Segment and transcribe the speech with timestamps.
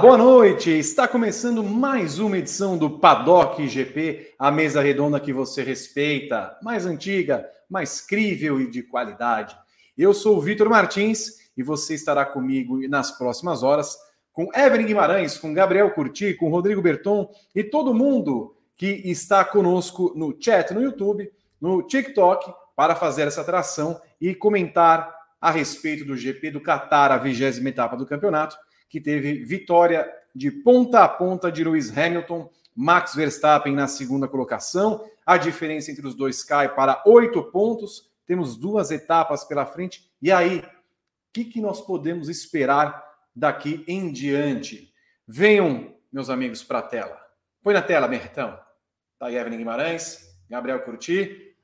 [0.00, 0.70] Boa noite.
[0.70, 6.84] Está começando mais uma edição do Paddock GP, a mesa redonda que você respeita, mais
[6.84, 9.56] antiga, mais crível e de qualidade.
[9.96, 13.96] Eu sou o Vitor Martins e você estará comigo nas próximas horas
[14.32, 20.12] com Evelyn Guimarães, com Gabriel Curti, com Rodrigo Berton e todo mundo que está conosco
[20.14, 26.16] no chat no YouTube, no TikTok, para fazer essa atração e comentar a respeito do
[26.16, 31.50] GP do Qatar, a vigésima etapa do campeonato que teve vitória de ponta a ponta
[31.50, 35.08] de Lewis Hamilton, Max Verstappen na segunda colocação.
[35.24, 38.10] A diferença entre os dois cai para oito pontos.
[38.26, 40.10] Temos duas etapas pela frente.
[40.20, 40.64] E aí, o
[41.32, 43.02] que, que nós podemos esperar
[43.34, 44.92] daqui em diante?
[45.26, 47.18] Venham, meus amigos, para a tela.
[47.62, 48.58] Põe na tela, Bertão.
[49.18, 51.54] Tá aí Evelyn Guimarães, Gabriel Curti.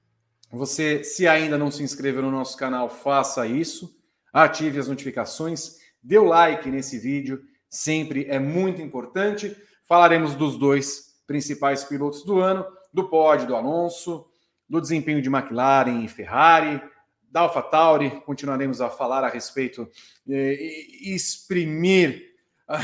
[0.50, 3.94] Você, se ainda não se inscreveu no nosso canal, faça isso.
[4.32, 9.56] Ative as notificações dê o like nesse vídeo, sempre é muito importante.
[9.86, 14.26] Falaremos dos dois principais pilotos do ano, do pódio do Alonso,
[14.68, 16.82] do desempenho de McLaren e Ferrari,
[17.30, 19.88] da AlphaTauri, continuaremos a falar a respeito
[20.26, 22.30] e exprimir.
[22.68, 22.78] Ah,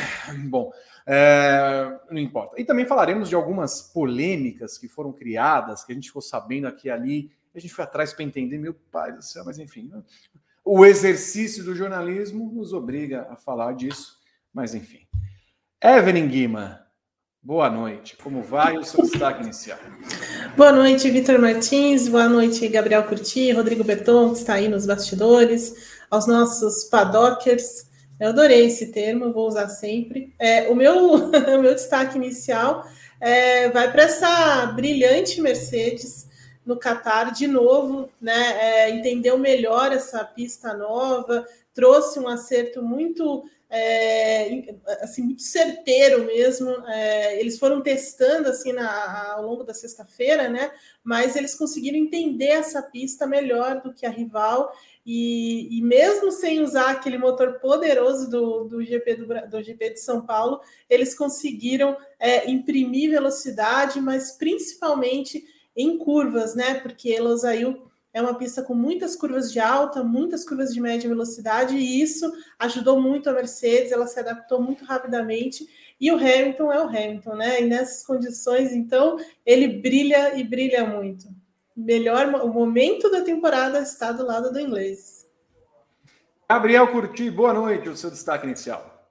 [0.48, 0.72] bom,
[1.06, 2.60] é, não importa.
[2.60, 6.88] E também falaremos de algumas polêmicas que foram criadas, que a gente ficou sabendo aqui
[6.88, 9.90] e ali, a gente foi atrás para entender, meu pai do céu, mas enfim,
[10.70, 14.18] o exercício do jornalismo nos obriga a falar disso,
[14.52, 15.00] mas enfim.
[15.82, 16.80] Evelyn Guima,
[17.42, 18.18] boa noite.
[18.18, 19.78] Como vai o seu destaque inicial?
[20.54, 22.06] Boa noite, Vitor Martins.
[22.06, 25.74] Boa noite, Gabriel Curti, Rodrigo Berton, que está aí nos bastidores,
[26.10, 27.88] aos nossos padockers.
[28.20, 30.34] Eu adorei esse termo, vou usar sempre.
[30.38, 32.84] É, o, meu, o meu destaque inicial
[33.18, 36.27] é, vai para essa brilhante Mercedes
[36.68, 38.58] no Catar de novo, né?
[38.60, 46.68] É, entendeu melhor essa pista nova, trouxe um acerto muito é, assim muito certeiro mesmo.
[46.86, 50.70] É, eles foram testando assim na, ao longo da sexta-feira, né?
[51.02, 54.70] Mas eles conseguiram entender essa pista melhor do que a rival.
[55.06, 60.00] E, e mesmo sem usar aquele motor poderoso do, do, GP, do, do GP de
[60.00, 65.42] São Paulo, eles conseguiram é, imprimir velocidade, mas principalmente
[65.78, 66.74] em curvas, né?
[66.80, 71.76] Porque Losail é uma pista com muitas curvas de alta, muitas curvas de média velocidade,
[71.76, 75.68] e isso ajudou muito a Mercedes, ela se adaptou muito rapidamente.
[76.00, 77.62] E o Hamilton é o Hamilton, né?
[77.62, 81.28] E nessas condições, então, ele brilha e brilha muito.
[81.76, 85.28] Melhor, o momento da temporada está do lado do inglês.
[86.50, 89.10] Gabriel Curti, boa noite, o seu destaque inicial.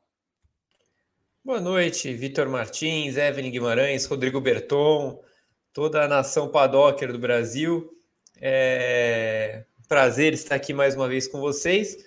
[1.46, 5.24] Boa noite, Vitor Martins, Evelyn Guimarães, Rodrigo Berton,
[5.78, 7.96] toda a nação padocker do Brasil.
[8.42, 12.04] É prazer estar aqui mais uma vez com vocês.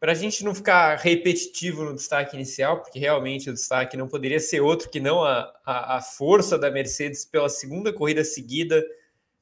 [0.00, 4.40] Para a gente não ficar repetitivo no destaque inicial, porque realmente o destaque não poderia
[4.40, 8.82] ser outro que não a, a, a força da Mercedes pela segunda corrida seguida,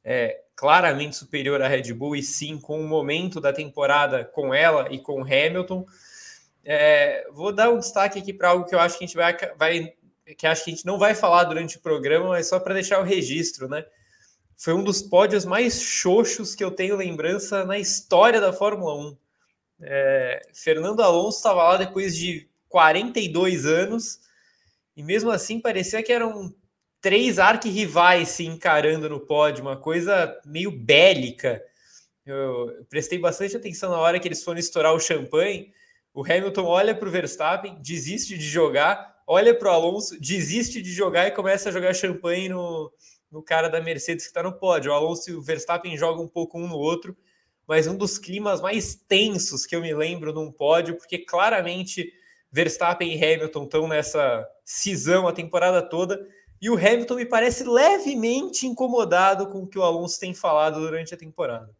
[0.02, 4.88] é, claramente superior à Red Bull, e sim com o momento da temporada com ela
[4.90, 5.86] e com Hamilton.
[6.64, 9.36] É, vou dar um destaque aqui para algo que eu acho que a gente vai,
[9.56, 9.94] vai
[10.38, 13.00] que acho que a gente não vai falar durante o programa, mas só para deixar
[13.00, 13.84] o registro, né?
[14.56, 19.16] Foi um dos pódios mais xoxos que eu tenho lembrança na história da Fórmula 1.
[19.82, 24.20] É, Fernando Alonso estava lá depois de 42 anos
[24.96, 26.54] e mesmo assim parecia que eram
[27.00, 31.62] três arquirrivais se encarando no pódio, uma coisa meio bélica.
[32.24, 35.72] Eu prestei bastante atenção na hora que eles foram estourar o champanhe.
[36.14, 40.92] O Hamilton olha para o Verstappen, desiste de jogar, olha para o Alonso, desiste de
[40.92, 42.92] jogar e começa a jogar champanhe no,
[43.30, 44.92] no cara da Mercedes que está no pódio.
[44.92, 47.16] O Alonso e o Verstappen jogam um pouco um no outro,
[47.66, 52.12] mas um dos climas mais tensos que eu me lembro num pódio, porque claramente
[52.50, 56.24] Verstappen e Hamilton estão nessa cisão a temporada toda.
[56.60, 61.12] E o Hamilton me parece levemente incomodado com o que o Alonso tem falado durante
[61.12, 61.74] a temporada.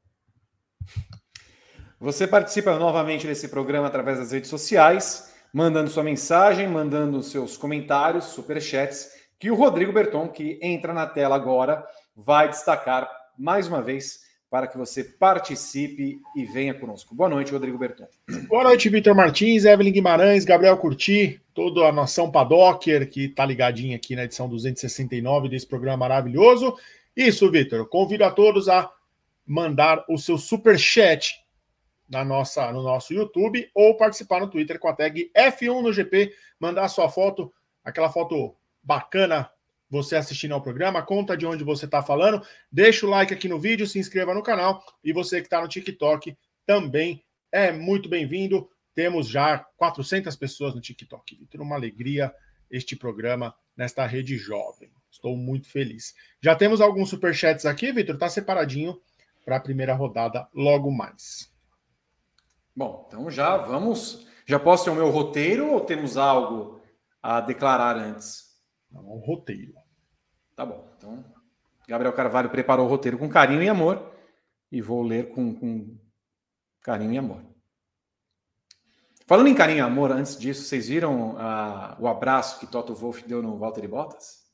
[2.00, 8.24] Você participa novamente desse programa através das redes sociais mandando sua mensagem, mandando seus comentários,
[8.24, 11.86] superchats, que o Rodrigo Berton, que entra na tela agora,
[12.16, 13.08] vai destacar
[13.38, 17.14] mais uma vez para que você participe e venha conosco.
[17.14, 18.08] Boa noite, Rodrigo Berton.
[18.48, 23.94] Boa noite, Vitor Martins, Evelyn Guimarães, Gabriel Curti, toda a nação Padocker que está ligadinha
[23.94, 26.76] aqui na edição 269 desse programa maravilhoso.
[27.16, 28.90] Isso, Vitor, convido a todos a
[29.46, 31.43] mandar o seu super chat
[32.08, 36.34] na nossa, no nosso YouTube ou participar no Twitter com a tag F1 no GP,
[36.58, 37.52] mandar sua foto,
[37.82, 39.50] aquela foto bacana
[39.88, 43.60] você assistindo ao programa, conta de onde você está falando, deixa o like aqui no
[43.60, 46.36] vídeo, se inscreva no canal e você que está no TikTok
[46.66, 48.68] também é muito bem-vindo.
[48.94, 51.36] temos já 400 pessoas no TikTok.
[51.36, 52.34] Vitor, uma alegria
[52.70, 54.90] este programa nesta rede jovem.
[55.10, 56.14] Estou muito feliz.
[56.40, 59.00] Já temos alguns superchats aqui, Vitor, está separadinho
[59.44, 61.53] para a primeira rodada logo mais.
[62.74, 64.26] Bom, então já vamos.
[64.46, 66.80] Já posso ter o meu roteiro ou temos algo
[67.22, 68.54] a declarar antes?
[68.90, 69.74] Não, um roteiro.
[70.54, 70.92] Tá bom.
[70.96, 71.24] Então,
[71.88, 74.14] Gabriel Carvalho preparou o roteiro com carinho e amor
[74.70, 75.96] e vou ler com, com
[76.80, 77.44] carinho e amor.
[79.26, 83.26] Falando em carinho e amor, antes disso, vocês viram uh, o abraço que Toto Wolff
[83.26, 84.44] deu no Walter Bottas?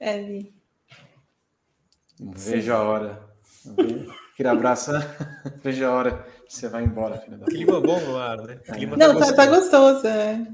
[0.00, 0.52] É, vi.
[2.18, 3.36] Veja a hora.
[4.32, 4.90] Aquele abraço,
[5.62, 8.60] veja a hora que você vai embora, filho da Clima bom no ar, né?
[8.66, 8.72] É.
[8.72, 10.06] Clima não, tá, tá gostoso.
[10.06, 10.46] é.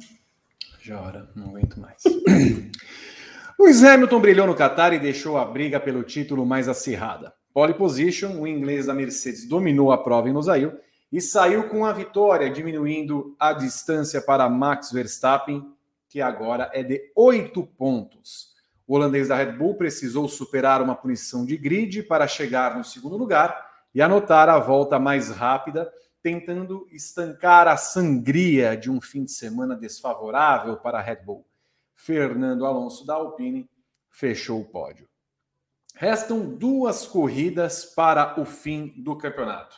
[0.78, 2.02] Veja a hora, não aguento mais.
[3.58, 7.32] Lewis Hamilton brilhou no Qatar e deixou a briga pelo título mais acirrada.
[7.52, 10.78] Pole position, o inglês da Mercedes dominou a prova em Losail
[11.10, 15.64] e saiu com a vitória, diminuindo a distância para Max Verstappen,
[16.08, 18.54] que agora é de oito pontos.
[18.86, 23.16] O holandês da Red Bull precisou superar uma punição de grid para chegar no segundo
[23.16, 25.90] lugar e anotar a volta mais rápida,
[26.22, 31.46] tentando estancar a sangria de um fim de semana desfavorável para a Red Bull.
[31.94, 33.68] Fernando Alonso da Alpine
[34.10, 35.08] fechou o pódio.
[35.94, 39.76] Restam duas corridas para o fim do campeonato.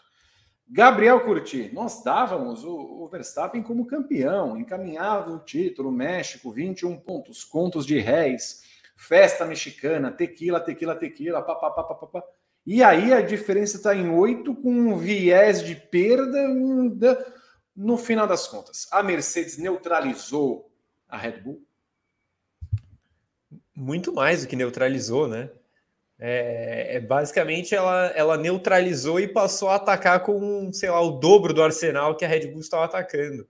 [0.73, 7.85] Gabriel Curti, nós dávamos o, Verstappen como campeão, encaminhava o título, México, 21 pontos, contos
[7.85, 8.63] de réis,
[8.95, 12.23] festa mexicana, tequila, tequila, tequila, papapá.
[12.73, 16.39] E aí a diferença está em 8 com um viés de perda
[17.75, 18.87] no final das contas.
[18.93, 20.71] A Mercedes neutralizou
[21.09, 21.67] a Red Bull?
[23.75, 25.51] Muito mais do que neutralizou, né?
[26.17, 31.53] É, é, basicamente, ela, ela neutralizou e passou a atacar com, sei lá, o dobro
[31.53, 33.49] do arsenal que a Red Bull estava atacando.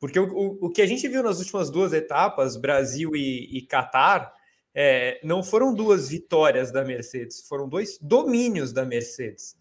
[0.00, 3.66] Porque o, o, o que a gente viu nas últimas duas etapas, Brasil e, e
[3.66, 4.32] Qatar,
[4.74, 9.56] é, não foram duas vitórias da Mercedes, foram dois domínios da Mercedes.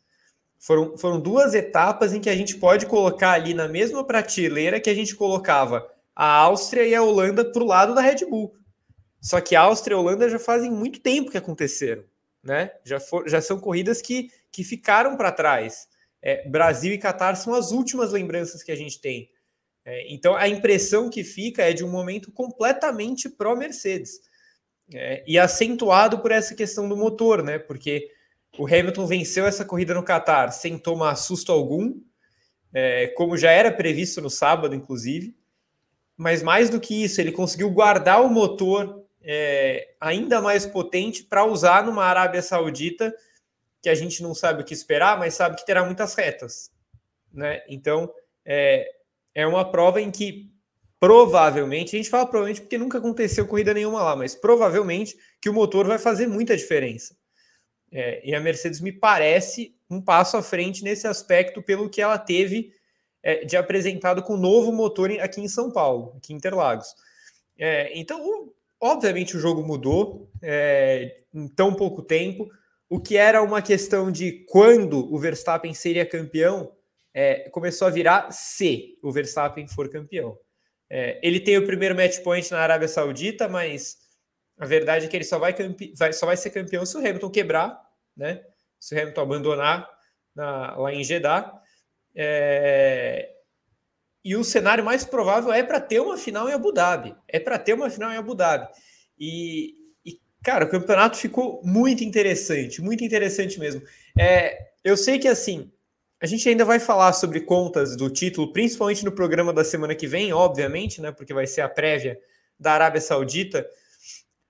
[0.60, 4.90] Foram, foram duas etapas em que a gente pode colocar ali na mesma prateleira que
[4.90, 8.56] a gente colocava a Áustria e a Holanda para o lado da Red Bull.
[9.22, 12.04] Só que a Áustria e a Holanda já fazem muito tempo que aconteceram
[12.44, 12.72] né?
[12.84, 15.88] Já, for, já são corridas que, que ficaram para trás.
[16.22, 19.30] É, Brasil e Catar são as últimas lembranças que a gente tem.
[19.86, 24.20] É, então a impressão que fica é de um momento completamente pró-Mercedes.
[24.92, 27.60] É, e acentuado por essa questão do motor, né?
[27.60, 28.10] Porque
[28.58, 32.02] o Hamilton venceu essa corrida no Qatar sem tomar susto algum,
[32.74, 35.36] é, como já era previsto no sábado, inclusive.
[36.18, 41.46] Mas mais do que isso, ele conseguiu guardar o motor é, ainda mais potente para
[41.46, 43.14] usar numa Arábia Saudita
[43.82, 46.72] que a gente não sabe o que esperar, mas sabe que terá muitas retas.
[47.34, 47.62] Né?
[47.68, 48.14] Então,
[48.46, 48.90] é,
[49.36, 50.53] é uma prova em que
[51.04, 55.54] provavelmente, a gente fala provavelmente porque nunca aconteceu corrida nenhuma lá, mas provavelmente que o
[55.54, 57.14] motor vai fazer muita diferença.
[57.92, 62.18] É, e a Mercedes me parece um passo à frente nesse aspecto pelo que ela
[62.18, 62.72] teve
[63.22, 66.88] é, de apresentado com o novo motor aqui em São Paulo, aqui em Interlagos.
[67.58, 68.54] É, então,
[68.86, 72.50] Obviamente o jogo mudou é, em tão pouco tempo.
[72.90, 76.70] O que era uma questão de quando o Verstappen seria campeão
[77.14, 80.38] é, começou a virar se o Verstappen for campeão.
[80.96, 83.98] É, ele tem o primeiro match point na Arábia Saudita, mas
[84.60, 85.56] a verdade é que ele só vai,
[85.98, 87.82] vai, só vai ser campeão se o Hamilton quebrar,
[88.16, 88.44] né?
[88.80, 89.90] Se o Hamilton abandonar
[90.36, 91.52] na, lá em Jeddah.
[92.16, 93.28] É,
[94.24, 97.16] e o cenário mais provável é para ter uma final em Abu Dhabi.
[97.28, 98.68] É para ter uma final em Abu Dhabi.
[99.18, 99.74] E,
[100.06, 103.82] e, cara, o campeonato ficou muito interessante, muito interessante mesmo.
[104.16, 105.72] É, eu sei que assim,
[106.24, 110.08] a gente ainda vai falar sobre contas do título, principalmente no programa da semana que
[110.08, 111.12] vem, obviamente, né?
[111.12, 112.18] Porque vai ser a prévia
[112.58, 113.70] da Arábia Saudita.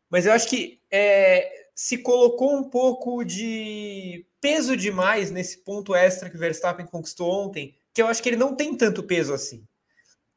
[0.07, 6.29] Mas eu acho que é, se colocou um pouco de peso demais nesse ponto extra
[6.29, 9.67] que o Verstappen conquistou ontem que eu acho que ele não tem tanto peso assim.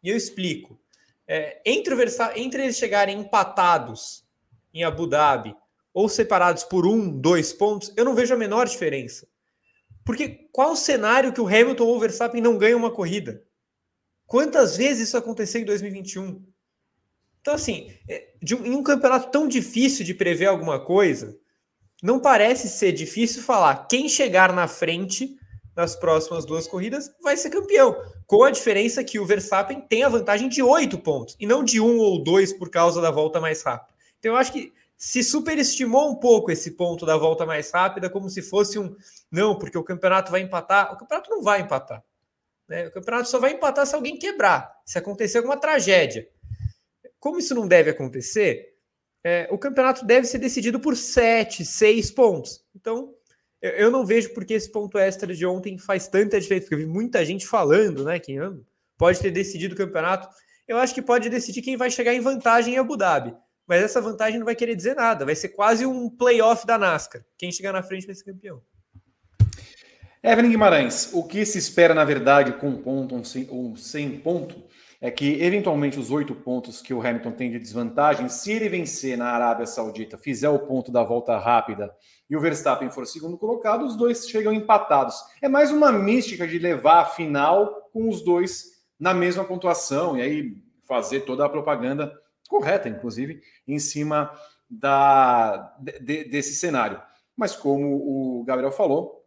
[0.02, 0.81] E eu explico.
[1.28, 4.25] É, entre, o Verstappen, entre eles chegarem empatados
[4.73, 5.55] em Abu Dhabi
[5.93, 9.28] ou separados por um, dois pontos, eu não vejo a menor diferença.
[10.07, 13.43] Porque qual o cenário que o Hamilton ou o Verstappen não ganham uma corrida?
[14.25, 16.47] Quantas vezes isso aconteceu em 2021?
[17.41, 21.37] Então, assim, é, de em um campeonato tão difícil de prever alguma coisa,
[22.01, 25.37] não parece ser difícil falar quem chegar na frente
[25.75, 27.95] nas próximas duas corridas, vai ser campeão.
[28.27, 31.81] Com a diferença que o Verstappen tem a vantagem de oito pontos, e não de
[31.81, 33.93] um ou dois por causa da volta mais rápida.
[34.19, 38.31] Então eu acho que se superestimou um pouco esse ponto da volta mais rápida, como
[38.31, 38.97] se fosse um
[39.31, 40.93] não, porque o campeonato vai empatar.
[40.93, 42.03] O campeonato não vai empatar.
[42.69, 42.88] Né?
[42.88, 46.29] O campeonato só vai empatar se alguém quebrar, se acontecer alguma tragédia.
[47.19, 48.75] Como isso não deve acontecer,
[49.23, 52.65] é, o campeonato deve ser decidido por sete, seis pontos.
[52.75, 53.12] Então,
[53.61, 56.87] eu, eu não vejo porque esse ponto extra de ontem faz tanta diferença, porque eu
[56.87, 58.19] vi muita gente falando, né?
[58.19, 58.37] Que
[58.97, 60.29] pode ter decidido o campeonato.
[60.67, 63.35] Eu acho que pode decidir quem vai chegar em vantagem em Abu Dhabi.
[63.67, 65.25] Mas essa vantagem não vai querer dizer nada.
[65.25, 67.25] Vai ser quase um playoff da NASCAR.
[67.37, 68.63] Quem chegar na frente vai ser campeão.
[70.23, 74.19] Evelyn Guimarães, o que se espera, na verdade, com um ponto ou sem, um sem
[74.19, 74.65] ponto,
[75.01, 79.17] é que, eventualmente, os oito pontos que o Hamilton tem de desvantagem, se ele vencer
[79.17, 81.95] na Arábia Saudita, fizer o ponto da volta rápida
[82.29, 85.15] e o Verstappen for segundo colocado, os dois chegam empatados.
[85.41, 90.23] É mais uma mística de levar a final com os dois na mesma pontuação e
[90.23, 90.57] aí
[90.89, 92.13] fazer toda a propaganda
[92.49, 94.31] correta, inclusive, em cima
[94.69, 97.00] da, de, desse cenário.
[97.37, 99.25] Mas como o Gabriel falou,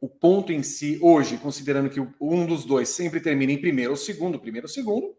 [0.00, 3.96] o ponto em si, hoje, considerando que um dos dois sempre termina em primeiro ou
[3.96, 5.14] segundo, primeiro ou segundo,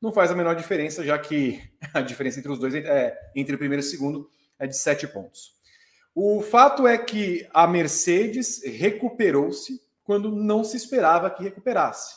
[0.00, 1.62] não faz a menor diferença, já que
[1.94, 5.56] a diferença entre os dois, é, entre primeiro e segundo, é de sete pontos.
[6.14, 12.16] O fato é que a Mercedes recuperou-se quando não se esperava que recuperasse.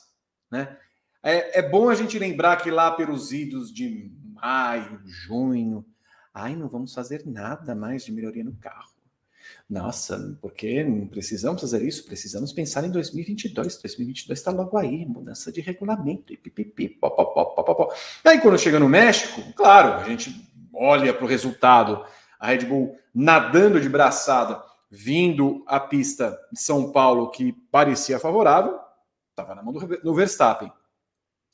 [0.50, 0.78] Né?
[1.24, 4.12] É, é bom a gente lembrar que lá pelos idos de
[4.42, 5.86] maio, junho,
[6.34, 8.90] ai, não vamos fazer nada mais de melhoria no carro.
[9.70, 12.06] Nossa, porque precisamos fazer isso?
[12.06, 13.78] Precisamos pensar em 2022.
[13.78, 17.90] 2022 está logo aí, mudança de regulamento e pipipi, pó,
[18.26, 22.04] E aí, quando chega no México, claro, a gente olha para o resultado,
[22.40, 28.78] a Red Bull nadando de braçada, vindo a pista de São Paulo que parecia favorável,
[29.30, 30.72] estava na mão do Verstappen.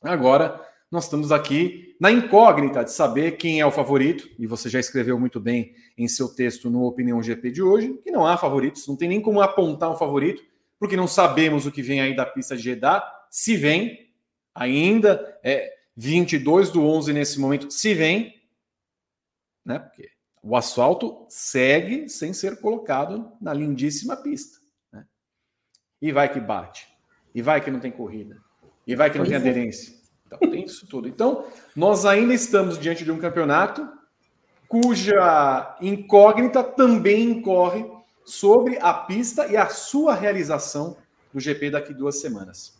[0.02, 4.80] Agora, nós estamos aqui na incógnita de saber quem é o favorito, e você já
[4.80, 8.86] escreveu muito bem em seu texto no Opinião GP de hoje, que não há favoritos,
[8.86, 10.42] não tem nem como apontar um favorito,
[10.78, 14.10] porque não sabemos o que vem aí da pista de Jeddah, se vem,
[14.54, 18.34] ainda é 22 do 11 nesse momento, se vem,
[19.64, 19.80] né?
[19.80, 20.08] Porque
[20.42, 24.58] o asfalto segue sem ser colocado na lindíssima pista.
[24.92, 25.04] Né?
[26.00, 26.88] E vai que bate,
[27.34, 28.40] e vai que não tem corrida,
[28.86, 29.50] e vai que não pois tem é.
[29.50, 29.97] aderência.
[30.28, 31.08] Então, tem isso tudo.
[31.08, 33.88] Então, nós ainda estamos diante de um campeonato
[34.68, 37.86] cuja incógnita também incorre
[38.24, 40.98] sobre a pista e a sua realização
[41.32, 42.76] no GP daqui duas semanas.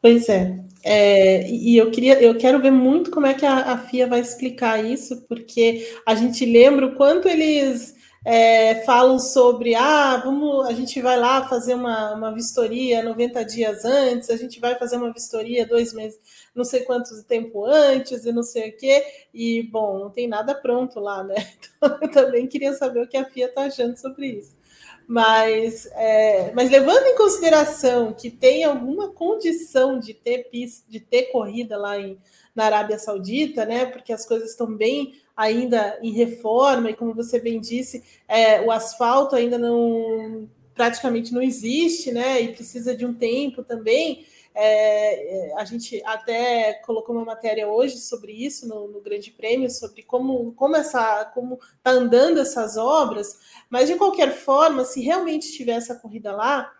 [0.00, 0.58] Pois é.
[0.82, 1.50] é.
[1.50, 4.82] e eu queria, eu quero ver muito como é que a, a FIA vai explicar
[4.82, 11.00] isso, porque a gente lembra o quanto eles é, falam sobre ah, vamos, a gente
[11.00, 15.66] vai lá fazer uma, uma vistoria 90 dias antes, a gente vai fazer uma vistoria
[15.66, 16.18] dois meses,
[16.54, 20.54] não sei quanto tempo antes e não sei o quê, e bom, não tem nada
[20.54, 21.34] pronto lá, né?
[21.80, 24.54] Então, eu também queria saber o que a FIA está achando sobre isso.
[25.08, 31.78] Mas, é, mas levando em consideração que tem alguma condição de ter de ter corrida
[31.78, 32.18] lá em,
[32.54, 33.86] na Arábia Saudita, né?
[33.86, 38.70] Porque as coisas estão bem ainda em reforma, e como você bem disse, é, o
[38.70, 42.40] asfalto ainda não praticamente não existe, né?
[42.42, 44.26] E precisa de um tempo também.
[44.54, 49.70] É, é, a gente até colocou uma matéria hoje sobre isso no, no, Grande Prêmio,
[49.70, 53.38] sobre como, como essa como está andando essas obras,
[53.70, 56.70] mas de qualquer forma, se realmente tiver essa corrida lá,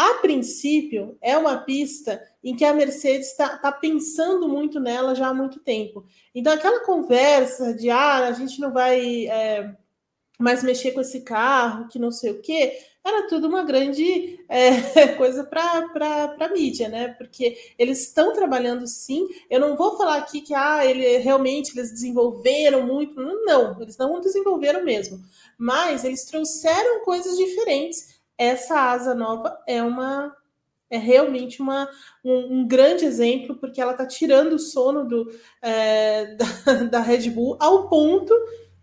[0.00, 5.28] a princípio é uma pista em que a Mercedes está tá pensando muito nela já
[5.28, 6.06] há muito tempo.
[6.34, 9.76] Então, aquela conversa de ah, a gente não vai é,
[10.38, 15.08] mais mexer com esse carro, que não sei o quê, era tudo uma grande é,
[15.18, 17.08] coisa para a mídia, né?
[17.08, 19.28] Porque eles estão trabalhando sim.
[19.50, 23.20] Eu não vou falar aqui que ah, ele, realmente eles desenvolveram muito.
[23.20, 25.20] Não, eles não desenvolveram mesmo.
[25.58, 28.19] Mas eles trouxeram coisas diferentes.
[28.40, 30.34] Essa asa nova é uma
[30.88, 31.88] é realmente uma,
[32.24, 35.30] um, um, grande exemplo, porque ela está tirando o sono do,
[35.62, 38.34] é, da, da, Red Bull ao ponto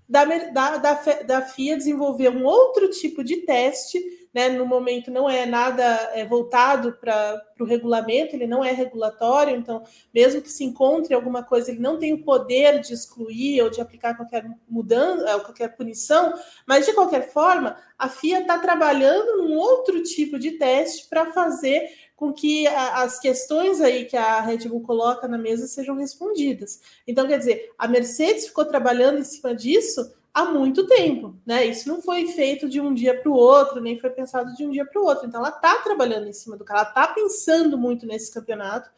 [0.08, 4.00] da, da, da, da FIA desenvolver um outro tipo de teste.
[4.38, 9.56] Né, no momento não é nada é, voltado para o regulamento, ele não é regulatório,
[9.56, 9.82] então,
[10.14, 13.82] mesmo que se encontre alguma coisa, ele não tem o poder de excluir ou de
[13.82, 16.36] aplicar qualquer mudança, é, qualquer punição,
[16.68, 21.90] mas de qualquer forma, a FIA está trabalhando num outro tipo de teste para fazer
[22.16, 26.80] com que a, as questões aí que a Red Bull coloca na mesa sejam respondidas.
[27.08, 31.66] Então, quer dizer, a Mercedes ficou trabalhando em cima disso há muito tempo, né?
[31.66, 34.70] Isso não foi feito de um dia para o outro, nem foi pensado de um
[34.70, 35.28] dia para o outro.
[35.28, 38.90] Então, ela está trabalhando em cima do carro, ela está pensando muito nesse campeonato.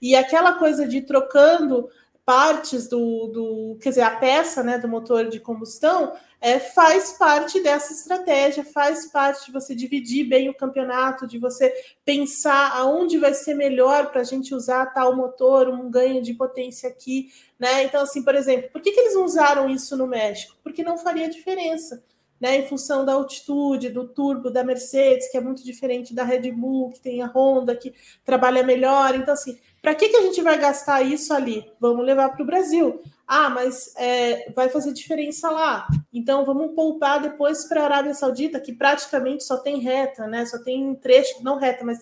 [0.00, 1.88] E aquela coisa de trocando
[2.24, 7.60] partes do, do, quer dizer, a peça né, do motor de combustão é, faz parte
[7.60, 11.72] dessa estratégia, faz parte de você dividir bem o campeonato, de você
[12.04, 16.88] pensar aonde vai ser melhor para a gente usar tal motor, um ganho de potência
[16.88, 17.84] aqui, né?
[17.84, 20.56] Então, assim, por exemplo, por que, que eles não usaram isso no México?
[20.62, 22.02] Porque não faria diferença
[22.42, 26.50] né, em função da altitude, do turbo da Mercedes, que é muito diferente da Red
[26.50, 29.14] Bull, que tem a Honda, que trabalha melhor.
[29.14, 31.68] Então, assim, para que, que a gente vai gastar isso ali?
[31.80, 33.02] Vamos levar para o Brasil.
[33.26, 35.88] Ah, mas é, vai fazer diferença lá.
[36.12, 40.46] Então vamos poupar depois para a Arábia Saudita, que praticamente só tem reta, né?
[40.46, 41.98] Só tem trechos, não reta, mas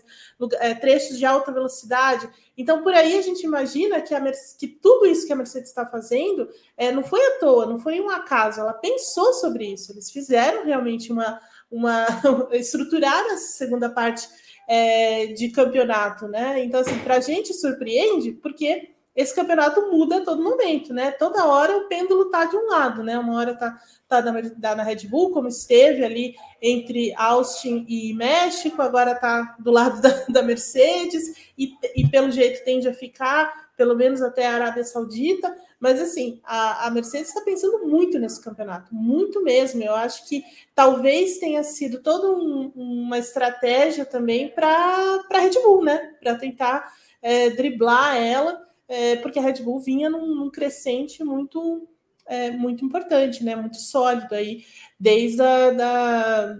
[0.58, 2.28] é, trechos de alta velocidade.
[2.54, 4.20] Então por aí a gente imagina que, a
[4.58, 7.98] que tudo isso que a Mercedes está fazendo é, não foi à toa, não foi
[7.98, 8.60] um acaso.
[8.60, 9.90] Ela pensou sobre isso.
[9.92, 12.06] Eles fizeram realmente uma, uma
[12.52, 14.28] estruturar essa segunda parte
[14.72, 16.62] é, de campeonato, né?
[16.62, 21.10] Então assim, para a gente surpreende porque esse campeonato muda a todo momento, né?
[21.10, 23.18] Toda hora o pêndulo tá de um lado, né?
[23.18, 28.80] Uma hora tá, tá na, na Red Bull, como esteve ali entre Austin e México,
[28.80, 33.96] agora tá do lado da, da Mercedes, e, e, pelo jeito tende a ficar, pelo
[33.96, 35.52] menos até a Arábia Saudita.
[35.80, 39.82] Mas assim, a, a Mercedes está pensando muito nesse campeonato, muito mesmo.
[39.82, 40.44] Eu acho que
[40.74, 46.14] talvez tenha sido toda um, uma estratégia também para a Red Bull, né?
[46.20, 51.88] Para tentar é, driblar ela é, porque a Red Bull vinha num, num crescente muito
[52.26, 53.54] é, muito importante, né?
[53.54, 54.64] Muito sólido aí,
[54.98, 56.58] desde a da,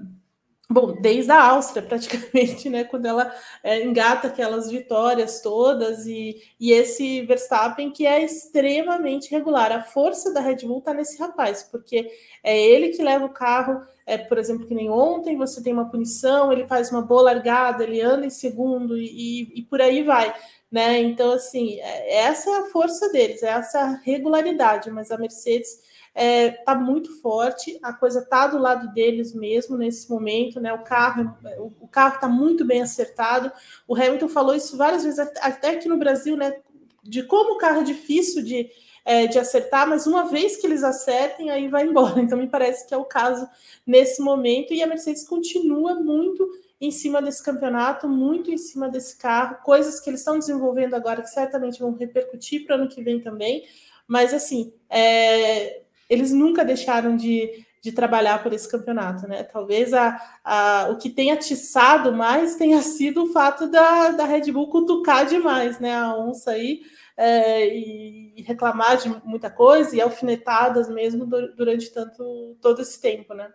[0.70, 2.84] bom, desde a Áustria, praticamente, né?
[2.84, 9.72] Quando ela é, engata aquelas vitórias todas, e, e esse Verstappen que é extremamente regular.
[9.72, 12.10] A força da Red Bull está nesse rapaz, porque
[12.44, 15.90] é ele que leva o carro, é, por exemplo, que nem ontem, você tem uma
[15.90, 20.34] punição, ele faz uma boa largada, ele anda em segundo e, e, por aí vai
[20.70, 21.00] né?
[21.00, 25.82] Então, assim, é, essa é a força deles, essa é a regularidade, mas a Mercedes
[26.14, 30.72] é, tá muito forte, a coisa está do lado deles mesmo nesse momento, né?
[30.72, 31.36] O carro,
[31.80, 33.52] o carro está muito bem acertado.
[33.86, 36.54] O Hamilton falou isso várias vezes, até aqui no Brasil, né?
[37.02, 38.68] De como o carro é difícil de,
[39.04, 42.20] é, de acertar, mas uma vez que eles acertem, aí vai embora.
[42.20, 43.48] Então, me parece que é o caso
[43.86, 46.46] nesse momento, e a Mercedes continua muito
[46.80, 51.20] em cima desse campeonato, muito em cima desse carro, coisas que eles estão desenvolvendo agora
[51.20, 53.64] que certamente vão repercutir para o ano que vem também.
[54.08, 59.44] Mas assim, é, eles nunca deixaram de, de trabalhar por esse campeonato, né?
[59.44, 64.50] Talvez a, a, o que tenha atiçado mais tenha sido o fato da, da Red
[64.50, 65.94] Bull cutucar demais, né?
[65.94, 66.82] A onça aí.
[67.16, 73.52] É, e, reclamar de muita coisa e alfinetadas mesmo durante tanto todo esse tempo, né?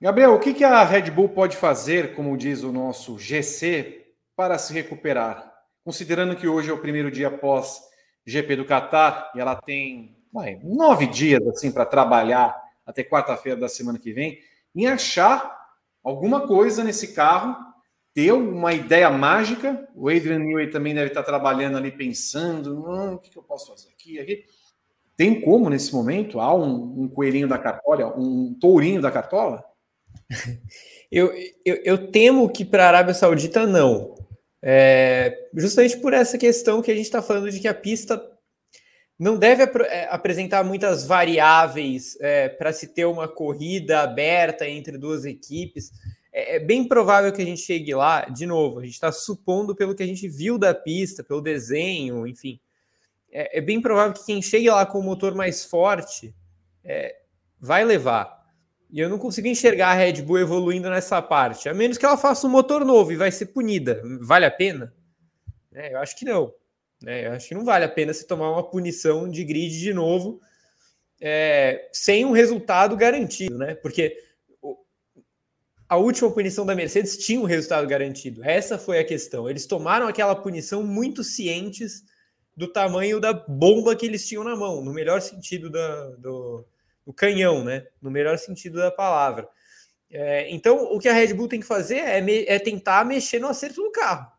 [0.00, 4.72] Gabriel, o que, a Red Bull pode fazer, como diz o nosso GC, para se
[4.72, 5.52] recuperar?
[5.84, 7.80] Considerando que hoje é o primeiro dia após
[8.26, 13.68] GP do Qatar e ela tem vai, nove dias assim para trabalhar até quarta-feira da
[13.68, 14.38] semana que vem,
[14.74, 15.58] em achar
[16.02, 17.56] alguma coisa nesse carro,
[18.14, 19.86] ter uma ideia mágica.
[19.94, 23.90] O Adrian Newey também deve estar trabalhando ali pensando: hum, o que, eu posso fazer
[23.90, 24.44] aqui, aqui.
[25.16, 26.40] Tem como nesse momento?
[26.40, 29.64] Há um, um coelhinho da cartola, um tourinho da cartola?
[31.10, 31.32] Eu,
[31.64, 34.14] eu, eu temo que para a Arábia Saudita não.
[34.62, 38.22] É, justamente por essa questão que a gente está falando de que a pista
[39.18, 44.96] não deve ap é, apresentar muitas variáveis é, para se ter uma corrida aberta entre
[44.96, 45.90] duas equipes.
[46.32, 49.74] É, é, bem provável que a gente chegue lá, de novo, a gente está supondo
[49.74, 52.60] pelo que a gente viu da pista, pelo desenho, enfim.
[53.32, 56.32] É, é bem provável que quem chegue lá com o motor mais forte
[56.84, 57.16] é,
[57.60, 58.38] vai levar.
[58.90, 62.16] E eu não consigo enxergar a Red Bull evoluindo nessa parte, a menos que ela
[62.16, 64.00] faça um motor novo e vai ser punida.
[64.20, 64.94] Vale a pena?
[65.74, 66.52] É, eu acho que não.
[67.02, 67.26] Né?
[67.26, 70.40] Eu acho que não vale a pena se tomar uma punição de grid de novo
[71.20, 73.74] é, sem um resultado garantido, né?
[73.74, 74.16] Porque
[75.88, 78.44] a última punição da Mercedes tinha um resultado garantido.
[78.44, 79.48] Essa foi a questão.
[79.48, 82.04] Eles tomaram aquela punição muito cientes
[82.54, 86.66] do tamanho da bomba que eles tinham na mão, no melhor sentido da, do,
[87.06, 87.86] o canhão, né?
[88.02, 89.48] No melhor sentido da palavra.
[90.10, 93.38] É, então, o que a Red Bull tem que fazer é, me, é tentar mexer
[93.38, 94.30] no acerto do carro.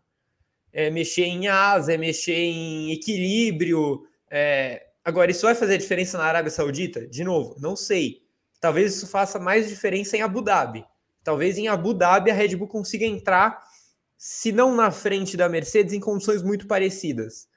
[0.71, 4.05] É mexer em asa, é mexer em equilíbrio.
[4.29, 4.87] É...
[5.03, 7.07] Agora, isso vai fazer diferença na Arábia Saudita?
[7.07, 8.21] De novo, não sei.
[8.59, 10.85] Talvez isso faça mais diferença em Abu Dhabi.
[11.23, 13.61] Talvez em Abu Dhabi a Red Bull consiga entrar,
[14.17, 17.47] se não na frente da Mercedes, em condições muito parecidas.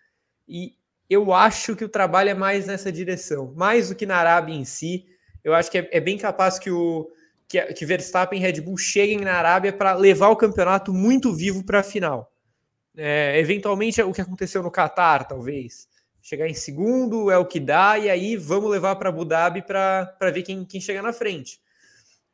[0.48, 0.74] E
[1.10, 4.64] eu acho que o trabalho é mais nessa direção, mais do que na Arábia em
[4.64, 5.06] si.
[5.44, 7.10] Eu acho que é, é bem capaz que o
[7.48, 11.62] que, que Verstappen e Red Bull cheguem na Arábia para levar o campeonato muito vivo
[11.64, 12.31] para a final.
[12.96, 15.88] É, eventualmente é o que aconteceu no Catar, talvez.
[16.20, 20.30] chegar em segundo é o que dá, e aí vamos levar para Abu Dhabi para
[20.32, 21.60] ver quem, quem chega na frente.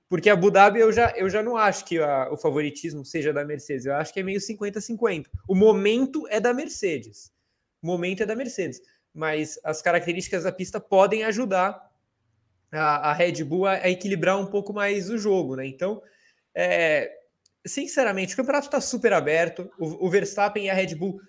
[0.09, 3.45] Porque Abu Dhabi eu já, eu já não acho que a, o favoritismo seja da
[3.45, 5.27] Mercedes, eu acho que é meio 50-50.
[5.47, 7.33] O momento é da Mercedes.
[7.83, 8.81] O momento é da Mercedes.
[9.15, 11.89] Mas as características da pista podem ajudar
[12.73, 15.67] a, a Red Bull a, a, equilibrar um pouco mais o jogo, né?
[15.67, 16.03] Então,
[16.55, 17.18] é,
[17.69, 19.71] sinceramente, o campeonato está super aberto.
[19.79, 21.21] O, o, Verstappen e a Red Bull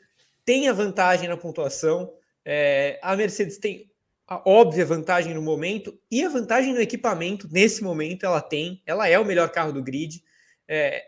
[0.46, 2.14] têm a vantagem na pontuação.
[2.46, 3.92] É, a Mercedes tem
[4.28, 7.48] a óbvia vantagem no momento e a vantagem no equipamento.
[7.52, 8.82] Nesse momento, ela tem.
[8.86, 10.24] Ela é o melhor carro do grid.
[10.68, 11.04] É,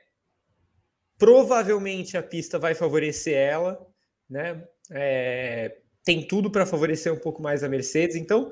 [1.17, 3.79] provavelmente a pista vai favorecer ela,
[4.27, 4.63] né?
[4.89, 8.15] É, tem tudo para favorecer um pouco mais a Mercedes.
[8.15, 8.51] Então,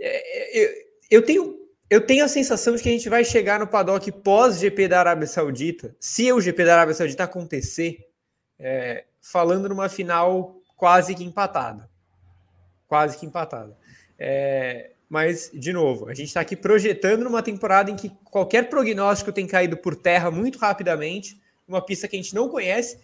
[0.00, 0.70] é, eu,
[1.10, 1.58] eu, tenho,
[1.90, 5.26] eu tenho a sensação de que a gente vai chegar no paddock pós-GP da Arábia
[5.26, 8.06] Saudita, se o GP da Arábia Saudita acontecer,
[8.58, 11.88] é, falando numa final quase que empatada.
[12.86, 13.76] Quase que empatada.
[14.18, 19.32] É, mas, de novo, a gente está aqui projetando numa temporada em que qualquer prognóstico
[19.32, 22.98] tem caído por terra muito rapidamente, uma pista que a gente não conhece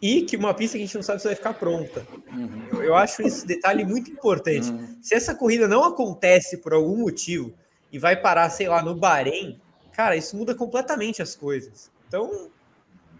[0.00, 2.06] e que uma pista que a gente não sabe se vai ficar pronta.
[2.30, 2.66] Uhum.
[2.72, 4.68] Eu, eu, acho esse detalhe muito importante.
[4.68, 4.98] Uhum.
[5.00, 7.54] Se essa corrida não acontece por algum motivo
[7.96, 9.58] e vai parar, sei lá, no Bahrein,
[9.90, 11.90] cara, isso muda completamente as coisas.
[12.06, 12.50] Então,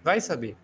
[0.04, 0.54] vai saber.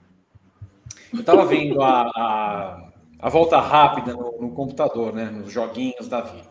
[1.10, 5.24] Eu estava vendo a, a, a, volta rápida no, no, computador, né?
[5.24, 6.50] Nos joguinhos da vida.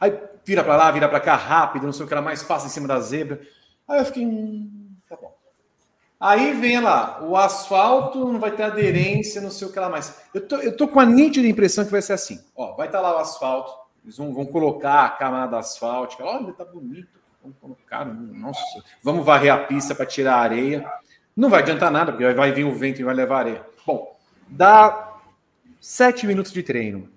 [0.00, 2.68] Aí vira para lá, vira para cá rápido, não sei o que era mais passa
[2.68, 3.38] em cima da zebra.
[3.86, 4.24] Aí eu fiquei.
[4.24, 4.80] Hum,
[6.18, 10.22] Aí vem lá, o asfalto não vai ter aderência, não sei o que lá mais.
[10.32, 12.42] Eu tô, eu tô com a nítida impressão que vai ser assim.
[12.56, 16.22] Ó, vai estar tá lá o asfalto, eles vão, vão colocar a camada asfáltica.
[16.24, 17.18] Olha, tá bonito.
[17.42, 18.62] Vamos colocar, nossa,
[19.02, 20.90] vamos varrer a pista para tirar a areia.
[21.36, 23.66] Não vai adiantar nada, porque vai vir o vento e vai levar areia.
[23.86, 24.16] Bom,
[24.48, 25.14] dá
[25.80, 27.08] sete minutos de treino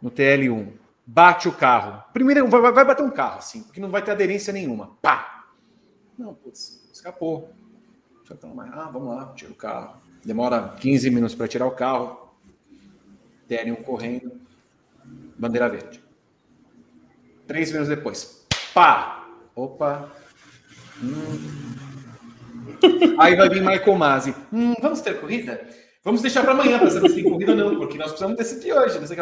[0.00, 0.72] no TL1.
[1.06, 2.02] Bate o carro.
[2.12, 4.90] Primeiro, vai, vai bater um carro, assim, porque não vai ter aderência nenhuma.
[5.00, 5.44] Pá!
[6.18, 7.52] Não, putz, escapou.
[8.72, 10.00] Ah, vamos lá, tira o carro.
[10.24, 12.28] Demora 15 minutos para tirar o carro.
[13.48, 14.32] Daniel correndo.
[15.38, 16.05] Bandeira verde.
[17.46, 18.46] Três minutos depois.
[18.74, 19.28] Pá!
[19.54, 20.10] Opa!
[21.02, 21.76] Hum.
[23.18, 24.34] Aí vai vir Michael Masi.
[24.52, 25.60] Hum, vamos ter corrida?
[26.04, 28.72] Vamos deixar para amanhã para saber se tem corrida ou não, porque nós precisamos decidir
[28.72, 28.98] hoje.
[28.98, 29.16] Não sei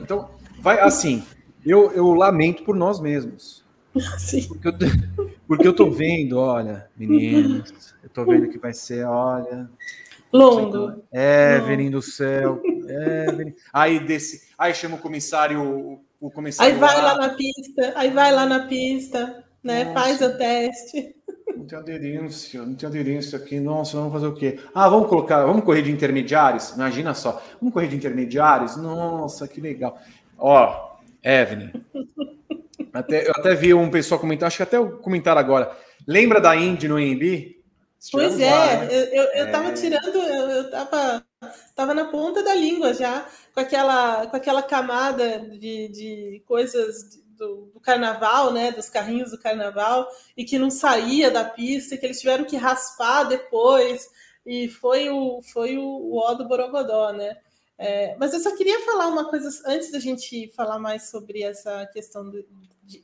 [0.00, 1.22] Então, vai assim.
[1.64, 3.64] Eu, eu lamento por nós mesmos.
[4.18, 4.46] Sim.
[4.48, 4.74] Porque eu,
[5.46, 9.68] porque eu tô vendo, olha, meninos, eu tô vendo que vai ser, olha.
[10.32, 11.02] Longo.
[11.12, 12.62] Evelyn do céu.
[12.64, 13.52] Evelyn.
[13.72, 14.48] Aí desse.
[14.56, 16.00] Aí chama o comissário.
[16.20, 19.84] O aí vai lá, lá na pista, aí vai lá na pista, né?
[19.84, 20.00] Nossa.
[20.00, 21.16] Faz o teste.
[21.56, 23.58] Não tem aderência, não tem aderência aqui.
[23.58, 24.60] Nossa, vamos fazer o quê?
[24.74, 26.70] Ah, vamos colocar, vamos correr de intermediários?
[26.70, 28.76] Imagina só, vamos correr de intermediários?
[28.76, 29.98] Nossa, que legal.
[30.38, 31.70] Ó, Evelyn,
[32.92, 35.74] até, eu até vi um pessoal comentar, acho que até o comentário agora.
[36.06, 37.56] Lembra da Indy no AMB?
[38.12, 38.88] Pois é, lá, né?
[38.90, 39.72] eu, eu, eu tava é...
[39.72, 41.24] tirando, eu, eu tava,
[41.74, 47.70] tava na ponta da língua já, com aquela, com aquela camada de, de coisas do,
[47.72, 48.70] do, carnaval, né?
[48.72, 53.24] Dos carrinhos do carnaval, e que não saía da pista, que eles tiveram que raspar
[53.24, 54.10] depois,
[54.44, 57.38] e foi o, foi o, o ó do Borogodó, né?
[57.78, 61.86] É, mas eu só queria falar uma coisa antes da gente falar mais sobre essa
[61.86, 62.44] questão do,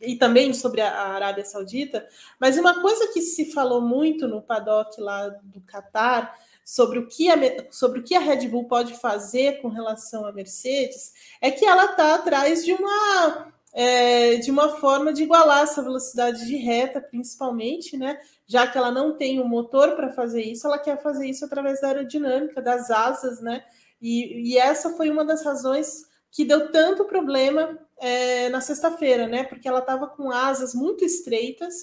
[0.02, 2.06] e também sobre a Arábia Saudita,
[2.38, 6.36] mas uma coisa que se falou muito no paddock lá do Catar
[6.66, 7.36] sobre o que a,
[7.70, 11.92] sobre o que a Red Bull pode fazer com relação à Mercedes é que ela
[11.92, 17.96] está atrás de uma é, de uma forma de igualar essa velocidade de reta, principalmente,
[17.96, 18.18] né?
[18.46, 21.44] Já que ela não tem o um motor para fazer isso, ela quer fazer isso
[21.44, 23.62] através da aerodinâmica, das asas, né?
[24.00, 29.44] E, e essa foi uma das razões que deu tanto problema é, na sexta-feira, né?
[29.44, 31.74] Porque ela estava com asas muito estreitas,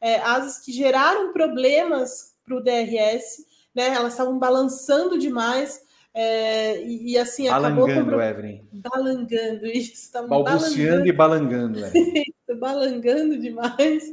[0.00, 3.88] é, asas que geraram problemas para o DRS, né?
[3.88, 5.80] Elas estavam balançando demais.
[6.14, 8.20] É, e, e, assim balangando, acabou.
[8.20, 8.60] Evelyn.
[8.70, 14.04] balangando isso, balbuciando e balangando, isso, balangando demais.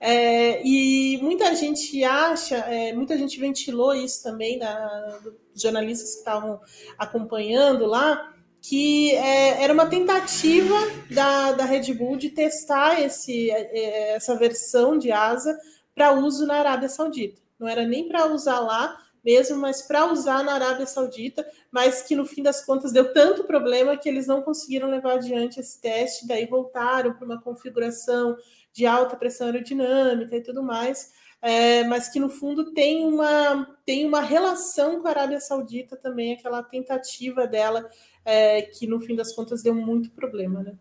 [0.00, 6.18] É, e muita gente acha, é, muita gente ventilou isso também, da, dos jornalistas que
[6.18, 6.60] estavam
[6.96, 10.76] acompanhando lá, que é, era uma tentativa
[11.10, 15.58] da, da Red Bull de testar esse, é, essa versão de asa
[15.92, 17.40] para uso na Arábia Saudita.
[17.58, 18.96] Não era nem para usar lá
[19.28, 23.44] mesmo, mas para usar na Arábia Saudita, mas que no fim das contas deu tanto
[23.44, 28.38] problema que eles não conseguiram levar adiante esse teste, daí voltaram para uma configuração
[28.72, 31.12] de alta pressão aerodinâmica e tudo mais.
[31.42, 36.32] É, mas que no fundo tem uma, tem uma relação com a Arábia Saudita também,
[36.32, 37.86] aquela tentativa dela
[38.24, 40.74] é, que no fim das contas deu muito problema, né?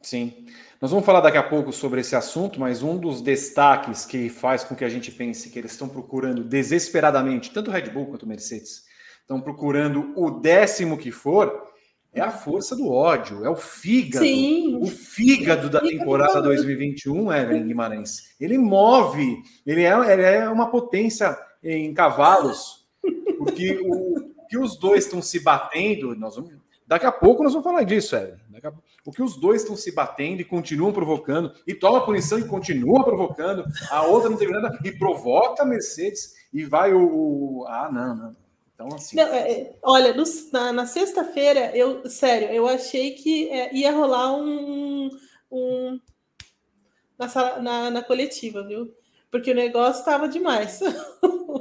[0.00, 0.46] Sim.
[0.80, 4.62] Nós vamos falar daqui a pouco sobre esse assunto, mas um dos destaques que faz
[4.62, 8.84] com que a gente pense que eles estão procurando desesperadamente, tanto Red Bull quanto Mercedes,
[9.20, 11.66] estão procurando o décimo que for,
[12.14, 14.24] é a força do ódio, é o fígado.
[14.24, 14.78] Sim.
[14.80, 18.36] O fígado da temporada 2021, Evelyn Guimarães.
[18.40, 22.86] Ele move, ele é, ele é uma potência em cavalos,
[23.36, 26.52] porque o que os dois estão se batendo, nós vamos,
[26.88, 28.38] daqui a pouco nós vamos falar disso, Evelyn.
[29.04, 33.04] O que os dois estão se batendo e continuam provocando, e toma punição e continua
[33.04, 37.64] provocando, a outra não teve nada, e provoca a Mercedes, e vai o.
[37.68, 38.36] ah, não, não.
[38.74, 39.16] Então, assim.
[39.16, 43.92] Não, é, é, olha, no, na, na sexta-feira, eu, sério, eu achei que é, ia
[43.92, 45.10] rolar um.
[45.50, 46.00] um
[47.18, 48.94] na, na, na coletiva, viu?
[49.30, 50.80] Porque o negócio estava demais.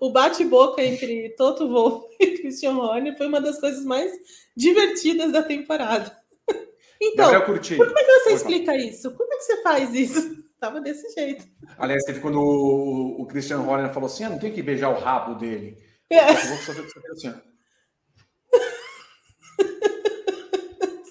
[0.00, 4.12] o, bate-boca entre Toto Wolff e Christian Horner foi uma das coisas mais
[4.56, 6.16] divertidas da temporada.
[7.04, 9.10] Então, como é que você explica isso?
[9.10, 10.40] Como é que você faz isso?
[10.60, 11.44] Tava desse jeito.
[11.76, 15.00] Aliás, teve quando o, o Christian Horner falou assim: ah, não tem que beijar o
[15.00, 15.76] rabo dele.
[16.08, 16.30] É.
[16.30, 17.34] Eu vou fazer assim.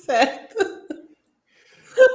[0.05, 0.51] certo.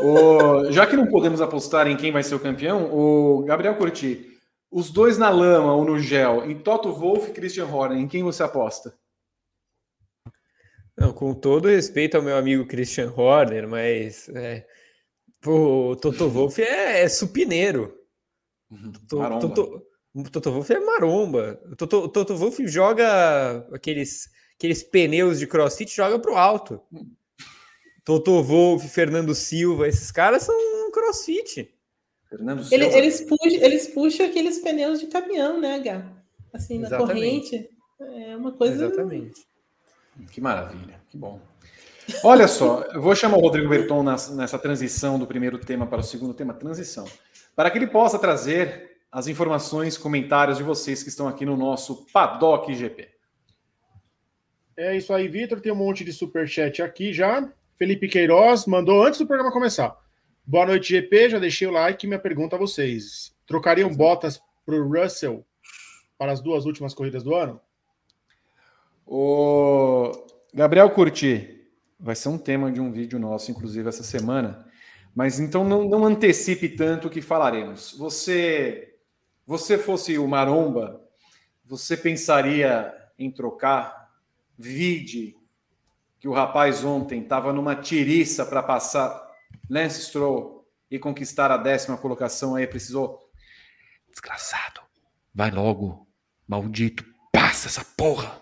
[0.01, 4.36] O, já que não podemos apostar em quem vai ser o campeão, o Gabriel Curti,
[4.71, 8.23] os dois na lama ou no gel, em Toto Wolff e Christian Horner, em quem
[8.23, 8.97] você aposta?
[10.97, 14.67] Não, com todo respeito ao meu amigo Christian Horner, mas é,
[15.45, 17.95] o Toto Wolff é, é supineiro.
[18.71, 18.93] Uhum.
[19.07, 19.87] Toto, Toto,
[20.31, 21.61] Toto Wolff é maromba.
[21.77, 26.81] Toto, Toto Wolff joga aqueles, aqueles pneus de crossfit, joga para o alto.
[28.03, 31.76] Toto Wolff, Fernando Silva, esses caras são crossfit.
[32.29, 32.85] Fernando Silva.
[32.85, 36.07] Ele, eles, puxam, eles puxam aqueles pneus de caminhão, né, Gá?
[36.53, 37.69] Assim, na corrente.
[38.01, 38.87] É uma coisa.
[38.87, 39.47] Exatamente.
[40.31, 41.41] Que maravilha, que bom.
[42.23, 46.05] Olha só, eu vou chamar o Rodrigo Berton nessa transição do primeiro tema para o
[46.05, 47.05] segundo tema, transição,
[47.55, 52.07] para que ele possa trazer as informações, comentários de vocês que estão aqui no nosso
[52.12, 53.09] Paddock GP.
[54.77, 55.61] É isso aí, Vitor.
[55.61, 57.51] Tem um monte de superchat aqui já.
[57.79, 59.97] Felipe Queiroz mandou antes do programa começar.
[60.49, 61.31] Boa noite, GP.
[61.31, 62.07] Já deixei o like.
[62.07, 65.45] Minha pergunta a vocês: trocariam botas para o Russell
[66.17, 67.61] para as duas últimas corridas do ano?
[69.05, 70.13] O
[70.55, 71.67] Gabriel Curti,
[71.99, 74.65] vai ser um tema de um vídeo nosso, inclusive, essa semana.
[75.13, 77.97] Mas então não, não antecipe tanto o que falaremos.
[77.99, 78.95] Você,
[79.45, 81.03] você fosse o Maromba,
[81.65, 84.13] você pensaria em trocar?
[84.57, 85.37] Vide
[86.21, 89.26] que o rapaz ontem estava numa tiriça para passar
[89.69, 93.31] Lance Stroll e conquistar a décima colocação, aí precisou.
[94.11, 94.81] Desgraçado,
[95.35, 96.07] vai logo,
[96.47, 98.41] maldito, passa essa porra.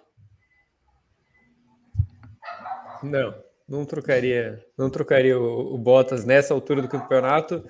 [3.02, 3.34] Não,
[3.68, 7.64] não trocaria, não trocaria o, o Bottas nessa altura do campeonato.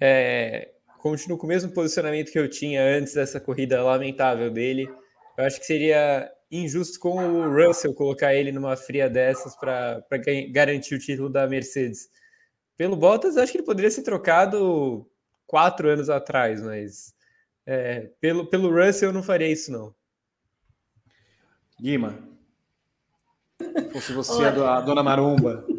[0.00, 4.90] É, continuo com o mesmo posicionamento que eu tinha antes dessa corrida lamentável dele.
[5.38, 10.02] Eu acho que seria injusto com o Russell colocar ele numa fria dessas para
[10.50, 12.08] garantir o título da Mercedes.
[12.76, 15.08] Pelo Bottas, acho que ele poderia ser trocado
[15.46, 17.14] quatro anos atrás, mas
[17.64, 19.94] é, pelo, pelo Russell eu não faria isso, não.
[21.80, 22.18] Guima,
[23.92, 25.64] fosse você a, dona Maromba.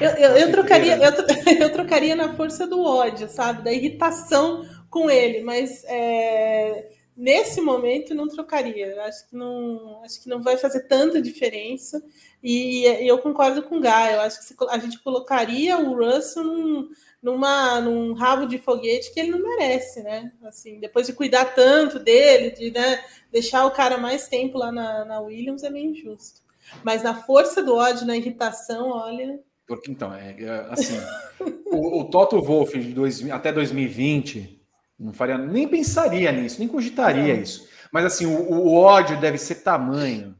[0.00, 1.12] Eu, eu, eu trocaria, eu,
[1.60, 3.62] eu, trocaria na força do ódio, sabe?
[3.62, 9.02] Da irritação com ele, mas é, nesse momento não trocaria.
[9.04, 12.02] Acho que não, acho que não vai fazer tanta diferença.
[12.42, 14.12] E, e eu concordo com o Guy.
[14.12, 16.88] Eu acho que a gente colocaria o Russell num,
[17.22, 20.30] numa, num rabo de foguete que ele não merece, né?
[20.44, 23.02] Assim, depois de cuidar tanto dele, de né,
[23.32, 26.42] deixar o cara mais tempo lá na, na Williams, é meio injusto.
[26.84, 29.40] Mas na força do ódio, na irritação, olha.
[29.66, 30.96] Porque então, é, é assim,
[31.66, 34.55] o, o, Toto Wolff dois, até 2020
[34.98, 37.42] não faria, nem pensaria nisso, nem cogitaria não.
[37.42, 37.68] isso.
[37.92, 40.34] Mas assim, o, o, ódio deve ser tamanho.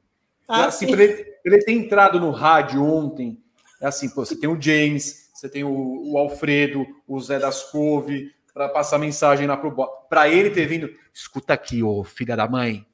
[0.48, 3.38] Ah, assim, ele, ele ter entrado no rádio ontem,
[3.80, 7.62] é assim, pô, você tem o James, você tem o, o Alfredo, o Zé das
[7.64, 9.74] Couve, para passar mensagem lá pro
[10.08, 12.86] Para ele ter vindo, escuta aqui, ô filha da mãe.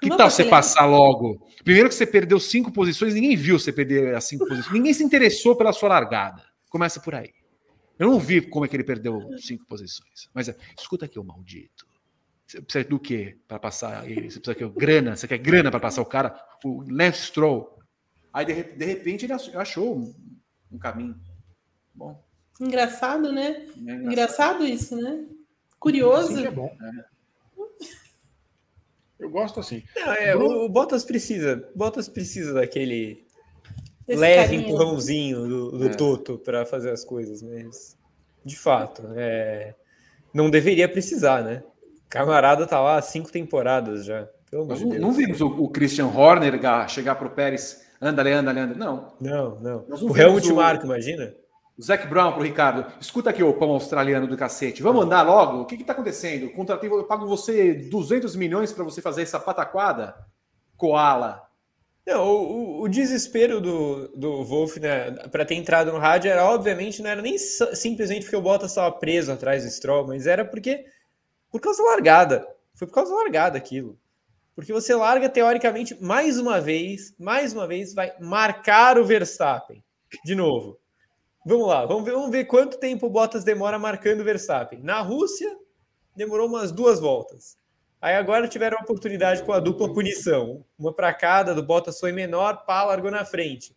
[0.00, 1.46] Que tal você passar logo?
[1.64, 4.74] Primeiro que você perdeu cinco posições, ninguém viu você perder as cinco posições.
[4.74, 6.42] Ninguém se interessou pela sua largada.
[6.68, 7.30] Começa por aí.
[7.98, 10.28] Eu não vi como é que ele perdeu cinco posições.
[10.34, 11.86] Mas escuta aqui, ô maldito.
[12.46, 14.30] Você precisa do quê para passar ele?
[14.30, 15.16] Você precisa que grana?
[15.16, 16.40] Você quer grana para passar o cara?
[16.64, 17.76] O Lance Stroll.
[18.32, 20.14] Aí de, de repente ele achou um,
[20.70, 21.18] um caminho.
[21.94, 22.22] Bom.
[22.60, 23.48] Engraçado, né?
[23.48, 24.04] É engraçado.
[24.04, 24.66] engraçado.
[24.66, 25.26] isso, né?
[25.78, 26.34] Curioso.
[26.34, 26.76] Assim é bom.
[26.80, 27.16] É.
[29.18, 29.82] Eu gosto assim.
[29.96, 31.68] Não, é, o, o Bottas precisa.
[31.74, 33.25] Bottas precisa daquele
[34.08, 34.68] leve carinho.
[34.68, 35.94] empurrãozinho do, do é.
[35.94, 37.96] Toto para fazer as coisas, mas
[38.44, 39.74] de fato, é,
[40.32, 41.64] não deveria precisar, né?
[42.08, 44.28] Camarada tá lá há cinco temporadas já.
[44.48, 48.74] Pelo não, de não vimos o, o, Christian Horner chegar pro Pérez, anda, anda, anda.
[48.74, 49.12] Não.
[49.20, 49.84] Não, não.
[50.02, 51.34] O Helmut Marko, imagina.
[51.76, 52.86] O Zac Brown pro Ricardo.
[53.00, 54.82] Escuta aqui, o pão australiano do cacete.
[54.82, 55.62] Vamos andar logo?
[55.62, 56.50] O que está acontecendo?
[56.50, 60.14] Contratei, eu pago você 200 milhões para você fazer essa pataquada?
[60.76, 61.45] Koala.
[62.06, 67.02] Não, o, o, desespero do, do Wolf né, para ter entrado no rádio era, obviamente,
[67.02, 70.84] não era nem simplesmente porque o Bottas estava preso atrás do Stroll, mas era porque
[71.50, 72.46] por causa da largada.
[72.74, 73.98] Foi por causa da largada aquilo.
[74.54, 79.82] Porque você larga, teoricamente, mais uma vez, mais uma vez, vai marcar o Verstappen.
[80.24, 80.78] De novo.
[81.44, 84.80] Vamos lá, vamos ver, vamos ver quanto tempo o Bottas demora marcando o Verstappen.
[84.80, 85.56] Na Rússia,
[86.14, 87.58] demorou umas duas voltas.
[88.00, 90.64] Aí agora tiveram a oportunidade com a dupla punição.
[90.78, 93.74] Uma para cada, do Bottas foi menor, pá, largou na frente.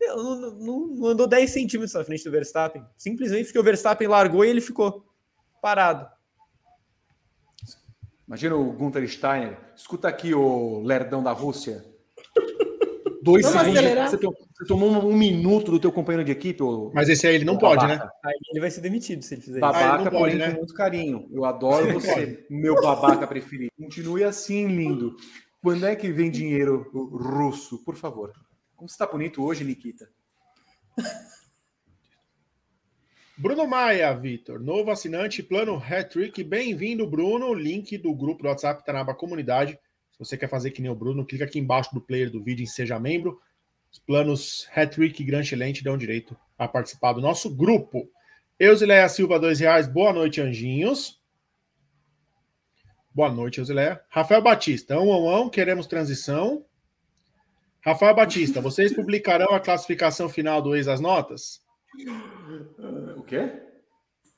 [0.00, 2.84] Não, não, não, andou 10 centímetros na frente do Verstappen.
[2.96, 5.06] Simplesmente porque o Verstappen largou e ele ficou
[5.60, 6.08] parado.
[8.26, 9.58] Imagina o Gunther Steiner.
[9.76, 11.84] Escuta aqui o lerdão da Rússia.
[13.22, 14.10] Dois Vamos segundos.
[14.10, 16.60] Você, você, tomou um, um, minuto do teu companheiro de equipe.
[16.92, 18.04] Mas esse aí ele não pode, babaca.
[18.04, 18.10] né?
[18.24, 19.90] Aí ele vai ser demitido se ele fizer babaca, isso.
[19.90, 20.50] Babaca, porém né?
[20.50, 21.28] com muito carinho.
[21.30, 23.70] Eu adoro você, meu babaca preferido.
[23.78, 25.14] Continue assim, lindo.
[25.62, 27.78] Quando é que vem dinheiro russo?
[27.84, 28.32] Por favor.
[28.74, 30.08] Como você está bonito hoje, Nikita?
[33.38, 36.42] Bruno Maia, Vitor, novo assinante, plano Hat-Trick.
[36.42, 37.54] Bem-vindo, Bruno.
[37.54, 39.78] Link do grupo do WhatsApp está na aba comunidade.
[40.24, 42.66] Você quer fazer que nem o Bruno, clica aqui embaixo do player do vídeo em
[42.66, 43.40] Seja Membro.
[43.90, 48.08] Os planos Hat-Trick e Gran Excelente dão direito a participar do nosso grupo.
[48.58, 49.88] Eusileia Silva, dois reais.
[49.88, 51.20] Boa noite, anjinhos.
[53.14, 54.00] Boa noite, Eusileia.
[54.08, 56.64] Rafael Batista, um, um, um, queremos transição.
[57.84, 61.60] Rafael Batista, vocês publicarão a classificação final do Ex as Notas?
[63.16, 63.60] O quê?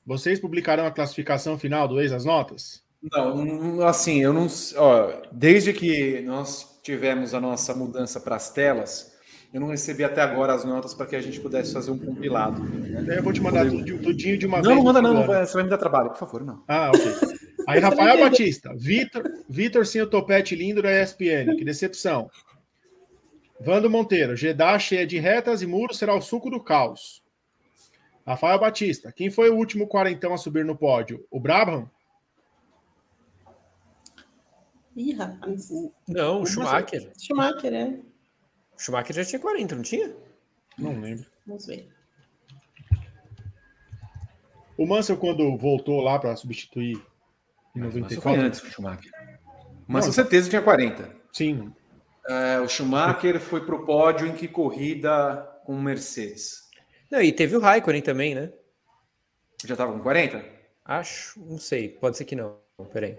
[0.05, 2.84] Vocês publicarão a classificação final do Ex as Notas?
[3.11, 4.47] Não, assim, eu não.
[4.77, 9.15] Ó, desde que nós tivemos a nossa mudança para as telas,
[9.53, 12.61] eu não recebi até agora as notas para que a gente pudesse fazer um compilado.
[12.61, 13.17] Né?
[13.17, 14.75] Eu vou te mandar tudo, tudinho de uma não, vez.
[14.75, 16.63] Não, manda não, não vai, você vai me dar trabalho, por favor, não.
[16.67, 17.35] Ah, ok.
[17.67, 22.29] Aí, Rafael Batista, Vitor, Vitor sem o topete lindo da ESPN, que decepção.
[23.59, 27.23] Vando Monteiro, Jeddah cheia de retas e muros será o suco do caos.
[28.27, 31.25] Rafael Batista, quem foi o último quarentão a subir no pódio?
[31.31, 31.89] O Brabham?
[34.95, 35.69] Ih, rapaz.
[36.07, 37.11] Não, o Schumacher.
[37.19, 37.99] Schumacher, é.
[38.75, 40.15] O Schumacher já tinha 40, não tinha?
[40.77, 41.25] Não lembro.
[41.45, 41.89] Vamos ver.
[44.77, 47.01] O Mansell, quando voltou lá para substituir
[47.75, 48.21] em 94.
[48.21, 49.11] Foi antes do Schumacher.
[49.87, 51.15] Mas com certeza tinha 40.
[51.31, 51.73] Sim.
[52.27, 56.63] É, o Schumacher foi para o pódio em que corrida com Mercedes?
[57.11, 58.51] Não, e teve o Raikkonen também, né?
[59.63, 60.43] Já estava com 40?
[60.83, 62.57] Acho, não sei, pode ser que não.
[62.91, 63.17] Peraí.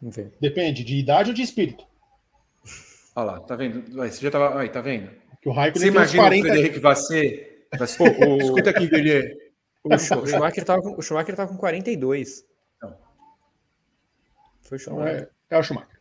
[0.00, 0.32] Vamos ver.
[0.40, 1.84] Depende de idade ou de espírito.
[3.14, 3.82] Olha lá, tá vendo?
[3.92, 4.60] Você já tava.
[4.60, 5.10] Aí, tá vendo?
[5.42, 6.46] Que o Raikkonen Você imagina 40...
[6.46, 7.66] o Frederic vai ser.
[7.76, 8.02] Vai ser...
[8.02, 8.38] o...
[8.38, 9.36] Escuta aqui, Guilherme.
[9.82, 12.44] O, o, Schumacher tava com, o Schumacher tava com 42.
[12.82, 12.96] Não.
[14.62, 15.30] Foi o Schumacher.
[15.50, 15.98] é, é o Schumacher.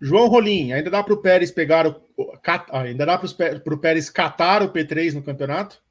[0.00, 2.38] João Rolim, ainda dá para o Pérez pegar o.
[2.38, 5.82] Cat, ah, ainda dá para o Pérez catar o P3 no campeonato?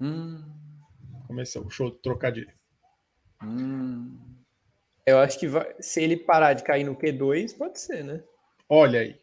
[0.00, 0.42] Hum.
[1.26, 2.52] Começou o show de trocadilho.
[3.42, 4.35] Hum.
[5.06, 8.20] Eu acho que vai, se ele parar de cair no Q2, pode ser, né?
[8.68, 9.16] Olha aí.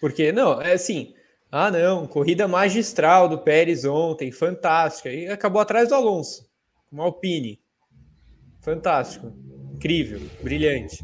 [0.00, 1.12] Porque, não, é assim.
[1.50, 5.10] Ah, não, corrida magistral do Pérez ontem, fantástica.
[5.10, 6.48] E acabou atrás do Alonso,
[6.88, 7.60] com Alpine.
[8.60, 9.32] Fantástico.
[9.74, 11.02] Incrível, brilhante.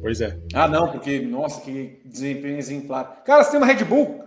[0.00, 0.38] Pois é.
[0.54, 3.24] Ah, não, porque, nossa, que desempenho exemplar.
[3.24, 4.24] Cara, você tem uma Red Bull.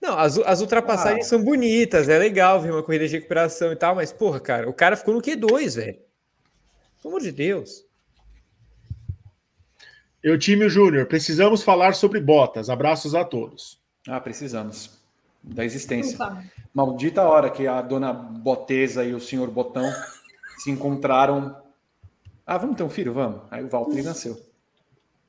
[0.00, 1.28] Não, as, as ultrapassagens ah.
[1.28, 4.72] são bonitas, é legal ver uma corrida de recuperação e tal, mas, porra, cara, o
[4.72, 5.98] cara ficou no Q2, velho.
[7.04, 7.84] Pelo amor de Deus.
[10.22, 12.70] Eu, time Júnior, precisamos falar sobre botas.
[12.70, 13.78] Abraços a todos.
[14.08, 14.98] Ah, precisamos.
[15.42, 16.14] Da existência.
[16.14, 16.42] Opa.
[16.72, 19.84] Maldita hora que a dona Botesa e o senhor Botão
[20.56, 21.54] se encontraram.
[22.46, 23.12] Ah, vamos ter um filho?
[23.12, 23.42] Vamos.
[23.50, 24.40] Aí o Valtteri nasceu.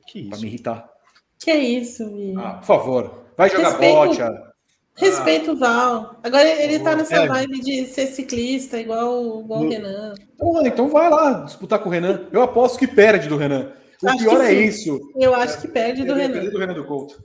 [0.08, 0.30] Que isso?
[0.30, 0.90] Pra me irritar.
[1.38, 2.34] Que isso, Vi?
[2.38, 3.26] Ah, por favor.
[3.36, 3.96] Vai jogar Respeito...
[3.96, 4.55] bote.
[4.98, 6.20] Respeito o Val.
[6.24, 7.28] Agora ele tá nessa é.
[7.28, 9.68] vibe de ser ciclista, igual, igual no...
[9.68, 10.14] o Renan.
[10.36, 12.28] Então, então vai lá disputar com o Renan.
[12.32, 13.74] Eu aposto que perde do Renan.
[14.02, 15.00] O acho pior é isso.
[15.16, 16.34] Eu acho que perde do Renan.
[16.34, 17.22] Perde do Renan do Couto.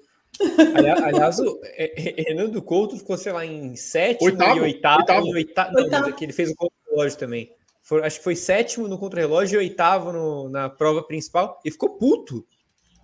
[0.74, 5.00] Aliás, o é, é, Renan do Couto ficou, sei lá, em sétimo oitavo, e oitavo.
[5.00, 5.26] oitavo.
[5.26, 5.72] Em oitavo.
[5.72, 6.16] Não, oitavo.
[6.20, 7.50] ele fez o contra-relógio também.
[7.82, 11.60] Foi, acho que foi sétimo no contra-relógio e oitavo no, na prova principal.
[11.64, 12.44] E ficou puto.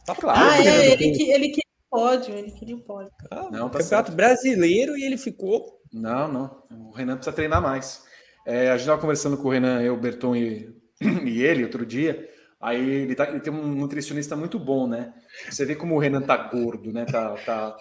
[0.05, 0.41] Tá claro.
[0.41, 3.11] Ah, é, ele, que, ele queria pódio, ele queria o pódio.
[3.31, 4.13] Ah, não, tá campeonato certo.
[4.13, 5.81] brasileiro e ele ficou.
[5.93, 6.63] Não, não.
[6.71, 8.05] O Renan precisa treinar mais.
[8.47, 11.87] É, a gente estava conversando com o Renan, eu, o Berton e, e ele outro
[11.87, 12.29] dia.
[12.61, 15.13] Aí ele, tá, ele tem um nutricionista muito bom, né?
[15.51, 17.05] Você vê como o Renan tá gordo, né?
[17.05, 17.77] Tá, tá,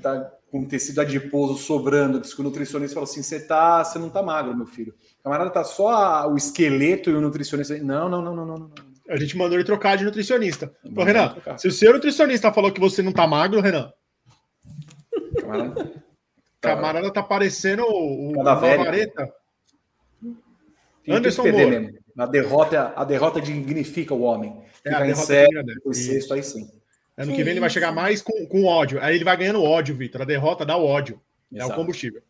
[0.00, 2.20] tá com tecido adiposo sobrando.
[2.20, 4.94] Diz que o nutricionista falou assim: você tá, você não tá magro, meu filho.
[5.20, 7.76] O camarada tá só a, o esqueleto e o nutricionista.
[7.78, 8.91] Não, não, não, não, não, não.
[9.12, 10.72] A gente mandou ele trocar de nutricionista.
[10.96, 11.58] Ô, Renan, trocar.
[11.58, 13.92] se o seu nutricionista falou que você não tá magro, Renan.
[15.38, 15.92] Camarada,
[16.60, 19.30] camarada tá parecendo o, o vareta.
[21.08, 21.80] Anderson Moura.
[21.80, 21.98] Mesmo.
[22.18, 24.62] A derrota, a derrota dignifica o homem.
[24.84, 25.14] É, Fica a em
[25.94, 26.70] sexto, aí sim.
[27.16, 28.98] Ano que vem ele vai chegar mais com, com ódio.
[29.02, 30.22] Aí ele vai ganhando ódio, Vitor.
[30.22, 31.20] A derrota dá ódio.
[31.52, 31.70] Exato.
[31.70, 32.22] É o combustível.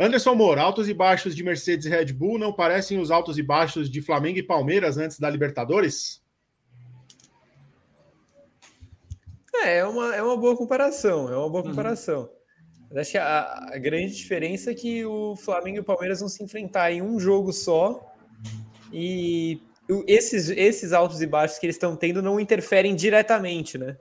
[0.00, 3.42] Anderson Moura, altos e baixos de Mercedes e Red Bull não parecem os altos e
[3.42, 6.22] baixos de Flamengo e Palmeiras antes da Libertadores?
[9.54, 11.30] É, é uma, é uma boa comparação.
[11.30, 11.68] É uma boa uhum.
[11.68, 12.30] comparação.
[12.90, 12.98] Uhum.
[12.98, 16.42] Acho que a, a, grande diferença é que o Flamengo e o Palmeiras vão se
[16.42, 18.10] enfrentar em um jogo só
[18.90, 19.60] e
[20.06, 23.98] esses, esses altos e baixos que eles estão tendo não interferem diretamente, né?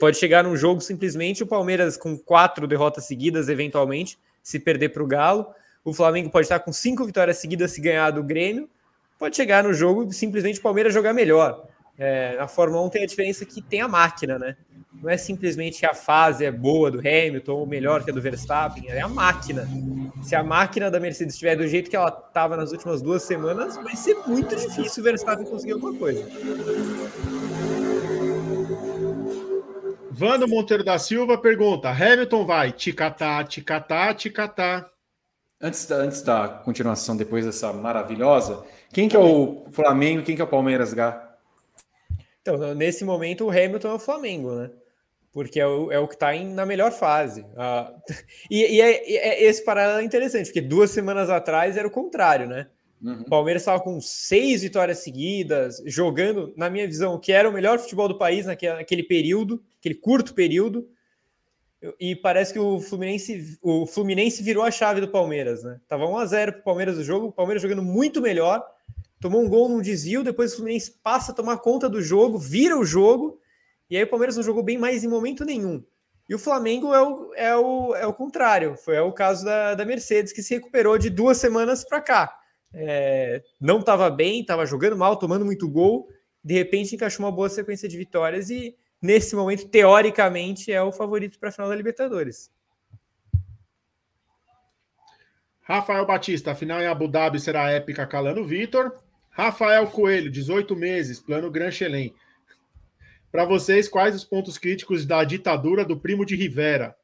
[0.00, 4.18] Pode chegar num jogo simplesmente o Palmeiras com quatro derrotas seguidas, eventualmente,
[4.48, 5.46] se perder para o Galo.
[5.84, 8.66] O Flamengo pode estar com cinco vitórias seguidas se ganhar do Grêmio.
[9.18, 11.66] Pode chegar no jogo simplesmente o Palmeiras jogar melhor.
[11.98, 14.56] É, na Fórmula 1 tem a diferença que tem a máquina, né?
[15.02, 18.88] Não é simplesmente a fase é boa do Hamilton ou melhor que a do Verstappen,
[18.88, 19.68] é a máquina.
[20.22, 23.76] Se a máquina da Mercedes estiver do jeito que ela estava nas últimas duas semanas,
[23.76, 26.26] vai ser muito difícil o Verstappen conseguir alguma coisa.
[30.18, 34.90] Vando Monteiro da Silva pergunta: Hamilton vai ticatá, ticatá, ticatá.
[35.60, 40.42] Antes da, antes da continuação, depois dessa maravilhosa, quem que é o Flamengo quem que
[40.42, 41.36] é o Palmeiras, Gá?
[42.42, 44.70] Então, nesse momento, o Hamilton é o Flamengo, né?
[45.30, 47.46] Porque é o, é o que está na melhor fase.
[47.56, 47.92] Ah,
[48.50, 52.48] e, e, é, é, esse paralelo é interessante, porque duas semanas atrás era o contrário,
[52.48, 52.66] né?
[53.00, 53.20] Uhum.
[53.20, 57.52] O Palmeiras estava com seis vitórias seguidas, jogando, na minha visão, o que era o
[57.52, 60.88] melhor futebol do país naquele, naquele período, aquele curto período.
[62.00, 65.80] E parece que o Fluminense, o Fluminense virou a chave do Palmeiras, né?
[65.86, 68.64] Tava 1 a 0 para o Palmeiras do jogo, o Palmeiras jogando muito melhor,
[69.20, 72.76] tomou um gol num desvio, depois o Fluminense passa a tomar conta do jogo, vira
[72.76, 73.40] o jogo,
[73.88, 75.84] e aí o Palmeiras não jogou bem mais em momento nenhum.
[76.28, 79.76] E o Flamengo é o, é o, é o contrário, foi é o caso da,
[79.76, 82.38] da Mercedes, que se recuperou de duas semanas para cá
[82.72, 86.08] é, não estava bem, estava jogando mal, tomando muito gol,
[86.42, 91.38] de repente encaixou uma boa sequência de vitórias e, nesse momento, teoricamente, é o favorito
[91.38, 92.50] para a final da Libertadores.
[95.60, 98.92] Rafael Batista, a final em Abu Dhabi será épica calando Vitor.
[99.30, 102.14] Rafael Coelho, 18 meses, plano Gran Chelem.
[103.30, 106.96] Para vocês, quais os pontos críticos da ditadura do primo de Rivera?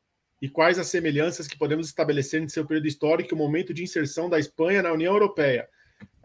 [0.45, 3.83] e quais as semelhanças que podemos estabelecer em seu período histórico e o momento de
[3.83, 5.67] inserção da Espanha na União Europeia.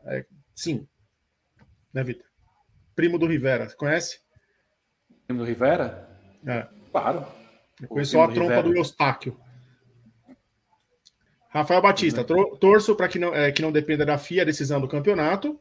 [0.07, 0.85] É, sim.
[1.93, 2.25] Né, Vitor?
[2.93, 4.19] Primo do Rivera, conhece?
[5.29, 6.09] Primo do Rivera?
[6.43, 6.65] É.
[6.91, 7.23] Claro.
[7.79, 8.63] Eu conheço só a trompa Rivera.
[8.63, 9.39] do Eustáquio.
[11.49, 12.23] Rafael Batista,
[12.59, 15.59] torço para que não, é, que não dependa da FIA a decisão do campeonato.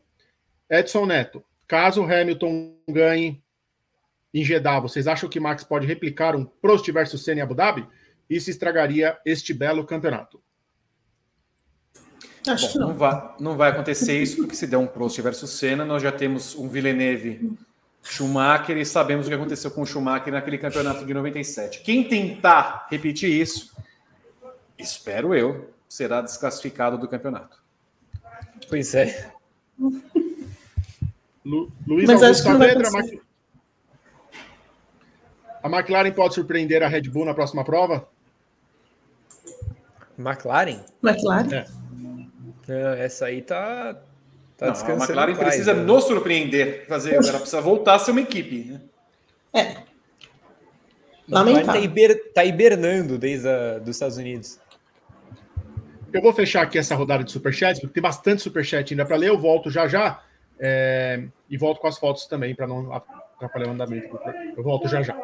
[0.71, 3.43] Edson Neto, caso Hamilton ganhe
[4.33, 7.87] em Jeddah, vocês acham que Max pode replicar um Prost versus Senna em Abu Dhabi?
[8.29, 10.43] isso estragaria este belo campeonato.
[12.47, 12.89] Acho Bom, que não.
[12.89, 16.13] Não vai, não vai acontecer isso, porque se der um Prost versus Senna, nós já
[16.13, 17.59] temos um Villeneuve
[18.11, 21.83] Schumacher e sabemos o que aconteceu com o Schumacher naquele campeonato de 97.
[21.83, 23.77] Quem tentar repetir isso,
[24.79, 27.63] espero eu, será desclassificado do campeonato.
[28.69, 29.33] Pois é.
[31.45, 32.89] Lu, Luiz Mas Augusto Saavedra,
[35.63, 38.09] a McLaren pode surpreender a Red Bull na próxima prova?
[40.19, 40.81] McLaren?
[41.03, 41.67] McLaren?
[42.69, 43.05] É.
[43.05, 43.97] essa aí tá,
[44.59, 45.19] tá Não, descansando.
[45.21, 45.83] A McLaren precisa né?
[45.83, 46.87] nos surpreender.
[46.87, 48.65] Fazer, ela precisa voltar a ser uma equipe.
[48.65, 48.81] Né?
[49.55, 49.77] É.
[51.27, 51.73] Lamentável.
[51.73, 54.59] Tá, hiber, tá hibernando desde a, dos Estados Unidos.
[56.13, 59.29] Eu vou fechar aqui essa rodada de superchat, porque tem bastante superchat ainda para ler.
[59.29, 60.23] Eu volto já já.
[60.59, 64.19] É, e volto com as fotos também, para não atrapalhar o andamento.
[64.57, 65.15] Eu volto já já.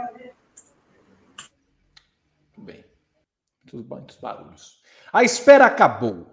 [3.74, 4.80] muitos, muitos barulhos.
[5.12, 6.26] A espera acabou.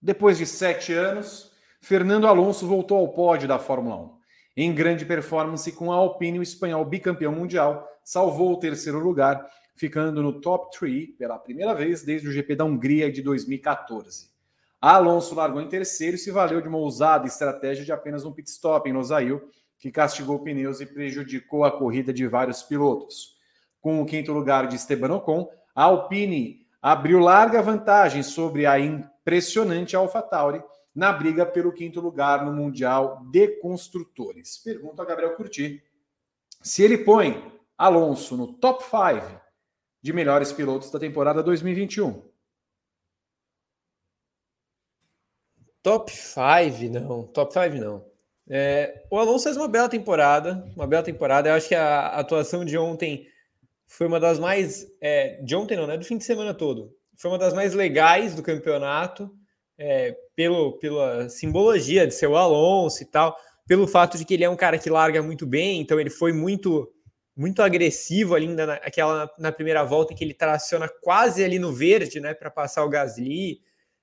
[0.00, 1.52] Depois de sete anos,
[1.86, 4.10] Fernando Alonso voltou ao pódio da Fórmula 1.
[4.56, 10.20] Em grande performance com a Alpine, o espanhol bicampeão mundial salvou o terceiro lugar, ficando
[10.20, 14.30] no top 3 pela primeira vez desde o GP da Hungria de 2014.
[14.80, 18.50] Alonso largou em terceiro e se valeu de uma ousada estratégia de apenas um pit
[18.50, 23.36] stop em Losail, que castigou pneus e prejudicou a corrida de vários pilotos.
[23.80, 25.48] com o quinto lugar de Esteban Ocon.
[25.72, 30.60] A Alpine abriu larga vantagem sobre a impressionante AlphaTauri
[30.96, 34.56] na briga pelo quinto lugar no Mundial de Construtores.
[34.56, 35.84] Pergunta a Gabriel Curti
[36.62, 39.38] se ele põe Alonso no top 5
[40.00, 42.22] de melhores pilotos da temporada 2021.
[45.82, 47.24] Top 5, não.
[47.24, 48.10] Top 5, não.
[48.48, 51.50] É, o Alonso fez uma bela temporada, uma bela temporada.
[51.50, 53.28] Eu acho que a atuação de ontem
[53.86, 54.86] foi uma das mais.
[54.98, 55.98] É, de ontem não, né?
[55.98, 56.96] Do fim de semana todo.
[57.16, 59.30] Foi uma das mais legais do campeonato
[59.78, 64.44] é, pelo, pela simbologia de ser o Alonso e tal, pelo fato de que ele
[64.44, 66.92] é um cara que larga muito bem, então ele foi muito
[67.38, 72.18] muito agressivo ali ainda naquela na primeira volta que ele traciona quase ali no verde,
[72.18, 73.60] né, para passar o Gasly,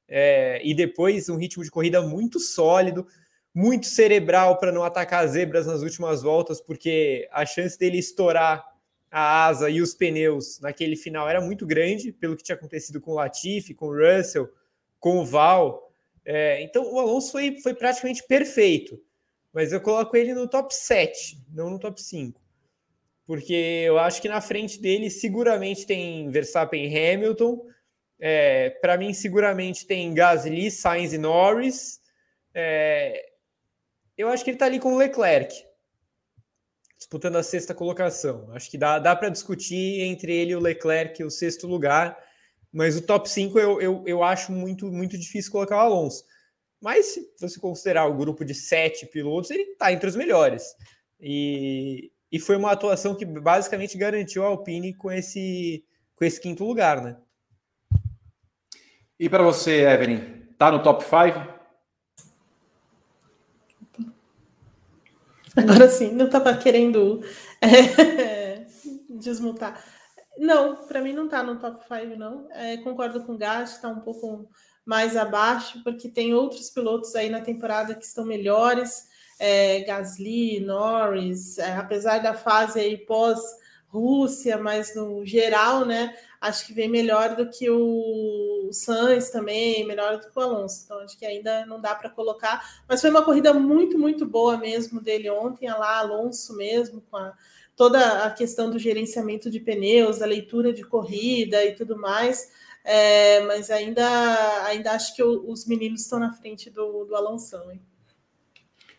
[0.07, 3.07] é, e depois um ritmo de corrida muito sólido,
[3.53, 8.63] muito cerebral para não atacar as zebras nas últimas voltas, porque a chance dele estourar
[9.09, 13.11] a asa e os pneus naquele final era muito grande, pelo que tinha acontecido com
[13.11, 14.49] o Latifi, com o Russell,
[15.03, 15.91] com o Val.
[16.23, 18.97] É, então o Alonso foi, foi praticamente perfeito,
[19.51, 22.41] mas eu coloco ele no top 7, não no top 5.
[23.27, 27.65] Porque eu acho que na frente dele seguramente tem Verstappen e Hamilton.
[28.17, 31.99] É, Para mim, seguramente tem Gasly, Sainz e Norris.
[32.53, 33.29] É,
[34.17, 35.53] eu acho que ele está ali com o Leclerc,
[36.97, 38.49] disputando a sexta colocação.
[38.53, 42.17] Acho que dá, dá para discutir entre ele e o Leclerc o sexto lugar.
[42.73, 46.25] Mas o top 5 eu, eu, eu acho muito, muito difícil colocar o Alonso.
[46.81, 50.75] Mas se você considerar o grupo de sete pilotos, ele está entre os melhores.
[51.21, 56.65] E, e foi uma atuação que basicamente garantiu a Alpine com esse, com esse quinto
[56.65, 57.15] lugar, né?
[59.19, 60.19] E para você, Evelyn,
[60.57, 61.53] tá no top 5?
[65.55, 67.23] Agora sim, não estava querendo
[67.61, 68.65] é,
[69.07, 69.79] desmutar.
[70.37, 72.47] Não, para mim não está no top 5, não.
[72.51, 74.49] É, concordo com o Gast, está um pouco
[74.85, 79.07] mais abaixo, porque tem outros pilotos aí na temporada que estão melhores.
[79.39, 83.41] É, Gasly, Norris, é, apesar da fase aí pós
[83.93, 90.17] Rússia, mas no geral, né, acho que vem melhor do que o Sainz também, melhor
[90.17, 90.81] do que o Alonso.
[90.83, 94.57] Então acho que ainda não dá para colocar, mas foi uma corrida muito, muito boa
[94.57, 97.33] mesmo dele ontem, lá Alonso mesmo com a
[97.75, 102.51] toda a questão do gerenciamento de pneus, da leitura de corrida e tudo mais.
[102.83, 104.05] É, mas ainda,
[104.65, 107.55] ainda acho que os meninos estão na frente do, do Alonso.
[107.71, 107.81] Hein?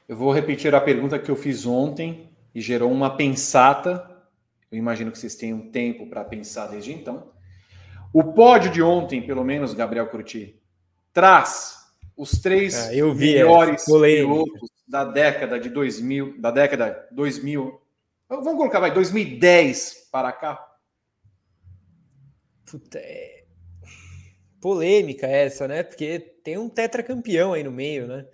[0.09, 4.11] Eu vou repetir a pergunta que eu fiz ontem e gerou uma pensata.
[4.71, 7.31] Eu imagino que vocês tenham tempo para pensar desde então.
[8.13, 10.59] O pódio de ontem, pelo menos, Gabriel Curti,
[11.13, 11.85] traz
[12.17, 17.84] os três ah, melhores pilotos da década de 2000, da década 2000
[18.29, 20.67] Vamos colocar, vai, 2010 para cá.
[22.65, 23.45] Puta, é...
[24.61, 25.83] Polêmica essa, né?
[25.83, 28.27] Porque tem um tetracampeão aí no meio, né?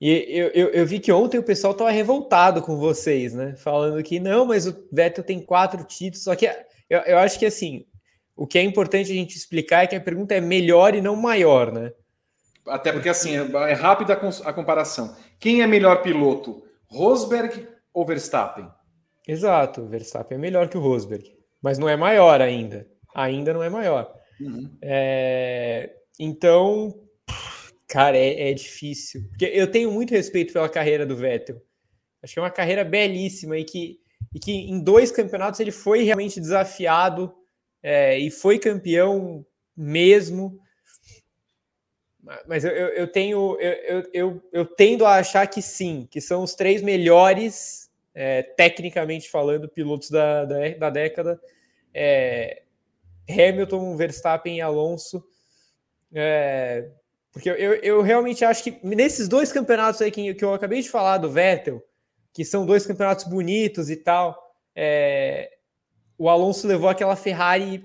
[0.00, 3.54] E eu, eu, eu, vi que ontem o pessoal estava revoltado com vocês, né?
[3.56, 6.24] Falando que não, mas o Vettel tem quatro títulos.
[6.24, 6.46] Só que
[6.88, 7.86] eu, eu acho que assim,
[8.34, 11.16] o que é importante a gente explicar é que a pergunta é melhor e não
[11.16, 11.92] maior, né?
[12.66, 15.14] Até porque assim, é, é rápida a comparação.
[15.38, 16.62] Quem é melhor piloto?
[16.86, 18.68] Rosberg ou Verstappen?
[19.26, 21.24] Exato, Verstappen é melhor que o Rosberg,
[21.62, 22.86] mas não é maior ainda.
[23.14, 24.12] Ainda não é maior.
[24.40, 24.76] Uhum.
[24.82, 25.94] É...
[26.18, 26.94] Então,
[27.88, 29.22] cara, é, é, difícil.
[29.28, 31.62] Porque eu tenho muito respeito pela carreira do Vettel.
[32.22, 34.00] Acho que é uma carreira belíssima e que,
[34.34, 37.32] e que em dois campeonatos ele foi realmente desafiado
[37.82, 40.58] é, e foi campeão mesmo.
[42.46, 46.42] Mas eu, eu, eu tenho eu, eu, eu, tendo a achar que sim, que são
[46.42, 47.83] os três melhores
[48.14, 51.40] é, tecnicamente falando, pilotos da, da, da década.
[51.92, 52.62] É,
[53.28, 55.24] Hamilton, Verstappen e Alonso.
[56.12, 56.90] É,
[57.32, 60.88] porque eu, eu realmente acho que nesses dois campeonatos aí que, que eu acabei de
[60.88, 61.82] falar do Vettel,
[62.32, 65.50] que são dois campeonatos bonitos e tal, é,
[66.16, 67.84] o Alonso levou aquela Ferrari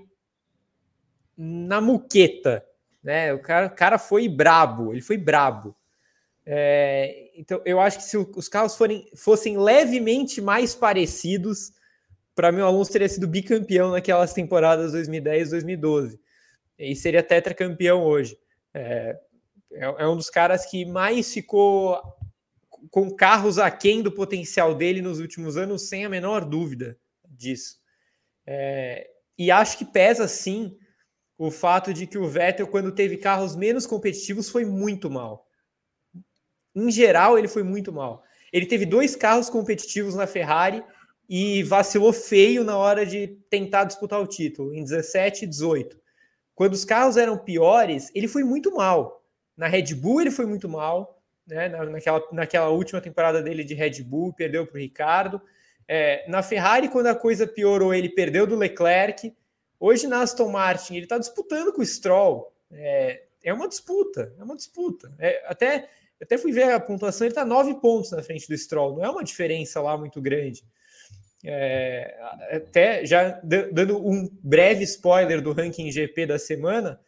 [1.35, 2.63] na muqueta,
[3.03, 3.33] né?
[3.33, 5.75] O cara, o cara foi brabo, ele foi brabo.
[6.51, 11.71] É, então, eu acho que se os carros forem, fossem levemente mais parecidos,
[12.33, 16.19] para mim o Alonso teria sido bicampeão naquelas temporadas 2010 2012.
[16.79, 18.35] E seria tetracampeão hoje.
[18.73, 19.15] É,
[19.73, 22.01] é, é um dos caras que mais ficou
[22.89, 26.97] com carros aquém do potencial dele nos últimos anos, sem a menor dúvida
[27.29, 27.77] disso.
[28.47, 30.75] É, e acho que pesa sim
[31.37, 35.47] o fato de que o Vettel, quando teve carros menos competitivos, foi muito mal.
[36.75, 38.23] Em geral, ele foi muito mal.
[38.51, 40.83] Ele teve dois carros competitivos na Ferrari
[41.29, 45.99] e vacilou feio na hora de tentar disputar o título, em 17 e 18.
[46.55, 49.23] Quando os carros eram piores, ele foi muito mal.
[49.55, 51.69] Na Red Bull ele foi muito mal, né?
[51.69, 55.41] naquela, naquela última temporada dele de Red Bull, perdeu para o Ricardo.
[55.87, 59.33] É, na Ferrari, quando a coisa piorou, ele perdeu do Leclerc.
[59.79, 62.51] Hoje na Aston Martin, ele está disputando com o Stroll.
[62.71, 65.13] É, é uma disputa, é uma disputa.
[65.17, 65.89] É, até,
[66.21, 69.09] até fui ver a pontuação, ele está nove pontos na frente do Stroll, não é
[69.09, 70.63] uma diferença lá muito grande.
[71.45, 72.17] É,
[72.51, 76.99] até já dando um breve spoiler do ranking GP da semana,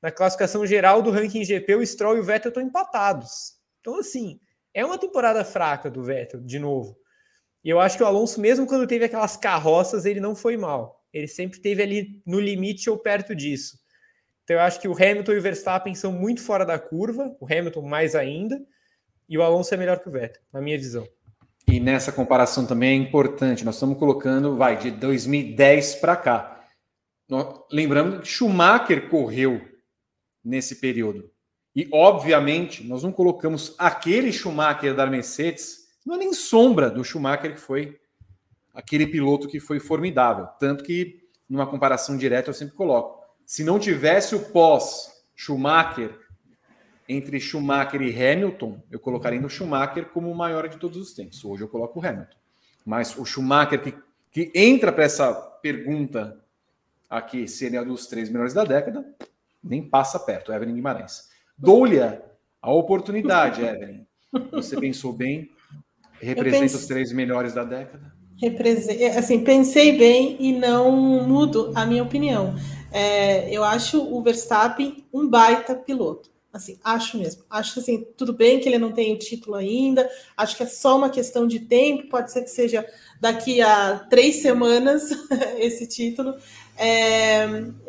[0.00, 3.54] na classificação geral do ranking GP, o Stroll e o Vettel estão empatados.
[3.80, 4.40] Então, assim,
[4.72, 6.96] é uma temporada fraca do Vettel, de novo.
[7.62, 11.02] E eu acho que o Alonso, mesmo quando teve aquelas carroças, ele não foi mal.
[11.12, 13.78] Ele sempre teve ali no limite ou perto disso.
[14.44, 17.46] Então, eu acho que o Hamilton e o Verstappen são muito fora da curva, o
[17.46, 18.60] Hamilton mais ainda,
[19.26, 21.08] e o Alonso é melhor que o Vettel, na minha visão.
[21.66, 26.66] E nessa comparação também é importante, nós estamos colocando, vai, de 2010 para cá.
[27.72, 29.66] Lembrando que Schumacher correu
[30.44, 31.30] nesse período.
[31.74, 37.54] E, obviamente, nós não colocamos aquele Schumacher da Mercedes, não é nem sombra do Schumacher
[37.54, 37.98] que foi
[38.74, 40.46] aquele piloto que foi formidável.
[40.60, 43.23] Tanto que, numa comparação direta, eu sempre coloco.
[43.46, 46.18] Se não tivesse o pós-Schumacher,
[47.08, 51.44] entre Schumacher e Hamilton, eu colocaria no Schumacher como o maior de todos os tempos.
[51.44, 52.36] Hoje eu coloco o Hamilton.
[52.84, 53.94] Mas o Schumacher que,
[54.30, 55.32] que entra para essa
[55.62, 56.40] pergunta
[57.08, 59.04] aqui, se ele é um dos três melhores da década,
[59.62, 61.28] nem passa perto, Evelyn Guimarães.
[61.56, 64.06] Dou-lhe a oportunidade, Evelyn.
[64.52, 65.50] Você pensou bem?
[66.20, 66.76] Representa pense...
[66.76, 68.12] os três melhores da década?
[69.16, 72.54] Assim, pensei bem e não mudo a minha opinião.
[72.96, 76.30] É, eu acho o Verstappen um baita piloto.
[76.52, 77.42] Assim, acho mesmo.
[77.50, 80.08] Acho assim, tudo bem que ele não tem o título ainda.
[80.36, 82.08] Acho que é só uma questão de tempo.
[82.08, 82.86] Pode ser que seja
[83.20, 85.10] daqui a três semanas
[85.58, 86.36] esse título,
[86.78, 87.48] é,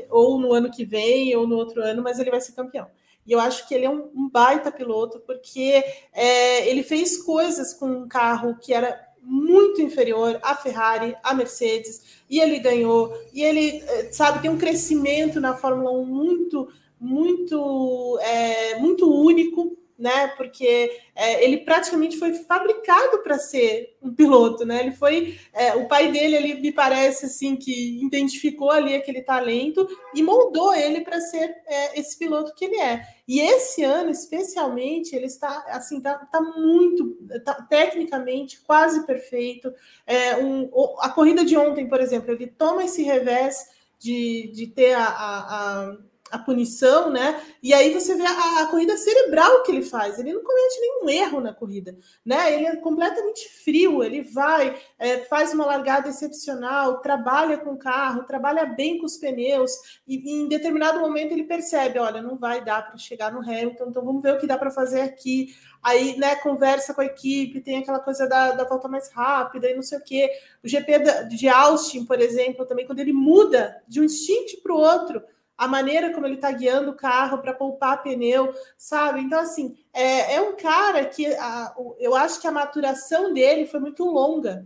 [0.10, 2.88] ou no ano que vem, ou no outro ano, mas ele vai ser campeão.
[3.28, 7.76] E eu acho que ele é um, um baita piloto, porque é, ele fez coisas
[7.76, 13.14] com um carro que era muito inferior à Ferrari, à Mercedes, e ele ganhou.
[13.34, 16.68] E ele, é, sabe, tem um crescimento na Fórmula 1 muito
[17.00, 20.28] muito, é, muito único, né?
[20.36, 24.82] Porque é, ele praticamente foi fabricado para ser um piloto, né?
[24.82, 29.88] Ele foi é, o pai dele ali me parece assim que identificou ali aquele talento
[30.14, 33.08] e moldou ele para ser é, esse piloto que ele é.
[33.28, 39.74] E esse ano, especialmente, ele está assim, tá, tá muito tá, tecnicamente quase perfeito.
[40.06, 40.70] É, um,
[41.00, 45.90] a corrida de ontem, por exemplo, ele toma esse revés de, de ter a, a,
[45.90, 45.98] a
[46.36, 47.42] a punição, né?
[47.64, 50.20] E aí você vê a, a, corrida cerebral que ele faz.
[50.20, 52.54] Ele não comete nenhum erro na corrida, né?
[52.54, 54.04] Ele é completamente frio.
[54.04, 59.18] Ele vai, é, faz uma largada excepcional, trabalha com o carro, trabalha bem com os
[59.18, 59.72] pneus.
[60.06, 63.86] E, e em determinado momento ele percebe, olha, não vai dar para chegar no Hamilton,
[63.88, 65.56] então vamos ver o que dá para fazer aqui.
[65.82, 66.36] Aí, né?
[66.36, 70.00] Conversa com a equipe, tem aquela coisa da, da volta mais rápida e não sei
[70.00, 70.30] o quê.
[70.62, 74.80] O GP de Austin, por exemplo, também quando ele muda de um instinto para o
[74.80, 75.24] outro
[75.58, 79.22] a maneira como ele está guiando o carro para poupar pneu, sabe?
[79.22, 83.80] Então, assim, é, é um cara que a, eu acho que a maturação dele foi
[83.80, 84.66] muito longa.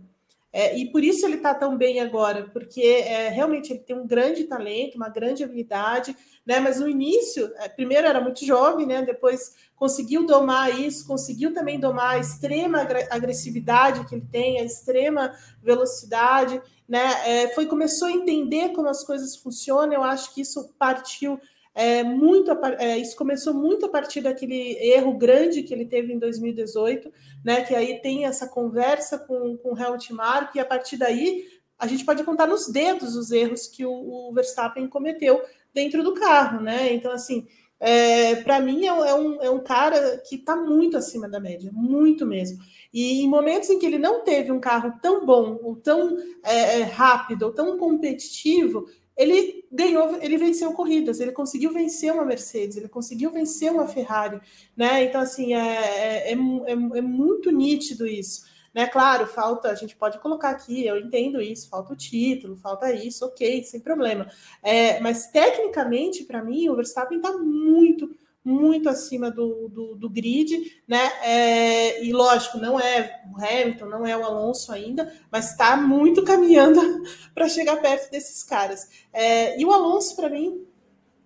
[0.52, 4.04] É, e por isso ele está tão bem agora, porque é, realmente ele tem um
[4.04, 6.58] grande talento, uma grande habilidade, né?
[6.58, 9.02] Mas no início, é, primeiro era muito jovem, né?
[9.02, 12.80] Depois conseguiu domar isso, conseguiu também domar a extrema
[13.10, 15.32] agressividade que ele tem, a extrema
[15.62, 16.60] velocidade
[16.90, 17.12] né?
[17.24, 19.94] É, foi começou a entender como as coisas funcionam.
[19.94, 21.38] Eu acho que isso partiu
[21.72, 26.18] é, muito, é, isso começou muito a partir daquele erro grande que ele teve em
[26.18, 27.12] 2018,
[27.44, 27.62] né?
[27.62, 30.12] Que aí tem essa conversa com, com o Helmut
[30.52, 31.44] e a partir daí
[31.78, 35.40] a gente pode contar nos dedos os erros que o, o Verstappen cometeu
[35.72, 36.92] dentro do carro, né?
[36.92, 37.46] Então assim
[37.80, 42.26] é, para mim é, um, é um cara que está muito acima da média, muito
[42.26, 42.58] mesmo.
[42.92, 46.80] E em momentos em que ele não teve um carro tão bom, ou tão é,
[46.80, 52.76] é, rápido, ou tão competitivo, ele ganhou, ele venceu corridas, ele conseguiu vencer uma Mercedes,
[52.76, 54.40] ele conseguiu vencer uma Ferrari,
[54.76, 55.04] né?
[55.04, 58.49] Então, assim, é, é, é, é muito nítido isso.
[58.72, 62.92] Né, claro, falta, a gente pode colocar aqui, eu entendo isso, falta o título, falta
[62.92, 64.30] isso, ok, sem problema.
[64.62, 70.82] É, mas tecnicamente, para mim, o Verstappen está muito, muito acima do, do, do grid,
[70.86, 71.04] né?
[71.22, 76.24] É, e lógico, não é o Hamilton, não é o Alonso ainda, mas está muito
[76.24, 76.80] caminhando
[77.34, 78.88] para chegar perto desses caras.
[79.12, 80.64] É, e o Alonso, para mim,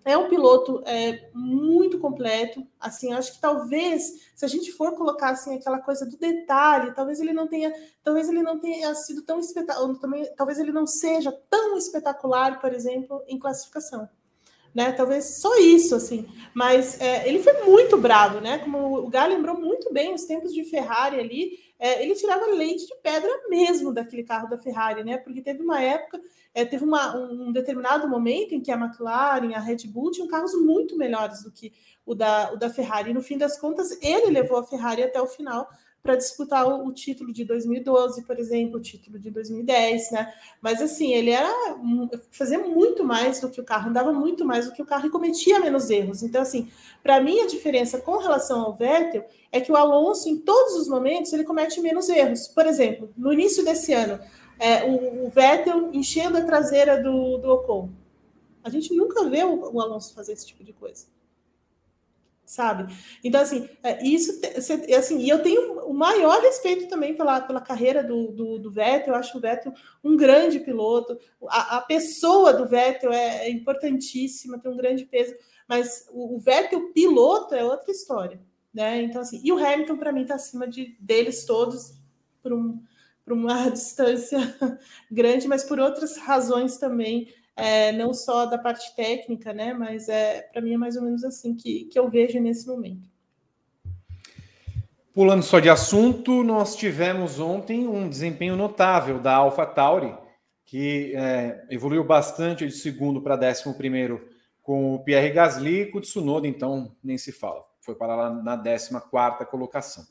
[0.05, 2.65] é um piloto é, muito completo.
[2.79, 7.19] Assim, acho que talvez, se a gente for colocar assim aquela coisa do detalhe, talvez
[7.19, 9.97] ele não tenha, talvez ele não tenha sido tão espetacular,
[10.37, 14.07] talvez ele não seja tão espetacular, por exemplo, em classificação.
[14.75, 14.91] Né?
[14.91, 16.27] Talvez só isso, assim.
[16.53, 18.59] Mas é, ele foi muito bravo, né?
[18.59, 22.87] Como o Gá lembrou muito bem os tempos de Ferrari ali, é, ele tirava leite
[22.87, 25.17] de pedra mesmo daquele carro da Ferrari, né?
[25.17, 26.21] Porque teve uma época
[26.55, 30.53] é, teve uma, um determinado momento em que a McLaren, a Red Bull tinham carros
[30.55, 31.73] muito melhores do que
[32.05, 33.11] o da, o da Ferrari.
[33.11, 35.69] E no fim das contas, ele levou a Ferrari até o final
[36.05, 40.31] para disputar o, o, título de 2012, por exemplo, o título de 2010, né?
[40.61, 41.51] Mas assim, ele era
[42.31, 45.09] fazia muito mais do que o carro, andava muito mais do que o carro e
[45.09, 46.21] cometia menos erros.
[46.21, 46.69] Então, assim,
[47.01, 50.87] para mim a diferença com relação ao Vettel é que o Alonso, em todos os
[50.87, 52.47] momentos, ele comete menos erros.
[52.47, 54.19] Por exemplo, no início desse ano,
[54.59, 57.89] é, o, o, Vettel enchendo a traseira do, do Ocon.
[58.63, 61.07] A gente nunca vê o, o, Alonso fazer esse tipo de coisa.
[62.45, 62.93] Sabe?
[63.23, 64.39] Então, assim, é, isso
[64.95, 69.13] assim, e eu tenho o maior respeito também pela, pela carreira do, do, do Vettel.
[69.13, 69.73] Eu acho o Vettel
[70.03, 71.17] um grande piloto.
[71.49, 75.33] A, a pessoa do Vettel é, é, importantíssima, tem um grande peso,
[75.67, 78.39] mas o, o Vettel piloto é outra história.
[78.71, 79.01] Né?
[79.01, 81.95] Então, assim, e o Hamilton, para mim, está acima de, deles todos
[82.43, 82.79] por um,
[83.23, 84.37] por uma distância
[85.09, 89.73] grande, mas por outras razões também, é, não só da parte técnica, né?
[89.73, 93.09] Mas é para mim é mais ou menos assim que, que eu vejo nesse momento.
[95.13, 100.13] Pulando só de assunto, nós tivemos ontem um desempenho notável da AlphaTauri,
[100.65, 104.27] que é, evoluiu bastante de segundo para décimo primeiro
[104.61, 107.63] com o Pierre Gasly, com o Tsunoda, então nem se fala.
[107.79, 110.03] Foi para lá na 14 quarta colocação.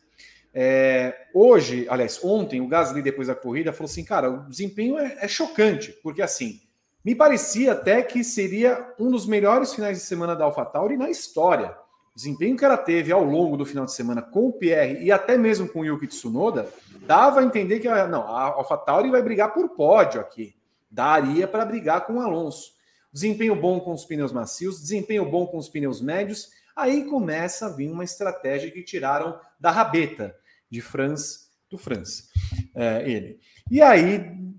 [0.55, 5.18] É, hoje, aliás, ontem, o Gasly, depois da corrida, falou assim: cara, o desempenho é,
[5.20, 6.61] é, chocante, porque assim,
[7.05, 11.76] me parecia até que seria um dos melhores finais de semana da AlphaTauri na história.
[12.12, 15.12] O desempenho que ela teve ao longo do final de semana com o Pierre e
[15.12, 19.52] até mesmo com o Yuki Tsunoda, dava a entender que não, a AlphaTauri vai brigar
[19.52, 20.55] por pódio aqui.
[20.90, 22.72] Daria para brigar com o Alonso.
[23.12, 26.50] Desempenho bom com os pneus macios, desempenho bom com os pneus médios.
[26.74, 30.34] Aí começa a vir uma estratégia que tiraram da rabeta
[30.70, 32.30] de Franz, do Franz,
[32.74, 33.38] é, ele.
[33.70, 34.55] E aí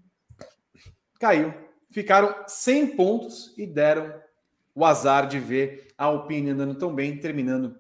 [1.20, 1.65] caiu.
[1.96, 4.14] Ficaram 100 pontos e deram
[4.76, 7.80] o azar de ver a Alpine andando tão bem, terminando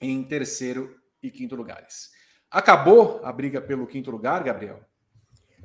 [0.00, 2.12] em terceiro e quinto lugares.
[2.48, 4.78] Acabou a briga pelo quinto lugar, Gabriel?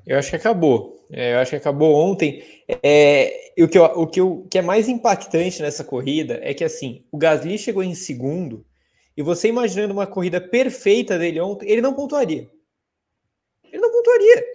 [0.04, 1.06] Eu acho que acabou.
[1.12, 2.44] É, eu acho que acabou ontem.
[2.82, 6.56] É, o, que eu, o, que eu, o que é mais impactante nessa corrida é
[6.56, 8.66] que assim, o Gasly chegou em segundo
[9.16, 12.50] e você imaginando uma corrida perfeita dele ontem, ele não pontuaria.
[13.64, 14.55] Ele não pontuaria.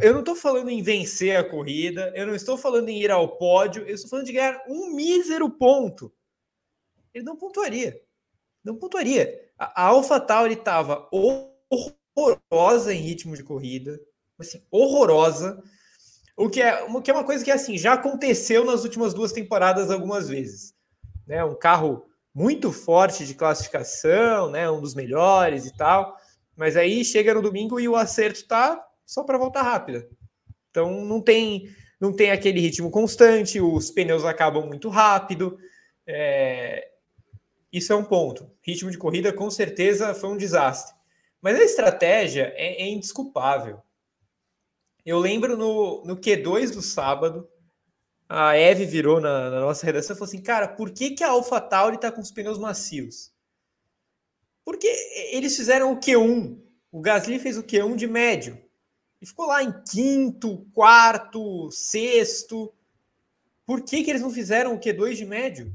[0.00, 3.36] Eu não estou falando em vencer a corrida, eu não estou falando em ir ao
[3.36, 6.10] pódio, eu estou falando de ganhar um mísero ponto.
[7.12, 8.00] Ele não pontuaria.
[8.64, 9.38] Não pontuaria.
[9.58, 14.00] A, a AlphaTauri estava horrorosa em ritmo de corrida,
[14.38, 15.62] assim, horrorosa.
[16.34, 19.32] O que, é, o que é uma coisa que assim já aconteceu nas últimas duas
[19.32, 20.74] temporadas algumas vezes.
[21.26, 21.44] Né?
[21.44, 24.70] Um carro muito forte de classificação, né?
[24.70, 26.16] Um dos melhores e tal.
[26.54, 30.08] Mas aí chega no domingo e o acerto tá só para volta rápida.
[30.70, 35.58] Então não tem não tem aquele ritmo constante, os pneus acabam muito rápido.
[36.06, 36.90] É...
[37.72, 38.50] Isso é um ponto.
[38.62, 40.94] Ritmo de corrida com certeza foi um desastre.
[41.40, 43.80] Mas a estratégia é, é indesculpável.
[45.04, 47.48] Eu lembro no, no Q2 do sábado,
[48.28, 51.28] a Eve virou na, na, nossa redação e falou assim: cara, por que, que a
[51.28, 53.32] AlphaTauri está com os pneus macios?
[54.64, 54.88] Porque
[55.30, 56.60] eles fizeram o Q1.
[56.90, 58.65] O Gasly fez o Q1 de médio.
[59.26, 62.72] Ficou lá em quinto, quarto, sexto.
[63.66, 65.74] Por que, que eles não fizeram o Q2 de médio?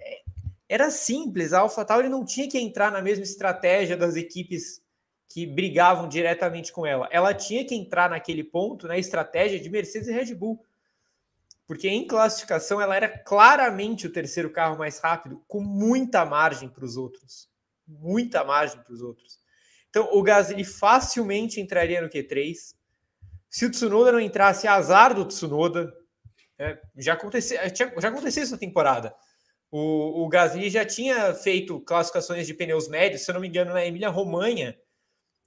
[0.00, 0.22] É,
[0.68, 4.82] era simples, a AlphaTauri não tinha que entrar na mesma estratégia das equipes
[5.28, 7.08] que brigavam diretamente com ela.
[7.10, 10.62] Ela tinha que entrar naquele ponto na estratégia de Mercedes e Red Bull
[11.70, 16.84] porque em classificação ela era claramente o terceiro carro mais rápido, com muita margem para
[16.84, 17.48] os outros.
[17.86, 19.39] Muita margem para os outros.
[19.90, 22.54] Então o Gasly facilmente entraria no Q3.
[23.48, 25.92] Se o Tsunoda não entrasse, azar do Tsunoda.
[26.58, 29.14] É, já, aconteceu, já aconteceu isso na temporada.
[29.70, 33.72] O, o Gasly já tinha feito classificações de pneus médios, se eu não me engano,
[33.72, 34.76] na Emília Romanha,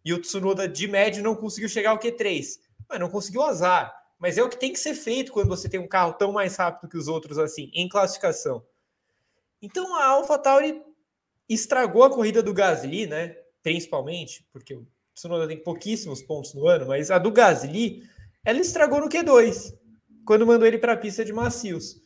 [0.03, 2.45] e o Tsunoda de médio não conseguiu chegar ao Q3.
[2.89, 5.81] Mas não conseguiu azar mas é o que tem que ser feito quando você tem
[5.81, 8.65] um carro tão mais rápido que os outros assim, em classificação.
[9.61, 10.81] Então a AlphaTauri
[11.49, 13.35] estragou a corrida do Gasly, né?
[13.63, 14.85] Principalmente, porque o
[15.15, 18.03] Tsunoda tem pouquíssimos pontos no ano, mas a do Gasly,
[18.45, 19.73] ela estragou no Q2,
[20.25, 22.01] quando mandou ele para a pista de macios.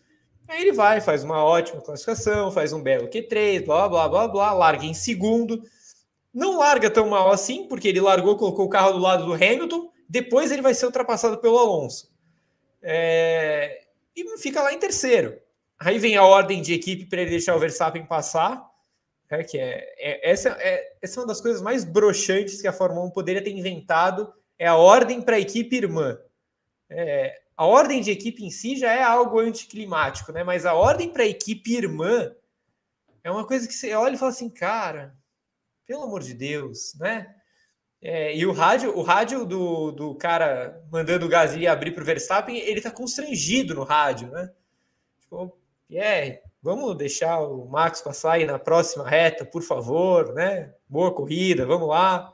[0.47, 4.53] Aí ele vai, faz uma ótima classificação, faz um belo Q3, blá, blá, blá, blá,
[4.53, 5.61] larga em segundo.
[6.33, 9.89] Não larga tão mal assim, porque ele largou, colocou o carro do lado do Hamilton,
[10.07, 12.09] depois ele vai ser ultrapassado pelo Alonso.
[12.81, 13.81] É...
[14.15, 15.37] E fica lá em terceiro.
[15.79, 18.65] Aí vem a ordem de equipe para ele deixar o Verstappen passar.
[19.29, 22.73] É, que é, é, essa, é, essa é uma das coisas mais broxantes que a
[22.73, 26.17] Fórmula 1 poderia ter inventado, é a ordem para a equipe irmã.
[26.89, 30.43] É, a ordem de equipe em si já é algo anticlimático, né?
[30.43, 32.33] Mas a ordem para a equipe irmã
[33.23, 35.13] é uma coisa que você olha e fala assim, cara,
[35.85, 37.33] pelo amor de Deus, né?
[38.01, 42.05] É, e o rádio, o rádio do, do cara mandando o Gasly abrir para o
[42.05, 44.51] Verstappen, ele tá constrangido no rádio, né?
[45.19, 45.56] Tipo,
[45.87, 50.73] Pierre, vamos deixar o Max passar aí na próxima reta, por favor, né?
[50.87, 52.33] Boa corrida, vamos lá.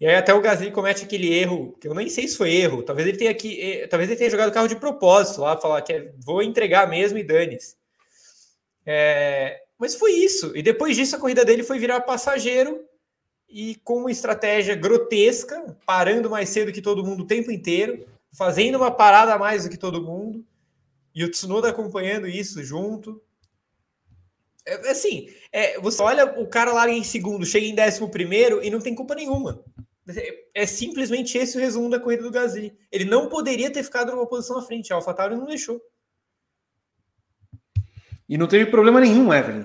[0.00, 2.82] E aí até o Gasly comete aquele erro, que eu nem sei se foi erro,
[2.82, 5.80] talvez ele tenha que, eh, talvez ele tenha jogado o carro de propósito lá, falar
[5.82, 7.76] que é, vou entregar mesmo e dane-se.
[8.84, 10.56] É, mas foi isso.
[10.56, 12.84] E depois disso a corrida dele foi virar passageiro
[13.48, 18.76] e com uma estratégia grotesca, parando mais cedo que todo mundo o tempo inteiro, fazendo
[18.76, 20.44] uma parada a mais do que todo mundo,
[21.14, 23.22] e o Tsunoda acompanhando isso junto.
[24.66, 28.70] É, assim, é, você olha o cara lá em segundo, chega em décimo primeiro e
[28.70, 29.62] não tem culpa nenhuma.
[30.54, 32.76] É simplesmente esse o resumo da corrida do Gasly.
[32.90, 34.92] Ele não poderia ter ficado numa posição à frente.
[34.92, 35.80] A AlphaTauri não deixou.
[38.28, 39.64] E não teve problema nenhum, Evelyn.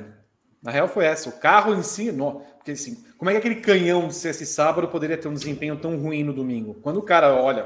[0.61, 1.29] Na real foi essa.
[1.29, 4.87] O carro em si, não, porque assim, como é que aquele canhão de esse sábado
[4.89, 6.75] poderia ter um desempenho tão ruim no domingo?
[6.75, 7.63] Quando o cara olha,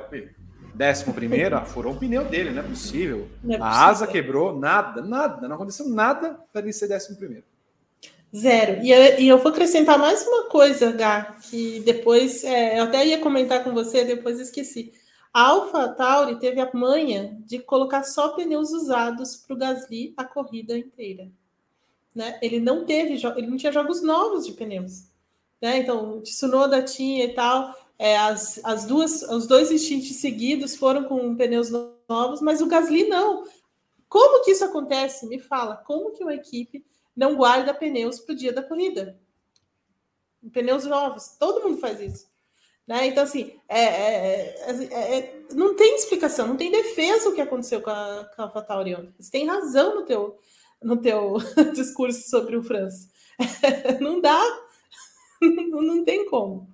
[0.81, 3.27] décimo primeiro, ah, furou o pneu dele, não é possível.
[3.43, 3.63] Não é possível.
[3.63, 7.43] A asa quebrou, nada, nada, não aconteceu nada para ele ser décimo primeiro.
[8.35, 8.81] Zero.
[8.83, 13.05] E eu, e eu vou acrescentar mais uma coisa, Gá, que depois é, eu até
[13.05, 14.91] ia comentar com você, depois esqueci.
[15.31, 20.23] A Alpha Tauri teve a manha de colocar só pneus usados para o Gasly a
[20.23, 21.29] corrida inteira.
[22.15, 22.39] Né?
[22.41, 25.03] Ele não teve, ele não tinha jogos novos de pneus.
[25.61, 25.77] Né?
[25.77, 27.71] Então, Tsunoda tinha e tal.
[28.01, 31.69] É, as, as duas, os dois instintos seguidos foram com pneus
[32.09, 33.43] novos, mas o Gasly não.
[34.09, 35.27] Como que isso acontece?
[35.27, 36.83] Me fala, como que uma equipe
[37.15, 39.21] não guarda pneus para o dia da corrida.
[40.51, 41.37] Pneus novos.
[41.37, 42.27] Todo mundo faz isso.
[42.87, 43.05] Né?
[43.05, 47.83] Então, assim, é, é, é, é não tem explicação, não tem defesa o que aconteceu
[47.83, 49.13] com a, com a AlphaTauri ontem.
[49.19, 50.39] Você tem razão no teu,
[50.81, 51.37] no teu
[51.75, 53.07] discurso sobre o França.
[54.01, 54.41] não dá,
[55.39, 56.67] não, não tem como.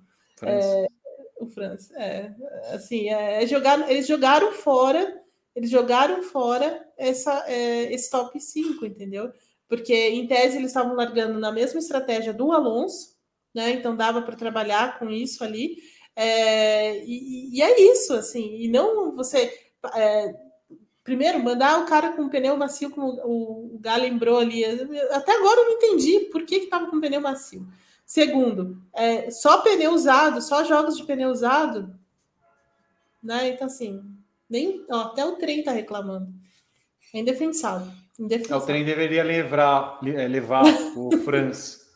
[1.38, 2.34] É, o França, é,
[2.72, 5.22] assim, é, jogar, eles jogaram fora,
[5.54, 9.32] eles jogaram fora essa, é, esse top 5, entendeu?
[9.68, 13.14] porque em tese eles estavam largando na mesma estratégia do Alonso,
[13.54, 13.70] né?
[13.72, 15.76] Então dava para trabalhar com isso ali.
[16.16, 19.54] É, e, e, é isso, assim, e não você
[19.94, 20.34] é,
[21.04, 24.64] primeiro mandar o cara com pneu macio, como o, o Gá lembrou ali.
[24.64, 27.68] Até agora eu não entendi por que estava com pneu macio.
[28.08, 31.94] Segundo, é, só pneu usado, só jogos de pneu usado,
[33.22, 33.50] né?
[33.50, 34.02] Então, assim,
[34.48, 36.32] nem ó, até o trem está reclamando.
[37.12, 37.92] É indefensável.
[38.48, 40.64] É, o trem deveria levar, é, levar
[40.96, 41.86] o Franz.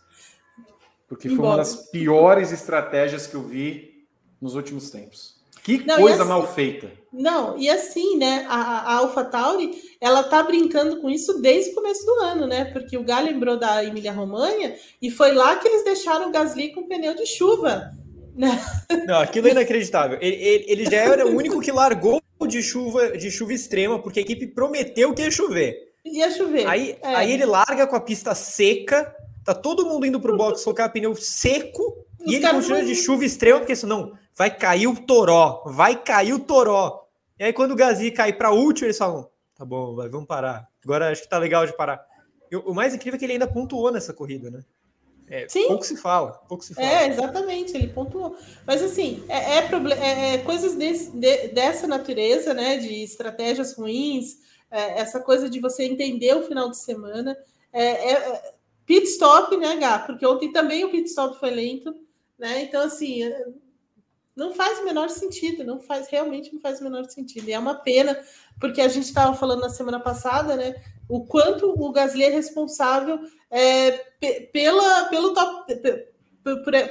[1.09, 4.07] Porque foi uma das piores estratégias que eu vi
[4.39, 5.32] nos últimos tempos.
[5.63, 6.91] Que não, coisa assim, mal feita.
[7.13, 8.47] Não, e assim, né?
[8.49, 12.65] A, a AlphaTauri, ela tá brincando com isso desde o começo do ano, né?
[12.65, 16.73] Porque o Gá lembrou da Emília Romanha e foi lá que eles deixaram o Gasly
[16.73, 17.93] com pneu de chuva.
[18.35, 18.59] Né?
[19.07, 20.19] Não, aquilo é inacreditável.
[20.21, 24.19] Ele, ele, ele já era o único que largou de chuva, de chuva extrema, porque
[24.19, 25.93] a equipe prometeu que ia chover.
[26.05, 26.67] Ia chover.
[26.67, 27.15] Aí, é.
[27.15, 31.15] aí ele larga com a pista seca, tá todo mundo indo pro box colocar pneu
[31.15, 36.01] seco Os e ele continua de chuva extrema, porque senão vai cair o toró, vai
[36.03, 37.09] cair o toró.
[37.39, 40.69] E aí quando o Gazi cair para último, eles falam: tá bom, vai, vamos parar.
[40.85, 42.05] Agora acho que tá legal de parar.
[42.51, 44.63] E o mais incrível é que ele ainda pontuou nessa corrida, né?
[45.29, 45.69] É, Sim.
[45.69, 46.87] Pouco se fala, pouco se fala.
[46.87, 48.37] É, exatamente, ele pontuou.
[48.67, 52.77] Mas assim, é, é, é, é coisas desse, de, dessa natureza, né?
[52.77, 54.37] De estratégias ruins,
[54.71, 57.37] é, essa coisa de você entender o final de semana.
[57.73, 58.55] É, é, é,
[58.85, 60.01] pit stop, né, Gá?
[60.01, 61.95] Porque ontem também o pit stop foi lento,
[62.39, 62.63] né?
[62.65, 63.47] Então, assim, é,
[64.35, 67.49] não faz o menor sentido, não faz, realmente não faz o menor sentido.
[67.49, 68.19] E é uma pena,
[68.59, 70.83] porque a gente estava falando na semana passada, né?
[71.09, 73.21] O quanto o Gasly é responsável
[73.51, 73.91] é,
[74.53, 75.75] pela, pelo top,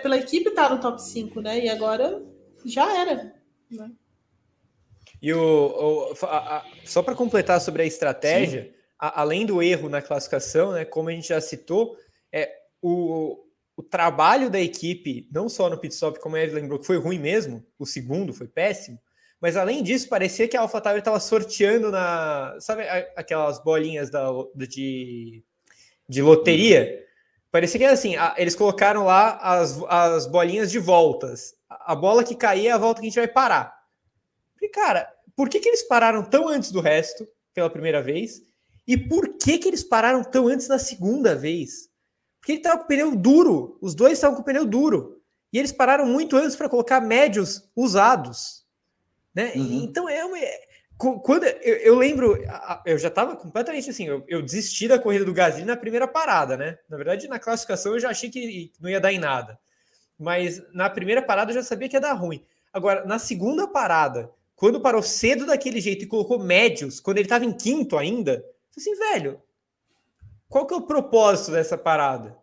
[0.02, 1.60] pela equipe estar tá no top 5, né?
[1.60, 2.22] E agora
[2.64, 3.36] já era.
[3.70, 3.92] Né?
[5.22, 9.90] E o, o a, a, só para completar sobre a estratégia, a, além do erro
[9.90, 11.98] na classificação, né, como a gente já citou,
[12.32, 13.44] é o,
[13.82, 16.98] o trabalho da equipe, não só no pit stop, como a Eve lembrou, que foi
[16.98, 19.00] ruim mesmo, o segundo foi péssimo,
[19.42, 22.56] Mas além disso, parecia que a AlphaTauri estava sorteando na.
[22.60, 22.84] Sabe
[23.16, 25.44] aquelas bolinhas da, de,
[26.08, 27.04] de loteria?
[27.52, 31.56] Parecia que era assim: eles colocaram lá as, as bolinhas de voltas.
[31.68, 33.76] A bola que caía é a volta que a gente vai parar.
[34.62, 38.44] E, cara, por que, que eles pararam tão antes do resto, pela primeira vez?
[38.86, 41.91] E por que, que eles pararam tão antes da segunda vez?
[42.42, 43.78] Porque ele estava com o pneu duro.
[43.80, 45.22] Os dois estavam com o pneu duro.
[45.54, 48.66] E eles pararam muito antes para colocar médios usados.
[49.34, 49.54] Né?
[49.56, 49.84] Uhum.
[49.84, 50.38] Então é uma.
[50.98, 52.38] Quando eu, eu lembro,
[52.86, 56.56] eu já estava completamente assim, eu, eu, desisti da corrida do Gasly na primeira parada,
[56.56, 56.78] né?
[56.88, 59.60] Na verdade, na classificação eu já achei que não ia dar em nada.
[60.18, 62.46] Mas na primeira parada eu já sabia que ia dar ruim.
[62.72, 67.46] Agora, na segunda parada, quando parou cedo daquele jeito e colocou médios, quando ele estava
[67.46, 68.46] em quinto ainda,
[68.78, 69.42] assim, velho,
[70.52, 72.38] qual que é o propósito dessa parada?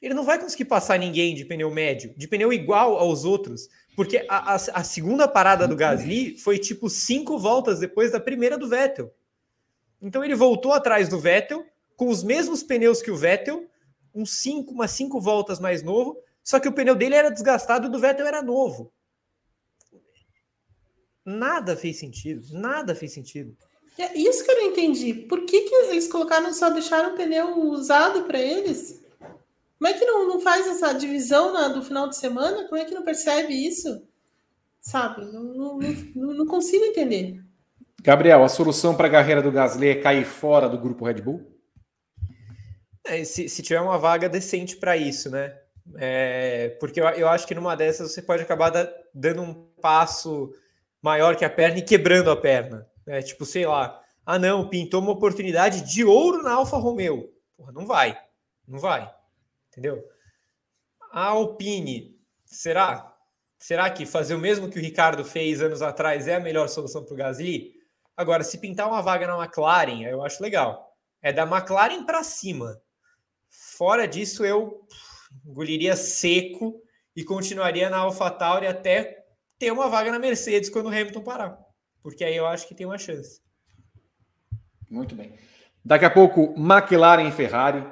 [0.00, 4.24] Ele não vai conseguir passar ninguém de pneu médio, de pneu igual aos outros, porque
[4.28, 8.68] a, a, a segunda parada do Gasly foi tipo cinco voltas depois da primeira do
[8.68, 9.12] Vettel.
[10.00, 13.68] Então ele voltou atrás do Vettel com os mesmos pneus que o Vettel,
[14.14, 17.90] uns cinco, umas cinco voltas mais novo, só que o pneu dele era desgastado e
[17.90, 18.92] do Vettel era novo.
[21.24, 23.56] Nada fez sentido, nada fez sentido.
[24.00, 25.12] É isso que eu não entendi.
[25.12, 29.02] Por que, que eles colocaram, só deixaram o pneu usado para eles?
[29.78, 32.68] Como é que não, não faz essa divisão na, do final de semana?
[32.68, 34.02] Como é que não percebe isso?
[34.80, 35.24] Sabe?
[35.26, 35.78] Não, não,
[36.14, 37.42] não, não consigo entender.
[38.02, 41.46] Gabriel, a solução para a carreira do Gasly é cair fora do grupo Red Bull?
[43.04, 45.58] É, se, se tiver uma vaga decente para isso, né?
[45.96, 50.52] É, porque eu, eu acho que numa dessas você pode acabar da, dando um passo
[51.02, 52.86] maior que a perna e quebrando a perna.
[53.10, 57.28] É, tipo, sei lá, ah não, pintou uma oportunidade de ouro na Alfa Romeo.
[57.56, 58.16] Porra, não vai,
[58.68, 59.12] não vai,
[59.68, 60.00] entendeu?
[61.10, 63.12] A Alpine, será?
[63.58, 67.04] Será que fazer o mesmo que o Ricardo fez anos atrás é a melhor solução
[67.04, 67.72] para o Gasly?
[68.16, 70.96] Agora, se pintar uma vaga na McLaren, eu acho legal.
[71.20, 72.80] É da McLaren para cima.
[73.48, 74.86] Fora disso, eu
[75.44, 76.80] engoliria seco
[77.16, 79.24] e continuaria na AlphaTauri até
[79.58, 81.69] ter uma vaga na Mercedes quando o Hamilton parar.
[82.02, 83.40] Porque aí eu acho que tem uma chance.
[84.88, 85.32] Muito bem.
[85.84, 87.84] Daqui a pouco, McLaren e Ferrari,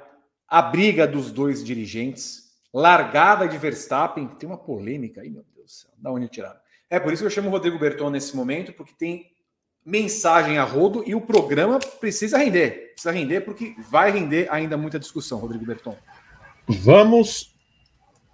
[0.47, 5.71] a briga dos dois dirigentes, largada de Verstappen, tem uma polêmica aí, meu Deus do
[5.71, 6.59] céu, da onde tiraram?
[6.91, 9.31] É por isso que eu chamo o Rodrigo Berton nesse momento, porque tem
[9.85, 12.93] mensagem a rodo e o programa precisa render.
[12.93, 15.97] Precisa render porque vai render ainda muita discussão, Rodrigo Berton.
[16.67, 17.57] Vamos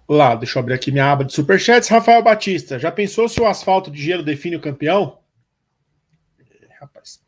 [0.07, 1.89] Lá, deixa eu abrir aqui minha aba de superchats.
[1.89, 5.17] Rafael Batista, já pensou se o asfalto de gelo define o campeão?
[6.85, 7.19] Rapaz.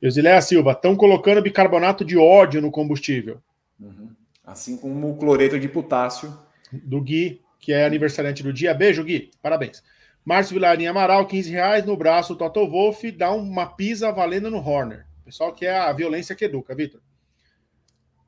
[0.00, 3.40] Eusiléia Silva, estão colocando bicarbonato de ódio no combustível.
[3.78, 4.10] Uhum.
[4.44, 6.36] Assim como o cloreto de potássio.
[6.72, 8.74] Do Gui, que é aniversariante do dia.
[8.74, 9.30] Beijo, Gui.
[9.40, 9.82] Parabéns.
[10.24, 12.36] Márcio Vilarinha Amaral, 15 reais no braço.
[12.36, 15.06] Toto Wolff dá uma pisa valendo no Horner.
[15.24, 17.00] Pessoal que é a violência que educa, Vitor.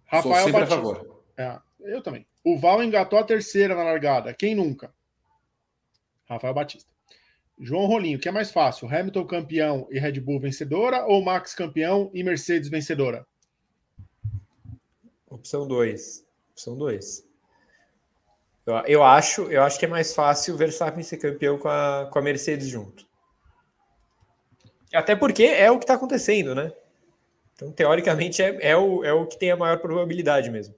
[0.04, 0.62] Rafael Batista.
[0.62, 1.22] a favor.
[1.36, 2.26] É, eu também.
[2.44, 4.34] O Val engatou a terceira na largada.
[4.34, 4.92] Quem nunca?
[6.28, 6.93] Rafael Batista.
[7.58, 8.88] João Rolinho, que é mais fácil?
[8.88, 13.26] Hamilton campeão e Red Bull vencedora ou Max campeão e Mercedes vencedora?
[15.28, 16.26] Opção 2.
[16.52, 17.26] Opção 2.
[18.66, 22.08] Eu, eu, acho, eu acho que é mais fácil o Verstappen ser campeão com a,
[22.10, 23.06] com a Mercedes junto.
[24.92, 26.72] Até porque é o que está acontecendo, né?
[27.54, 30.74] Então, teoricamente, é, é, o, é o que tem a maior probabilidade mesmo.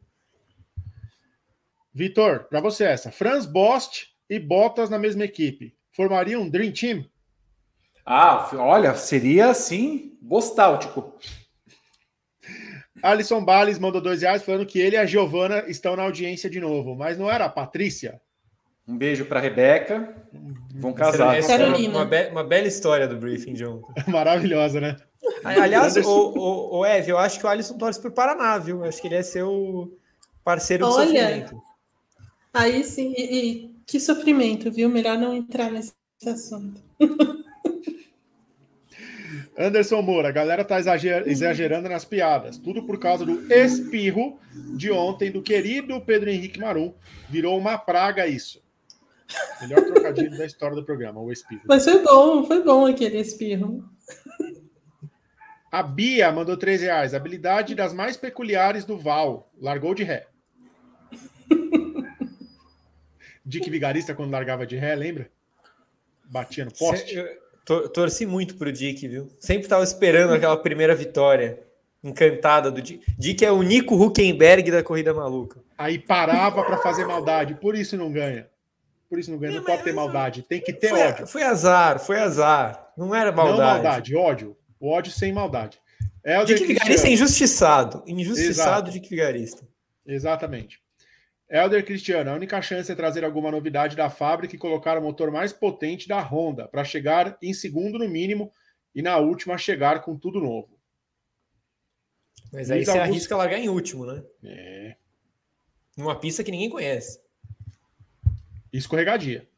[1.93, 3.11] Vitor, para você essa.
[3.11, 5.76] Franz Bost e Bottas na mesma equipe.
[5.97, 7.07] Formariam um Dream Team?
[8.05, 11.14] Ah, olha, seria assim, bostáltico.
[13.03, 16.61] Alisson Bales mandou dois reais falando que ele e a Giovana estão na audiência de
[16.61, 18.20] novo, mas não era a Patrícia?
[18.86, 20.14] Um beijo para Rebeca.
[20.74, 21.36] Vão casar.
[21.36, 23.88] Essa é uma, uma, be uma, bela história do briefing de ontem.
[24.07, 24.97] Maravilhosa, né?
[25.42, 28.84] Aliás, o, o, o Ev, eu acho que o Alisson torce para o Paraná, viu?
[28.84, 29.99] Acho que ele é seu
[30.44, 31.61] parceiro Olha, sofrimento.
[32.55, 34.89] Aí sim, e, e, que sofrimento, viu?
[34.89, 35.95] Melhor não entrar nesse
[36.26, 36.82] assunto.
[39.59, 42.59] Anderson Moura, a galera tá exagerando nas piadas.
[42.59, 44.39] Tudo por causa do espirro
[44.76, 46.93] de ontem do querido Pedro Henrique Marum.
[47.28, 48.62] Virou uma praga isso.
[49.61, 51.62] Melhor trocadilho da história do programa, o espirro.
[51.66, 53.82] Mas foi bom, foi bom aquele espirro.
[55.72, 57.14] A Bia mandou 3 reais.
[57.14, 59.51] Habilidade das mais peculiares do Val.
[59.61, 60.26] Largou de ré.
[63.47, 65.30] Dick Vigarista quando largava de ré, lembra?
[66.24, 67.14] Batia no poste.
[67.68, 69.28] Eu torci muito pro Dick, viu?
[69.38, 71.62] Sempre estava esperando aquela primeira vitória
[72.03, 73.05] encantada do Dick.
[73.16, 75.61] Dick é o Nico Huckenberg da corrida maluca.
[75.78, 78.49] Aí parava para fazer maldade, por isso não ganha.
[79.09, 81.26] Por isso não ganha, não pode ter maldade, tem que ter foi, ódio.
[81.28, 82.92] Foi azar, foi azar.
[82.97, 83.59] Não era maldade.
[83.59, 84.57] Não maldade, ódio.
[84.80, 85.78] O ódio sem maldade.
[86.24, 88.03] Helder Dick Vigarista é injustiçado.
[88.07, 89.64] Injustiçado de Vigarista.
[90.05, 90.80] Exatamente.
[91.49, 95.30] Helder Cristiano, a única chance é trazer alguma novidade da fábrica e colocar o motor
[95.30, 98.51] mais potente da Honda para chegar em segundo no mínimo
[98.92, 100.76] e na última chegar com tudo novo.
[102.53, 103.12] Mas aí Luiz você Augusto...
[103.12, 104.24] arrisca largar em último, né?
[104.44, 104.97] É.
[105.97, 107.20] Numa pista que ninguém conhece.
[108.72, 109.49] Escorregadia.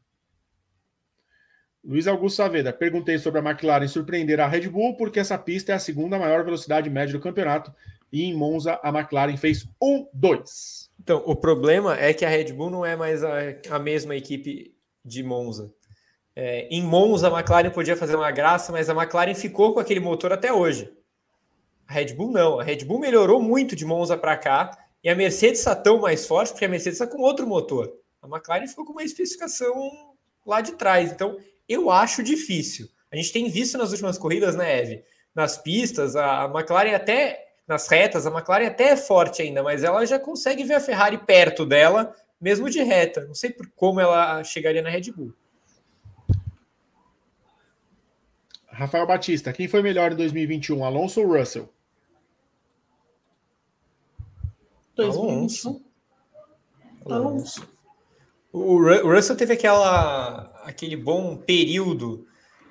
[1.83, 5.75] Luiz Augusto Saavedra, perguntei sobre a McLaren surpreender a Red Bull, porque essa pista é
[5.75, 7.73] a segunda maior velocidade média do campeonato
[8.11, 10.88] e em Monza a McLaren fez 1-2.
[10.99, 13.37] Então, o problema é que a Red Bull não é mais a,
[13.69, 15.73] a mesma equipe de Monza.
[16.35, 19.99] É, em Monza, a McLaren podia fazer uma graça, mas a McLaren ficou com aquele
[19.99, 20.91] motor até hoje.
[21.87, 22.59] A Red Bull não.
[22.59, 26.27] A Red Bull melhorou muito de Monza para cá e a Mercedes está tão mais
[26.27, 27.91] forte porque a Mercedes está com outro motor.
[28.21, 29.73] A McLaren ficou com uma especificação
[30.45, 31.11] lá de trás.
[31.11, 31.37] Então,
[31.67, 32.87] eu acho difícil.
[33.11, 35.03] A gente tem visto nas últimas corridas, né, Eve?
[35.33, 40.03] Nas pistas, a, McLaren até nas retas, a McLaren até é forte ainda, mas ela
[40.03, 43.25] já consegue ver a Ferrari perto dela, mesmo de reta.
[43.25, 45.31] Não sei por como ela chegaria na Red Bull.
[48.65, 51.69] Rafael Batista, quem foi melhor em 2021, Alonso ou Russell?
[54.95, 55.29] 2021.
[55.29, 55.85] Alonso.
[57.05, 57.69] Alonso.
[58.51, 62.25] O Russell teve aquela, aquele bom período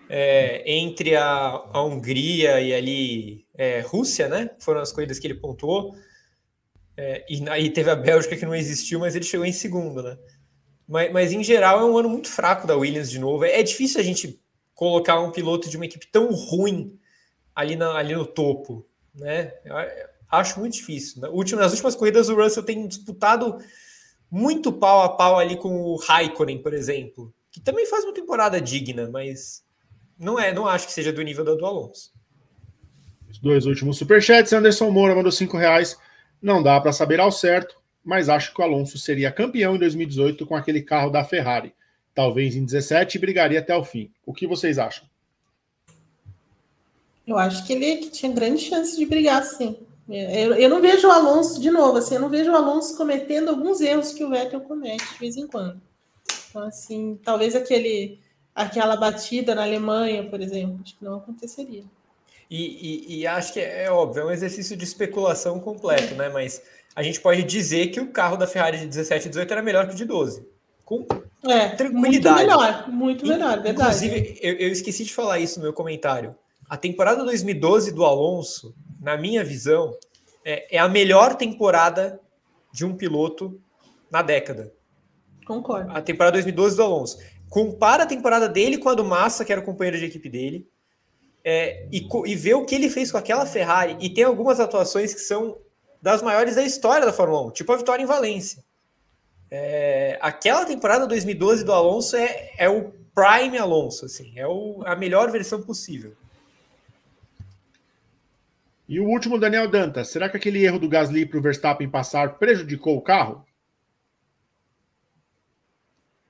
[0.08, 4.50] é, entre a, a, Hungria e ali é, Rússia, né?
[4.58, 5.94] Foram as corridas que ele pontuou.
[6.96, 10.18] É, e aí teve a Bélgica que não existiu, mas ele chegou em segundo, né?
[10.86, 13.44] Mas, mas em geral é um ano muito fraco da Williams de novo.
[13.44, 14.40] É, é difícil a gente
[14.74, 16.98] colocar um piloto de uma equipe tão ruim
[17.54, 19.52] ali, na, ali no topo, né?
[20.30, 21.20] Acho muito difícil.
[21.20, 23.58] Nas últimas, nas últimas corridas o Russell tem disputado
[24.30, 28.60] muito pau a pau ali com o Raikkonen, por exemplo, que também faz uma temporada
[28.60, 29.64] digna, mas
[30.18, 32.12] não é, não acho que seja do nível do Alonso.
[33.30, 35.96] Os dois últimos superchats, Anderson Moura mandou cinco reais.
[36.40, 40.46] Não dá para saber ao certo, mas acho que o Alonso seria campeão em 2018
[40.46, 41.74] com aquele carro da Ferrari.
[42.14, 44.10] Talvez em 17 brigaria até o fim.
[44.24, 45.06] O que vocês acham?
[47.26, 49.76] Eu acho que ele que tinha grande chance de brigar, sim.
[50.08, 53.50] Eu, eu, não vejo o Alonso, de novo, assim, eu não vejo o Alonso cometendo
[53.50, 55.78] alguns erros que o Vettel comete de vez em quando.
[56.48, 58.18] Então, assim, talvez aquele,
[58.62, 61.84] aquela batida na Alemanha, por exemplo, acho que não aconteceria.
[62.50, 66.28] E, e, e acho que é, é, óbvio, é um exercício de especulação completo, né?
[66.28, 66.62] Mas
[66.94, 69.86] a gente pode dizer que o carro da Ferrari de 17 e 18 era melhor
[69.86, 70.46] que o de 12.
[70.84, 71.06] Com
[71.44, 72.46] é, tranquilidade.
[72.46, 74.06] Muito melhor, muito melhor, verdade.
[74.06, 76.34] Inclusive, eu, eu esqueci de falar isso no meu comentário.
[76.68, 79.96] A temporada 2012 do Alonso na minha visão,
[80.44, 82.20] é, é a melhor temporada
[82.72, 83.60] de um piloto
[84.10, 84.72] na década.
[85.46, 85.90] Concordo.
[85.92, 87.18] A temporada 2012 do Alonso.
[87.48, 90.68] Compara a temporada dele com a do Massa, que era o companheiro de equipe dele,
[91.44, 93.96] é, e, e vê o que ele fez com aquela Ferrari.
[94.00, 95.58] E tem algumas atuações que são
[96.00, 98.62] das maiores da história da Fórmula 1, tipo a vitória em Valência.
[99.50, 104.94] É, aquela temporada 2012 do Alonso é, é o prime Alonso, assim, é o, a
[104.94, 106.14] melhor versão possível.
[108.88, 110.08] E o último, Daniel Dantas.
[110.08, 113.44] Será que aquele erro do Gasly para o Verstappen passar prejudicou o carro?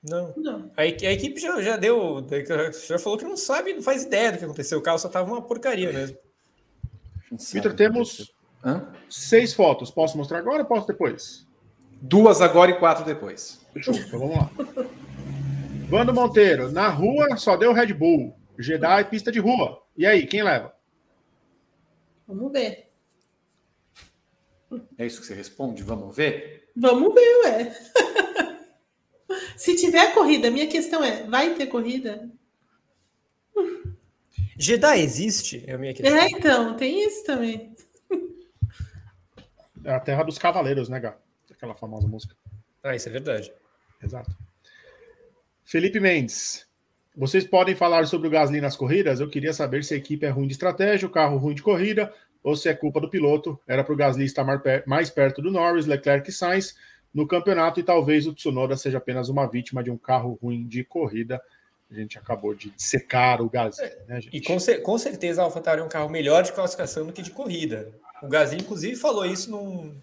[0.03, 0.33] Não.
[0.37, 0.71] não.
[0.77, 2.25] A, a, equipe já, já deu.
[2.87, 4.79] Já falou que não sabe, não faz ideia do que aconteceu.
[4.79, 6.17] O carro só estava uma porcaria mesmo.
[7.51, 8.33] Vitor, temos
[8.63, 8.91] Hã?
[9.09, 9.91] seis fotos.
[9.91, 11.45] Posso mostrar agora ou posso depois?
[12.01, 13.59] Duas agora e quatro depois.
[13.73, 13.93] Fechou.
[13.93, 14.51] Então vamos lá.
[15.89, 16.71] Vando Monteiro.
[16.71, 18.35] Na rua só deu Red Bull.
[18.57, 19.81] Jedi pista de rua.
[19.97, 20.73] E aí, quem leva?
[22.27, 22.89] Vamos ver.
[24.97, 25.81] É isso que você responde?
[25.83, 26.69] Vamos ver?
[26.75, 27.75] Vamos ver, ué.
[29.59, 32.29] Se tiver corrida, minha questão é: vai ter corrida?
[34.57, 35.65] Jedi existe?
[35.67, 36.17] É a minha questão.
[36.17, 37.75] É, então, tem isso também.
[39.83, 41.17] É a terra dos cavaleiros, né, Gá?
[41.51, 42.33] Aquela famosa música.
[42.81, 43.51] Ah, isso é verdade.
[44.01, 44.31] Exato.
[45.65, 46.65] Felipe Mendes.
[47.13, 49.19] Vocês podem falar sobre o Gasly nas corridas?
[49.19, 52.13] Eu queria saber se a equipe é ruim de estratégia, o carro ruim de corrida,
[52.41, 53.59] ou se é culpa do piloto.
[53.67, 54.45] Era para o Gasly estar
[54.85, 56.75] mais perto do Norris, Leclerc e Sainz
[57.13, 60.83] no campeonato e talvez o Tsunoda seja apenas uma vítima de um carro ruim de
[60.83, 61.41] corrida.
[61.89, 64.35] A gente acabou de secar o Gasly, né, gente?
[64.35, 67.31] E com, com certeza a AlphaTauri é um carro melhor de classificação do que de
[67.31, 67.91] corrida.
[68.21, 69.95] O Gasly, inclusive, falou isso num,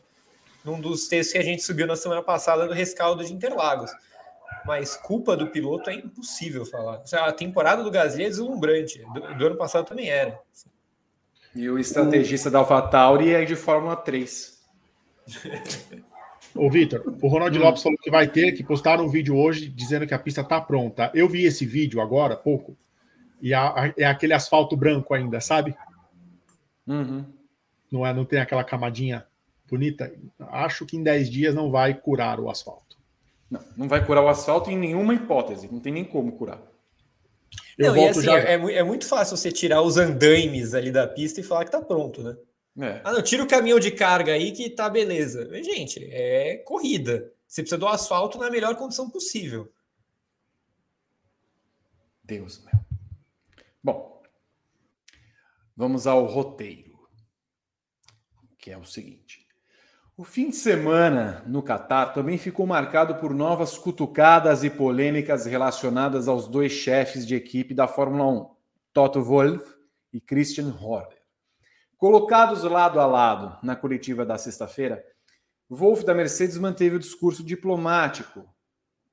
[0.64, 3.90] num dos textos que a gente subiu na semana passada do rescaldo de Interlagos
[4.66, 7.02] mas culpa do piloto é impossível falar.
[7.12, 10.38] A temporada do Gasly é deslumbrante, do, do ano passado também era.
[11.54, 12.52] E o estrategista o...
[12.52, 14.60] da AlphaTauri é de Fórmula 3.
[16.56, 17.62] Ô, Vitor, o Ronald hum.
[17.62, 20.60] Lopes falou que vai ter, que postaram um vídeo hoje dizendo que a pista está
[20.60, 21.10] pronta.
[21.14, 22.76] Eu vi esse vídeo agora há pouco.
[23.40, 25.74] e a, é aquele asfalto branco ainda, sabe?
[26.86, 27.24] Uhum.
[27.90, 29.26] Não, é, não tem aquela camadinha
[29.68, 30.12] bonita.
[30.38, 32.96] Acho que em 10 dias não vai curar o asfalto.
[33.50, 35.68] Não, não vai curar o asfalto em nenhuma hipótese.
[35.70, 36.60] Não tem nem como curar.
[37.78, 38.38] Eu não, volto assim, já...
[38.38, 41.80] é, é, muito fácil você tirar os andaimes ali da pista e falar que tá
[41.80, 42.36] pronto, né?
[42.78, 43.00] É.
[43.04, 45.48] Ah, não, tira o caminhão de carga aí que tá beleza.
[45.62, 47.32] Gente, é corrida.
[47.46, 49.72] Você precisa do asfalto na melhor condição possível.
[52.22, 52.74] Deus meu.
[53.82, 54.20] Bom,
[55.76, 57.08] vamos ao roteiro,
[58.58, 59.46] que é o seguinte.
[60.16, 66.26] O fim de semana no Catar também ficou marcado por novas cutucadas e polêmicas relacionadas
[66.26, 68.56] aos dois chefes de equipe da Fórmula 1,
[68.92, 69.76] Toto Wolff
[70.12, 71.15] e Christian Horner.
[71.96, 75.04] Colocados lado a lado na coletiva da sexta-feira,
[75.68, 78.48] Wolff da Mercedes manteve o discurso diplomático,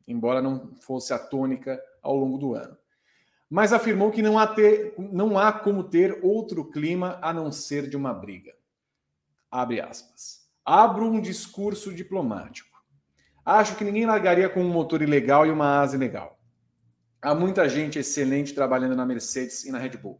[0.07, 2.77] embora não fosse a tônica ao longo do ano
[3.53, 7.88] mas afirmou que não há, ter, não há como ter outro clima a não ser
[7.88, 8.51] de uma briga.
[9.51, 10.47] Abre aspas.
[10.65, 12.84] Abro um discurso diplomático.
[13.45, 16.39] Acho que ninguém largaria com um motor ilegal e uma asa ilegal.
[17.22, 20.19] Há muita gente excelente trabalhando na Mercedes e na Red Bull.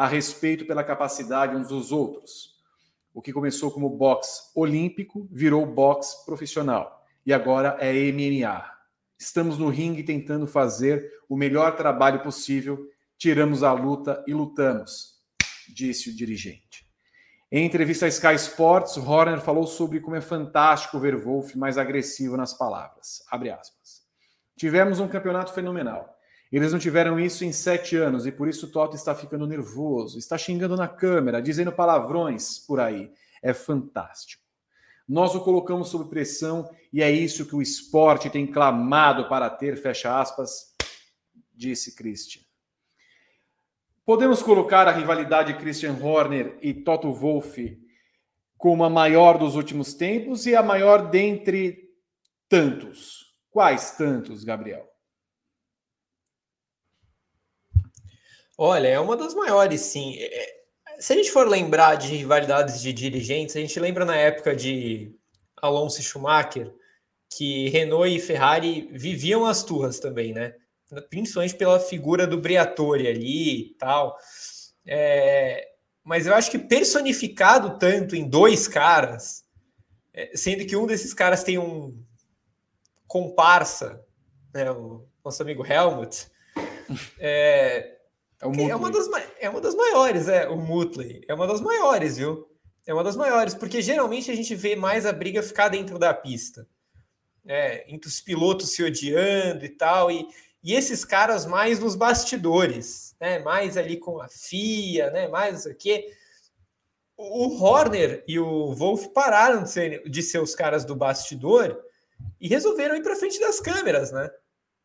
[0.00, 2.58] Há respeito pela capacidade uns dos outros.
[3.12, 7.04] O que começou como boxe olímpico virou boxe profissional.
[7.26, 8.64] E agora é MMA.
[9.18, 12.88] Estamos no ringue tentando fazer o melhor trabalho possível.
[13.18, 15.20] Tiramos a luta e lutamos,
[15.68, 16.86] disse o dirigente.
[17.52, 22.38] Em entrevista à Sky Sports, Horner falou sobre como é fantástico ver Wolff mais agressivo
[22.38, 23.22] nas palavras.
[24.56, 26.18] Tivemos um campeonato fenomenal.
[26.50, 30.18] Eles não tiveram isso em sete anos e por isso o Toto está ficando nervoso,
[30.18, 33.12] está xingando na câmera, dizendo palavrões por aí.
[33.40, 34.42] É fantástico.
[35.08, 39.76] Nós o colocamos sob pressão e é isso que o esporte tem clamado para ter,
[39.76, 40.74] fecha aspas,
[41.54, 42.42] disse Christian.
[44.04, 47.78] Podemos colocar a rivalidade Christian Horner e Toto Wolff
[48.58, 51.90] como a maior dos últimos tempos e a maior dentre
[52.48, 53.36] tantos.
[53.50, 54.89] Quais tantos, Gabriel?
[58.62, 60.18] Olha, é uma das maiores, sim.
[60.18, 60.60] É,
[60.98, 65.16] se a gente for lembrar de rivalidades de dirigentes, a gente lembra na época de
[65.62, 66.70] Alonso e Schumacher
[67.34, 70.52] que Renault e Ferrari viviam as turras também, né?
[71.08, 74.14] Principalmente pela figura do Briatore ali e tal.
[74.86, 75.66] É,
[76.04, 79.42] mas eu acho que personificado tanto em dois caras,
[80.12, 81.98] é, sendo que um desses caras tem um
[83.06, 84.04] comparsa,
[84.52, 86.26] né, o nosso amigo Helmut,
[87.18, 87.99] é,
[88.40, 89.08] é, o é, uma das,
[89.38, 91.22] é uma das maiores, é, o Mutley.
[91.28, 92.48] É uma das maiores, viu?
[92.86, 96.14] É uma das maiores, porque geralmente a gente vê mais a briga ficar dentro da
[96.14, 96.66] pista.
[97.46, 100.26] É, entre os pilotos se odiando e tal, e,
[100.62, 103.38] e esses caras mais nos bastidores, né?
[103.40, 105.28] Mais ali com a FIA, né?
[105.28, 106.14] Mais o quê.
[107.16, 111.78] O Horner e o Wolf pararam de ser, de ser os caras do bastidor
[112.40, 114.30] e resolveram ir para frente das câmeras, né?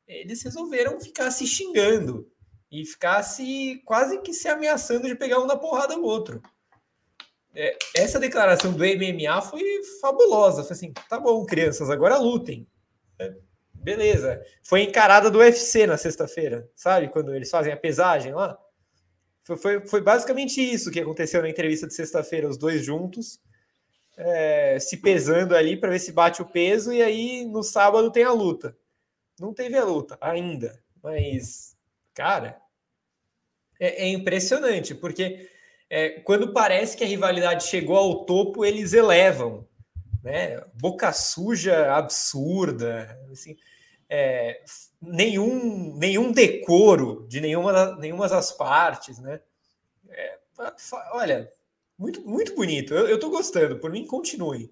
[0.06, 2.30] Eles resolveram ficar se xingando
[2.82, 6.42] e ficasse quase que se ameaçando de pegar um na porrada do outro.
[7.54, 9.64] É, essa declaração do MMA foi
[10.02, 10.64] fabulosa.
[10.64, 12.68] Foi assim: tá bom, crianças, agora lutem.
[13.20, 13.34] É,
[13.74, 14.44] beleza.
[14.64, 17.08] Foi encarada do UFC na sexta-feira, sabe?
[17.10, 18.58] Quando eles fazem a pesagem lá.
[19.44, 23.40] Foi, foi, foi basicamente isso que aconteceu na entrevista de sexta-feira, os dois juntos,
[24.18, 28.24] é, se pesando ali para ver se bate o peso, e aí no sábado tem
[28.24, 28.76] a luta.
[29.40, 31.76] Não teve a luta ainda, mas
[32.16, 32.58] Cara,
[33.80, 35.50] é, é impressionante, porque
[35.90, 39.68] é, quando parece que a rivalidade chegou ao topo, eles elevam,
[40.24, 40.62] né?
[40.74, 43.56] Boca suja absurda, assim,
[44.10, 44.62] é,
[45.02, 49.40] nenhum, nenhum decoro de nenhuma, nenhuma das partes, né?
[50.10, 50.38] É,
[51.12, 51.52] olha,
[51.98, 52.94] muito, muito bonito.
[52.94, 54.72] Eu, tô gostando, por mim, continue.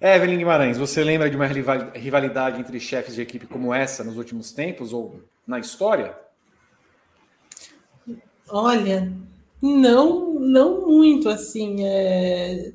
[0.00, 4.52] Evelyn Guimarães, você lembra de uma rivalidade entre chefes de equipe como essa nos últimos
[4.52, 6.23] tempos ou na história?
[8.48, 9.12] Olha,
[9.60, 11.84] não, não muito assim.
[11.84, 12.72] É...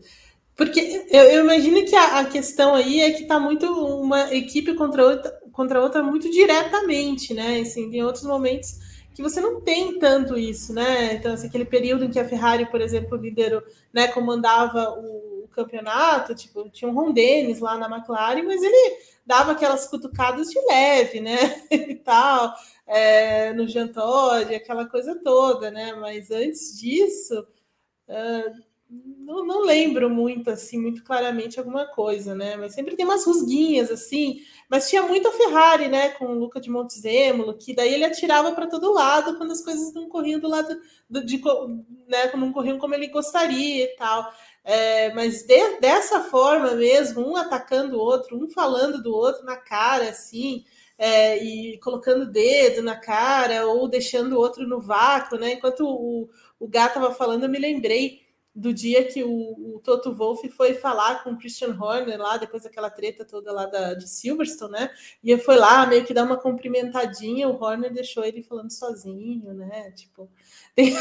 [0.56, 4.74] Porque eu, eu, imagino que a, a, questão aí é que está muito uma equipe
[4.74, 7.62] contra outra, contra outra muito diretamente, né?
[7.62, 8.78] Assim, tem outros momentos
[9.14, 11.14] que você não tem tanto isso, né?
[11.14, 13.62] Então, assim, aquele período em que a Ferrari, por exemplo, liderou,
[13.94, 19.52] né, comandava o campeonato, tipo, tinha um Ron Dennis lá na McLaren, mas ele dava
[19.52, 21.64] aquelas cutucadas de leve, né?
[21.70, 22.54] e tal,
[22.90, 25.94] é, no Jean Todt, aquela coisa toda, né?
[25.94, 27.40] Mas antes disso,
[28.08, 32.58] uh, não, não, lembro muito, assim, muito claramente alguma coisa, né?
[32.58, 34.42] Mas sempre tem umas rusguinhas, assim.
[34.68, 36.10] Mas tinha muito a Ferrari, né?
[36.10, 39.94] Com o Luca de Montezemolo, que daí ele atirava para todo lado quando as coisas
[39.94, 40.76] não corriam do lado
[41.08, 41.40] do, de,
[42.08, 42.32] né?
[42.36, 44.34] Não corriam como ele gostaria e tal.
[44.64, 49.58] É, mas de, dessa forma mesmo, um atacando o outro, um falando do outro na
[49.58, 50.66] cara, assim,
[51.00, 55.54] é, e colocando o dedo na cara, ou deixando o outro no vácuo, né?
[55.54, 60.14] Enquanto o, o Gá estava falando, eu me lembrei do dia que o, o, Toto
[60.14, 64.10] Wolff foi falar com o Christian Horner lá, depois daquela treta toda lá da, de
[64.10, 64.90] Silverstone, né?
[65.24, 69.92] E foi lá meio que dar uma cumprimentadinha, o Horner deixou ele falando sozinho, né?
[69.92, 70.30] Tipo,
[70.76, 70.94] tem...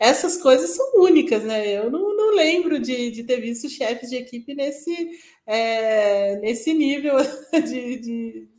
[0.00, 1.68] essas coisas são únicas, né?
[1.78, 7.14] Eu não, não lembro de, de ter visto chefes de equipe nesse, é, nesse nível
[7.52, 8.49] de, de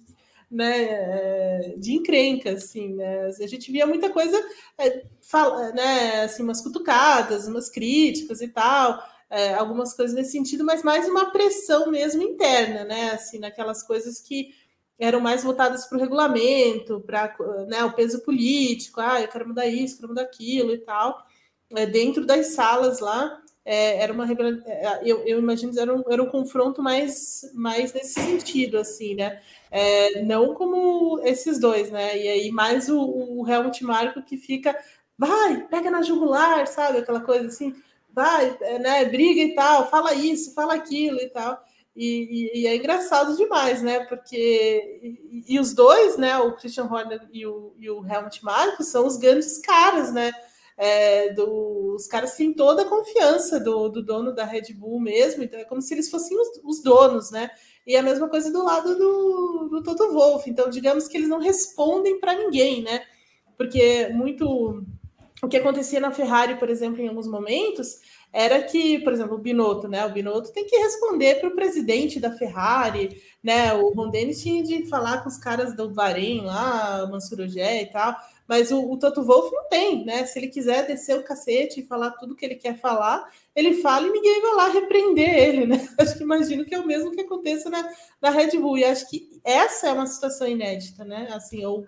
[0.51, 3.27] né, é, de encrenca, assim, né?
[3.27, 4.37] A gente via muita coisa,
[4.77, 10.65] é, fala, né, assim, umas cutucadas, umas críticas e tal, é, algumas coisas nesse sentido,
[10.65, 14.53] mas mais uma pressão mesmo interna, né, assim, naquelas coisas que
[14.99, 17.35] eram mais voltadas para o regulamento, para
[17.67, 21.25] né, o peso político, ah, eu quero mudar isso, quero mudar aquilo e tal,
[21.73, 26.03] é, dentro das salas lá, é, era uma é, eu, eu imagino que era um,
[26.09, 29.39] era um confronto mais, mais nesse sentido, assim, né?
[29.69, 32.17] É, não como esses dois, né?
[32.17, 34.75] E aí mais o, o Helmut Marko que fica,
[35.17, 36.99] vai, pega na jugular, sabe?
[36.99, 37.75] Aquela coisa assim,
[38.11, 39.05] vai, é, né?
[39.05, 41.63] Briga e tal, fala isso, fala aquilo e tal.
[41.95, 44.05] E, e, e é engraçado demais, né?
[44.05, 46.37] Porque e, e, os dois, né?
[46.39, 50.31] O Christian Horner e o, e o Helmut Marko são os grandes caras, né?
[50.83, 55.43] É, do, os caras têm toda a confiança do, do, dono da Red Bull mesmo,
[55.43, 57.51] então é como se eles fossem os, os donos, né?
[57.85, 60.49] E a mesma coisa do lado do, do Toto Wolff.
[60.49, 63.03] Então, digamos que eles não respondem para ninguém, né?
[63.55, 64.83] Porque muito
[65.43, 67.99] o que acontecia na Ferrari, por exemplo, em alguns momentos,
[68.33, 70.03] era que, por exemplo, o Binotto, né?
[70.05, 73.73] O Binotto tem que responder para o presidente da Ferrari, né?
[73.73, 78.15] O Ron Dennis tinha de falar com os caras do Bahrein lá, Mansur e tal.
[78.47, 80.25] Mas o, o Toto Wolff não tem, né?
[80.25, 84.07] Se ele quiser descer o cacete e falar tudo que ele quer falar, ele fala
[84.07, 85.87] e ninguém vai lá repreender ele, né?
[85.97, 87.89] Acho que imagino que é o mesmo que aconteça na,
[88.21, 88.77] na Red Bull.
[88.77, 91.29] E acho que essa é uma situação inédita, né?
[91.31, 91.85] Assim, ou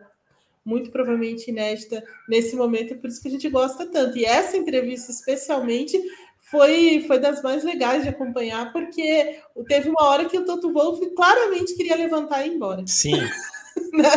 [0.65, 4.17] muito provavelmente inédita nesse momento, e por isso que a gente gosta tanto.
[4.17, 6.01] E essa entrevista, especialmente,
[6.39, 11.05] foi, foi das mais legais de acompanhar, porque teve uma hora que o Toto Wolff
[11.15, 12.83] claramente queria levantar e ir embora.
[12.87, 13.13] Sim.
[14.03, 14.09] Né?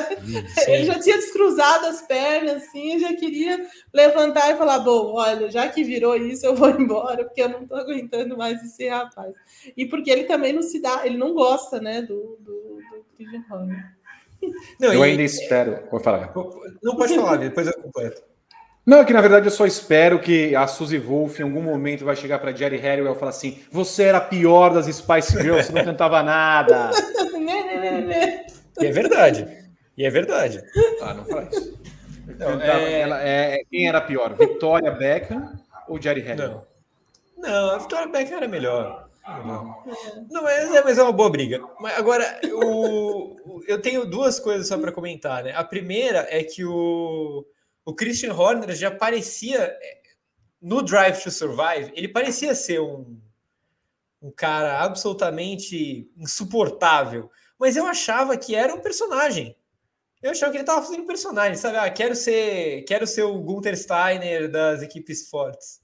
[0.66, 5.68] Ele já tinha descruzado as pernas, assim, já queria levantar e falar: bom, olha, já
[5.68, 9.34] que virou isso, eu vou embora, porque eu não estou aguentando mais esse rapaz.
[9.76, 13.44] E porque ele também não se dá, ele não gosta, né, do, do, do Christian
[13.50, 13.96] Horner.
[14.80, 15.10] Não, eu e...
[15.10, 15.80] ainda espero.
[15.90, 16.32] Vou falar.
[16.82, 18.22] Não pode falar, depois eu completo.
[18.86, 22.04] Não, é que na verdade eu só espero que a Suzy Wolf em algum momento
[22.04, 25.66] vai chegar para Jerry Harrell e falar assim: você era a pior das Spice Girls,
[25.66, 26.90] você não cantava nada.
[28.78, 29.65] E é verdade.
[29.96, 30.62] E é verdade.
[31.00, 31.74] Ah, não faz.
[32.38, 33.00] Não, é...
[33.00, 33.64] Ela, é...
[33.70, 35.58] Quem era pior, Victoria Beckham
[35.88, 36.66] ou Jerry Harrell?
[37.36, 37.50] Não.
[37.50, 39.08] não, a Victoria Beckham era melhor.
[39.26, 39.82] Não,
[40.30, 41.60] não mas, é, mas é uma boa briga.
[41.80, 45.42] Mas agora, o, eu tenho duas coisas só para comentar.
[45.42, 45.52] Né?
[45.52, 47.44] A primeira é que o,
[47.84, 49.76] o Christian Horner já parecia,
[50.62, 53.20] no Drive to Survive, ele parecia ser um,
[54.22, 57.28] um cara absolutamente insuportável
[57.58, 59.56] mas eu achava que era um personagem.
[60.26, 61.76] Eu achava que ele estava fazendo personagem, sabe?
[61.76, 65.80] Ah, quero ser, quero ser o Gunther Steiner das equipes fortes.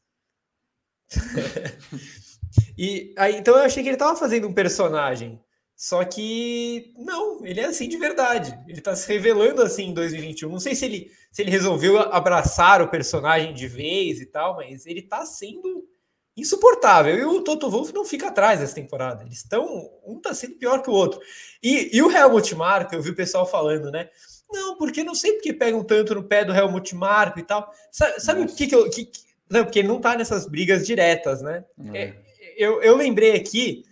[2.77, 5.40] e aí, então eu achei que ele estava fazendo um personagem.
[5.77, 8.59] Só que não, ele é assim de verdade.
[8.66, 10.51] Ele está se revelando assim em 2021.
[10.51, 14.86] Não sei se ele, se ele resolveu abraçar o personagem de vez e tal, mas
[14.86, 15.86] ele está sendo
[16.36, 17.16] insuportável.
[17.16, 19.23] E o Toto Wolff não fica atrás dessa temporada.
[19.23, 19.89] Eles estão.
[20.05, 21.20] Um tá sendo pior que o outro.
[21.62, 24.09] E, e o Helmut Marko, eu vi o pessoal falando, né?
[24.53, 27.73] Não, porque não sei porque pegam tanto no pé do Helmut Marko e tal.
[27.91, 28.89] Sabe, sabe o que, que eu.
[28.91, 29.11] Que,
[29.51, 31.65] não, porque ele não tá nessas brigas diretas, né?
[31.93, 32.03] É.
[32.03, 32.15] É,
[32.57, 33.85] eu, eu lembrei aqui,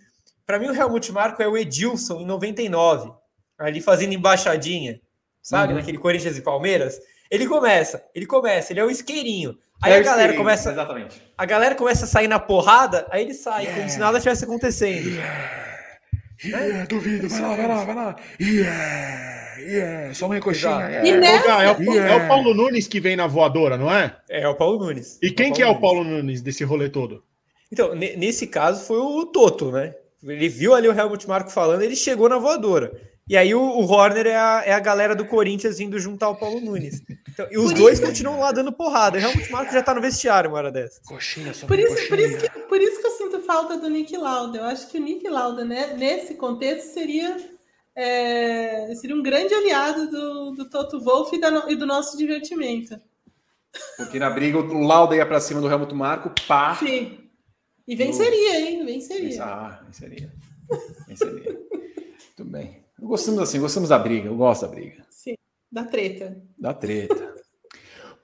[0.45, 3.11] para mim o Helmut Marko é o Edilson em 99,
[3.57, 4.99] ali fazendo embaixadinha,
[5.41, 5.73] sabe?
[5.73, 5.79] Uhum.
[5.79, 6.99] Naquele Corinthians e Palmeiras.
[7.29, 9.57] Ele começa, ele começa, ele é o isqueirinho.
[9.81, 10.71] Aí é a galera começa.
[10.71, 11.21] Exatamente.
[11.37, 13.79] A galera começa a sair na porrada, aí ele sai, yeah.
[13.79, 15.09] como se nada tivesse acontecendo.
[15.09, 15.71] Yeah.
[16.43, 18.15] Yeah, duvido, vai lá, vai lá, vai lá.
[18.39, 20.71] Yeah, yeah, só uma coxinha.
[20.71, 21.07] Yeah.
[21.07, 21.63] E nessa...
[21.63, 22.13] é, o, yeah.
[22.13, 24.15] é, o, Paulo Nunes que vem na voadora, não é?
[24.29, 25.17] É, é o Paulo Nunes.
[25.21, 27.23] E quem é que é o Paulo Nunes desse rolê todo?
[27.71, 29.95] Então, nesse caso foi o Toto, né?
[30.23, 32.91] Ele viu ali o Helmut Marko falando, ele chegou na voadora.
[33.27, 36.35] E aí o, o Horner é a, é a galera do Corinthians vindo juntar o
[36.35, 37.01] Paulo Nunes.
[37.29, 38.05] Então, e os por dois isso...
[38.05, 39.17] continuam lá dando porrada.
[39.17, 40.99] O Helmut Marko já tá no vestiário uma hora dessa.
[41.05, 42.09] Coxinha, por isso, coxinha.
[42.09, 44.57] Por, isso que, por isso que eu sinto falta do Nick Lauda.
[44.57, 47.37] Eu acho que o Nick Lauda, né, nesse contexto, seria,
[47.95, 52.99] é, seria um grande aliado do, do Toto Wolff e, da, e do nosso divertimento.
[53.97, 56.75] Porque na briga o Lauda ia para cima do Helmut Marko, pá.
[56.75, 57.29] Sim.
[57.87, 58.85] E venceria, hein?
[58.85, 59.43] Venceria.
[59.43, 60.31] Ah, venceria.
[61.07, 61.59] Venceria.
[62.41, 62.81] Muito bem.
[62.99, 65.05] Gostamos assim, gostamos da briga, eu gosto da briga.
[65.09, 65.35] Sim,
[65.71, 66.41] da treta.
[66.57, 67.33] Da treta.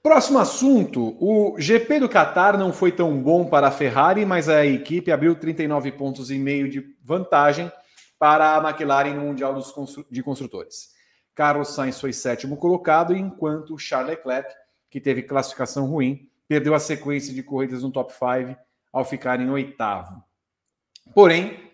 [0.02, 4.64] Próximo assunto: o GP do Qatar não foi tão bom para a Ferrari, mas a
[4.64, 7.70] equipe abriu 39 pontos e meio de vantagem
[8.18, 9.72] para a McLaren no Mundial dos
[10.10, 10.90] de Construtores.
[11.34, 14.52] Carlos Sainz foi sétimo colocado, enquanto Charles Leclerc,
[14.90, 18.58] que teve classificação ruim, perdeu a sequência de corridas no top 5
[18.92, 20.22] ao ficar em oitavo.
[21.14, 21.68] Porém,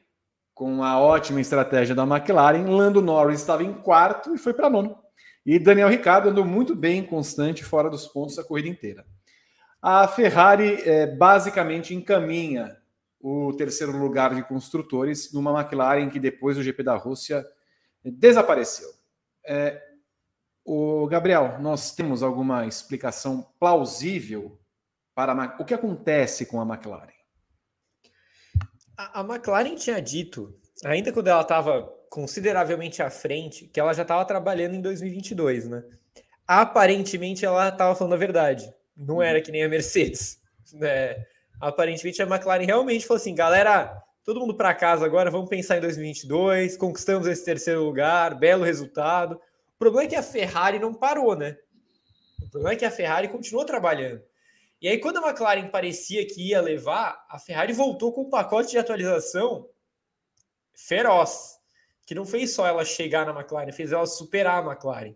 [0.52, 4.98] com a ótima estratégia da McLaren, Lando Norris estava em quarto e foi para nono.
[5.46, 9.04] E Daniel Ricciardo andou muito bem, constante, fora dos pontos a corrida inteira.
[9.80, 12.76] A Ferrari é, basicamente encaminha
[13.26, 17.42] o terceiro lugar de construtores numa McLaren que depois do GP da Rússia
[18.04, 18.86] desapareceu.
[19.46, 19.82] É,
[20.62, 24.60] o Gabriel, nós temos alguma explicação plausível
[25.14, 27.14] para a, o que acontece com a McLaren?
[28.94, 34.02] A, a McLaren tinha dito, ainda quando ela estava consideravelmente à frente, que ela já
[34.02, 35.82] estava trabalhando em 2022, né?
[36.46, 38.70] Aparentemente ela estava falando a verdade.
[38.94, 40.42] Não era que nem a Mercedes.
[40.72, 41.24] Né?
[41.64, 45.80] Aparentemente a McLaren realmente falou assim, galera, todo mundo para casa agora, vamos pensar em
[45.80, 49.36] 2022, conquistamos esse terceiro lugar, belo resultado.
[49.74, 51.56] O problema é que a Ferrari não parou, né?
[52.42, 54.22] O problema é que a Ferrari continuou trabalhando.
[54.78, 58.72] E aí, quando a McLaren parecia que ia levar, a Ferrari voltou com um pacote
[58.72, 59.66] de atualização
[60.74, 61.58] feroz,
[62.04, 65.14] que não fez só ela chegar na McLaren, fez ela superar a McLaren.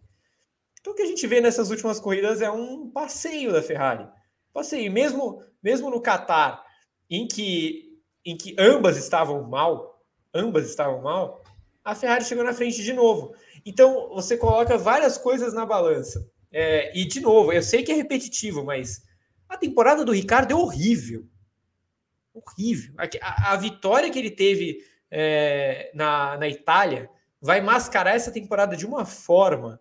[0.80, 4.08] Então, o que a gente vê nessas últimas corridas é um passeio da Ferrari.
[4.50, 6.64] Passeio, mesmo, mesmo no Qatar,
[7.10, 10.02] em que, em que ambas estavam mal,
[10.34, 11.42] ambas estavam mal,
[11.84, 13.34] a Ferrari chegou na frente de novo.
[13.64, 16.28] Então, você coloca várias coisas na balança.
[16.52, 19.02] É, e, de novo, eu sei que é repetitivo, mas
[19.48, 21.26] a temporada do Ricardo é horrível.
[22.32, 22.94] Horrível.
[22.98, 24.78] A, a, a vitória que ele teve
[25.10, 27.10] é, na, na Itália
[27.40, 29.80] vai mascarar essa temporada de uma forma.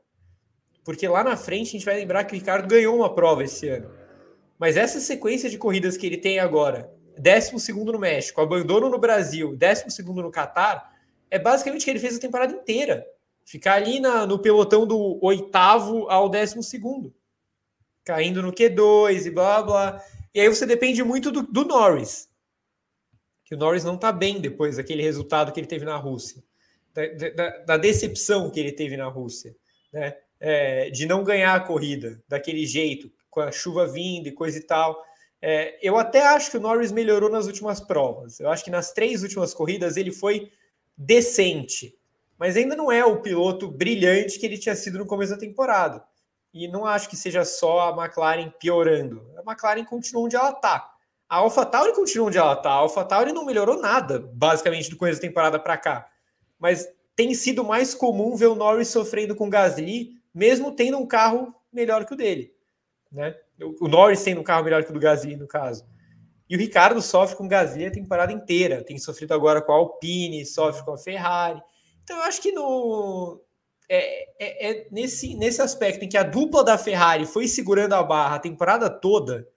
[0.83, 3.67] Porque lá na frente a gente vai lembrar que o Ricardo ganhou uma prova esse
[3.67, 3.91] ano.
[4.57, 9.55] Mas essa sequência de corridas que ele tem agora, 12 no México, abandono no Brasil,
[9.55, 10.93] 12 no Catar,
[11.29, 13.05] é basicamente o que ele fez a temporada inteira.
[13.45, 17.13] Ficar ali na, no pelotão do oitavo ao décimo segundo
[18.07, 20.03] caindo no Q2 e blá blá.
[20.33, 22.29] E aí você depende muito do, do Norris.
[23.43, 26.41] Que o Norris não está bem depois daquele resultado que ele teve na Rússia.
[26.93, 27.05] Da,
[27.35, 29.53] da, da decepção que ele teve na Rússia.
[29.91, 30.15] Né?
[30.39, 34.61] É, de não ganhar a corrida daquele jeito, com a chuva vindo e coisa e
[34.61, 35.03] tal.
[35.41, 38.39] É, eu até acho que o Norris melhorou nas últimas provas.
[38.39, 40.51] Eu acho que nas três últimas corridas ele foi
[40.97, 41.95] decente,
[42.37, 46.03] mas ainda não é o piloto brilhante que ele tinha sido no começo da temporada.
[46.53, 49.23] E não acho que seja só a McLaren piorando.
[49.37, 50.91] A McLaren continua onde ela está.
[51.29, 52.69] A AlphaTauri continua onde ela está.
[52.69, 56.07] A AlphaTauri não melhorou nada, basicamente, do começo da temporada para cá.
[56.57, 61.05] Mas tem sido mais comum ver o Norris sofrendo com o Gasly, mesmo tendo um
[61.05, 62.53] carro melhor que o dele.
[63.11, 63.35] Né?
[63.79, 65.85] O Norris tendo um carro melhor que o do Gasly, no caso.
[66.49, 68.83] E o Ricardo sofre com o Gasly a temporada inteira.
[68.83, 71.61] Tem sofrido agora com a Alpine, sofre com a Ferrari.
[72.03, 73.41] Então eu acho que no,
[73.89, 78.03] é, é, é, nesse, nesse aspecto em que a dupla da Ferrari foi segurando a
[78.03, 79.47] barra a temporada toda,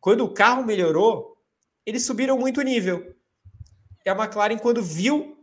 [0.00, 1.36] quando o carro melhorou,
[1.84, 3.14] eles subiram muito o nível.
[4.04, 5.36] E a McLaren, quando viu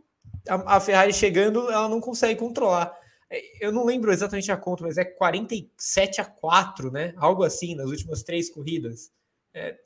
[0.48, 2.96] a, a Ferrari chegando, ela não consegue controlar.
[3.34, 7.12] É, eu não lembro exatamente a conta, mas é 47 a 4, né?
[7.16, 9.10] Algo assim, nas últimas três corridas.
[9.52, 9.76] É,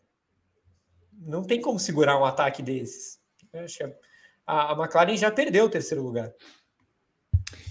[1.12, 3.18] não tem como segurar um ataque desses.
[3.54, 3.84] acho que
[4.46, 6.30] a, a McLaren já perdeu o terceiro lugar.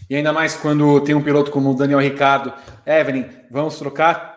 [0.10, 2.52] E ainda mais quando tem um piloto como o Daniel Ricardo.
[2.84, 4.36] Evelyn, vamos trocar?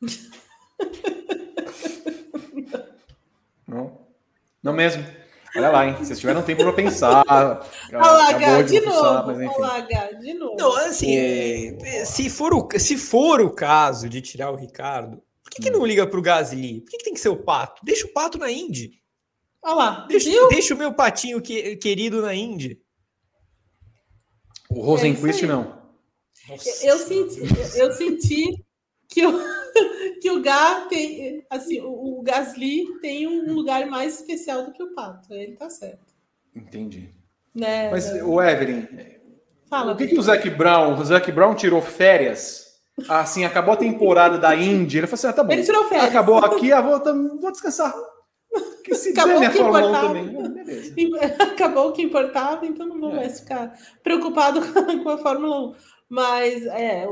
[3.66, 4.06] não.
[4.62, 5.04] Não mesmo.
[5.56, 5.96] Olha lá, hein?
[5.98, 7.24] Vocês tiveram tempo para pensar.
[7.92, 9.64] Alagar de, de novo.
[9.64, 10.56] Alagar de novo.
[10.56, 15.50] Não, assim, é, se, for o, se for o caso de tirar o Ricardo, por
[15.50, 16.80] que, que não liga para o Gasly?
[16.82, 17.84] Por que, que, tem que ser o Pato?
[17.84, 18.92] Deixa o Pato na Indy.
[19.62, 20.06] Olha lá.
[20.08, 22.80] Deixa, deixa o meu patinho que, querido na Indy.
[24.70, 25.80] O Rosenquist é não.
[26.82, 27.40] Eu senti,
[27.76, 28.64] eu senti
[29.10, 29.32] que o,
[30.22, 34.82] que o Gá tem, assim, o, o Gasly tem um lugar mais especial do que
[34.82, 35.34] o Pato.
[35.34, 36.14] Ele tá certo.
[36.54, 37.10] Entendi.
[37.54, 37.90] Né?
[37.90, 38.86] Mas o Evelyn,
[39.68, 42.70] Fala, o que, que o Zac Brown, o Zac Brown tirou férias?
[43.08, 44.98] Assim, acabou a temporada da Indy.
[44.98, 45.52] Ele falou assim: ah, tá bom.
[45.52, 46.08] Ele tirou férias.
[46.08, 47.00] Acabou aqui, ah, vou,
[47.40, 47.94] vou descansar.
[48.82, 51.12] Que se acabou dane a Fórmula 1 também.
[51.38, 53.16] Acabou o que importava, então não vou é.
[53.16, 53.72] mais ficar
[54.02, 54.60] preocupado
[55.02, 55.74] com a Fórmula 1.
[56.10, 57.06] Mas é,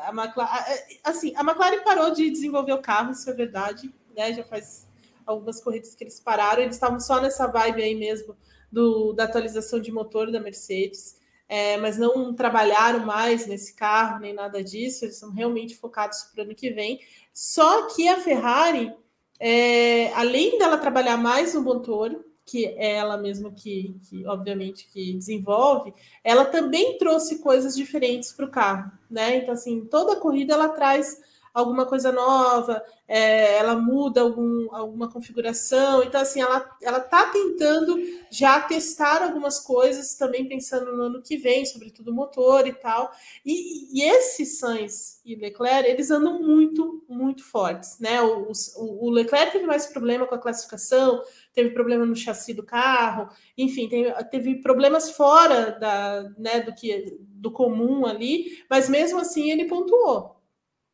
[0.00, 4.34] a McLaren, é, assim, a McLaren parou de desenvolver o carro, isso é verdade, né?
[4.34, 4.88] Já faz
[5.24, 8.36] algumas corridas que eles pararam, eles estavam só nessa vibe aí mesmo
[8.70, 14.32] do, da atualização de motor da Mercedes, é, mas não trabalharam mais nesse carro, nem
[14.32, 16.98] nada disso, eles são realmente focados para o ano que vem.
[17.32, 18.92] Só que a Ferrari,
[19.38, 25.12] é, além dela trabalhar mais no motor, que é ela mesma que, que, obviamente, que
[25.12, 25.94] desenvolve,
[26.24, 29.36] ela também trouxe coisas diferentes para o carro, né?
[29.36, 31.20] Então, assim, toda corrida ela traz
[31.52, 36.02] alguma coisa nova, é, ela muda algum, alguma configuração.
[36.02, 37.98] Então, assim, ela está tentando
[38.30, 43.10] já testar algumas coisas, também pensando no ano que vem, sobretudo motor e tal.
[43.44, 48.22] E, e esses Sainz e Leclerc, eles andam muito, muito fortes, né?
[48.22, 51.22] O, o, o, Leclerc teve mais problema com a classificação,
[51.52, 53.28] teve problema no chassi do carro,
[53.58, 59.50] enfim, teve, teve problemas fora da, né, do que do comum ali, mas mesmo assim
[59.50, 60.39] ele pontuou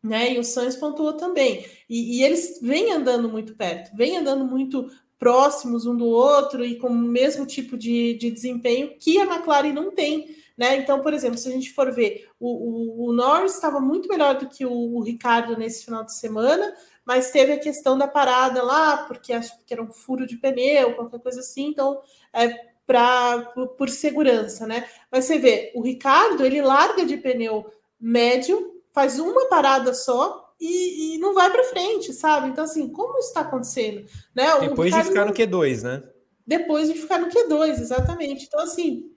[0.03, 0.35] né?
[0.35, 1.65] E o Sainz pontuou também.
[1.89, 6.79] E, e, eles vêm andando muito perto, vêm andando muito próximos um do outro e
[6.79, 10.37] com o mesmo tipo de, de desempenho que a McLaren não tem.
[10.57, 10.77] Né?
[10.77, 14.39] Então, por exemplo, se a gente for ver, o, o, o Norris estava muito melhor
[14.39, 16.75] do que o, o, Ricardo nesse final de semana,
[17.05, 20.95] mas teve a questão da parada lá, porque acho que era um furo de pneu,
[20.95, 22.01] qualquer coisa assim, então
[22.33, 22.49] é
[22.87, 24.89] pra, por, por segurança, né?
[25.11, 27.71] Mas você vê, o Ricardo ele larga de pneu
[28.01, 32.49] médio faz uma parada só e, e não vai para frente, sabe?
[32.49, 34.07] Então, assim, como isso está acontecendo?
[34.35, 34.59] Né?
[34.59, 36.03] Depois de ficar no Q2, né?
[36.47, 38.47] Depois de ficar no Q2, exatamente.
[38.47, 39.11] Então, assim,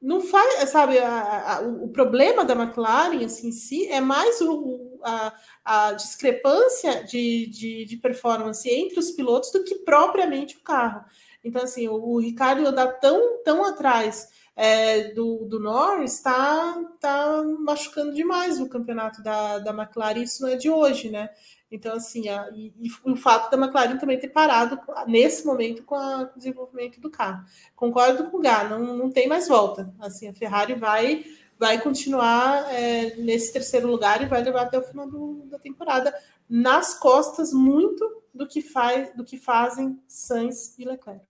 [0.00, 4.98] não faz, sabe, a, a, o problema da McLaren assim, em si é mais o,
[5.04, 5.34] a,
[5.66, 11.04] a discrepância de, de, de, performance entre os pilotos do que propriamente o carro.
[11.44, 17.42] Então, assim, o, o Ricardo andar tão, tão atrás é, do, do Norris está tá
[17.60, 21.30] machucando demais o campeonato da, da McLaren, isso não é de hoje, né?
[21.70, 25.94] Então, assim, a, e, e, o fato da McLaren também ter parado nesse momento com,
[25.94, 27.44] a, com o desenvolvimento do carro.
[27.76, 29.94] Concordo com o Gá, não, não tem mais volta.
[30.00, 31.24] Assim, a Ferrari vai
[31.58, 36.12] vai continuar é, nesse terceiro lugar e vai levar até o final do, da temporada
[36.48, 41.29] nas costas muito do que faz do que fazem Sainz e Leclerc.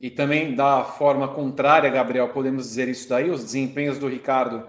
[0.00, 4.66] E também da forma contrária, Gabriel, podemos dizer isso daí, os desempenhos do Ricardo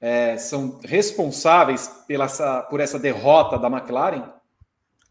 [0.00, 4.32] é, são responsáveis pela essa, por essa derrota da McLaren?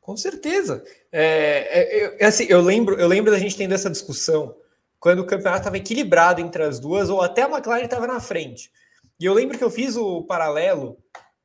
[0.01, 0.83] Com certeza.
[1.11, 4.55] É, é, é, assim, eu lembro, eu lembro da gente tendo essa discussão
[4.99, 8.71] quando o campeonato estava equilibrado entre as duas, ou até a McLaren estava na frente.
[9.19, 10.97] E eu lembro que eu fiz o paralelo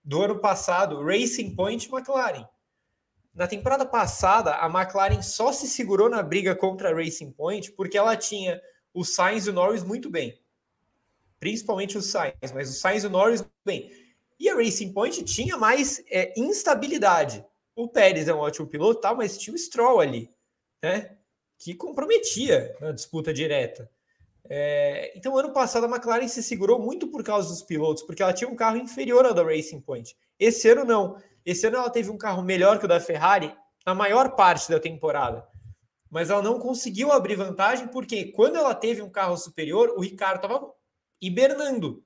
[0.05, 2.47] do ano passado, Racing Point McLaren.
[3.35, 7.97] Na temporada passada, a McLaren só se segurou na briga contra a Racing Point porque
[7.97, 8.61] ela tinha
[8.93, 10.39] o Sainz e o Norris muito bem.
[11.41, 13.91] Principalmente o Sainz, mas o Sainz e o Norris bem.
[14.39, 17.45] E a Racing Point tinha mais é, instabilidade.
[17.75, 20.31] O Pérez é um ótimo piloto, tá, mas tinha o Stroll ali,
[20.83, 21.17] né?
[21.59, 23.91] Que comprometia na disputa direta.
[24.49, 28.33] É, então, ano passado, a McLaren se segurou muito por causa dos pilotos, porque ela
[28.33, 30.17] tinha um carro inferior ao da Racing Point.
[30.39, 31.17] Esse ano, não.
[31.45, 33.55] Esse ano ela teve um carro melhor que o da Ferrari
[33.85, 35.47] na maior parte da temporada.
[36.11, 40.37] Mas ela não conseguiu abrir vantagem porque quando ela teve um carro superior, o Ricardo
[40.37, 40.71] estava
[41.21, 42.05] hibernando.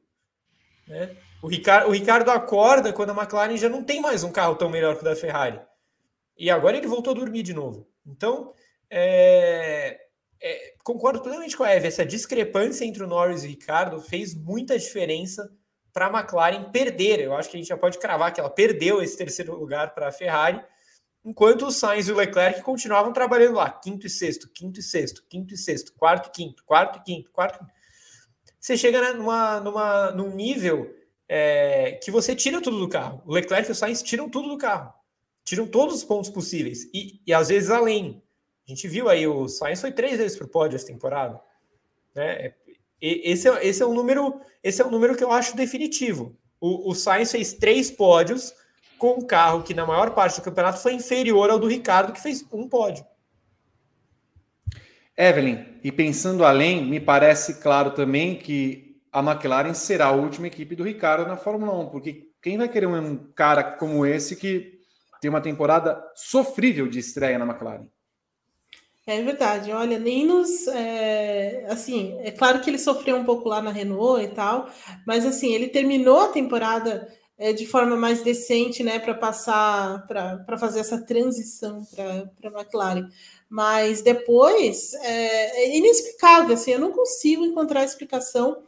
[0.86, 1.16] Né?
[1.42, 4.70] O, Ricardo, o Ricardo acorda quando a McLaren já não tem mais um carro tão
[4.70, 5.60] melhor que o da Ferrari.
[6.38, 7.88] E agora ele voltou a dormir de novo.
[8.06, 8.52] Então,
[8.90, 9.98] é,
[10.40, 11.88] é, concordo plenamente com a Eve.
[11.88, 15.50] Essa discrepância entre o Norris e o Ricardo fez muita diferença
[15.96, 17.20] para a McLaren perder.
[17.20, 20.08] Eu acho que a gente já pode cravar que ela perdeu esse terceiro lugar para
[20.08, 20.62] a Ferrari,
[21.24, 25.24] enquanto o Sainz e o Leclerc continuavam trabalhando lá, quinto e sexto, quinto e sexto,
[25.26, 27.64] quinto e sexto, quarto e quinto, quarto e quinto, quarto.
[28.60, 30.94] Você chega numa, numa, num nível
[31.26, 33.22] é, que você tira tudo do carro.
[33.24, 34.92] O Leclerc e o Sainz tiram tudo do carro,
[35.44, 38.22] tiram todos os pontos possíveis e, e às vezes além.
[38.68, 41.40] A gente viu aí o Sainz foi três vezes para o pódio essa temporada.
[42.14, 42.54] Né?
[43.00, 46.36] Esse, é, esse é um número, esse é um número que eu acho definitivo.
[46.60, 48.54] O, o Sainz fez três pódios
[48.98, 52.20] com um carro que na maior parte do campeonato foi inferior ao do Ricardo, que
[52.20, 53.04] fez um pódio.
[55.16, 60.76] Evelyn, e pensando além, me parece claro também que a McLaren será a última equipe
[60.76, 64.78] do Ricardo na Fórmula 1, porque quem vai querer um cara como esse que
[65.20, 67.86] tem uma temporada sofrível de estreia na McLaren?
[69.08, 70.66] É verdade, olha, nem nos.
[70.66, 74.68] É, assim, é claro que ele sofreu um pouco lá na Renault e tal,
[75.06, 77.06] mas assim, ele terminou a temporada
[77.38, 83.08] é, de forma mais decente, né, para passar, para fazer essa transição para a McLaren.
[83.48, 88.64] Mas depois é, é, inexplicável, assim, eu não consigo encontrar explicação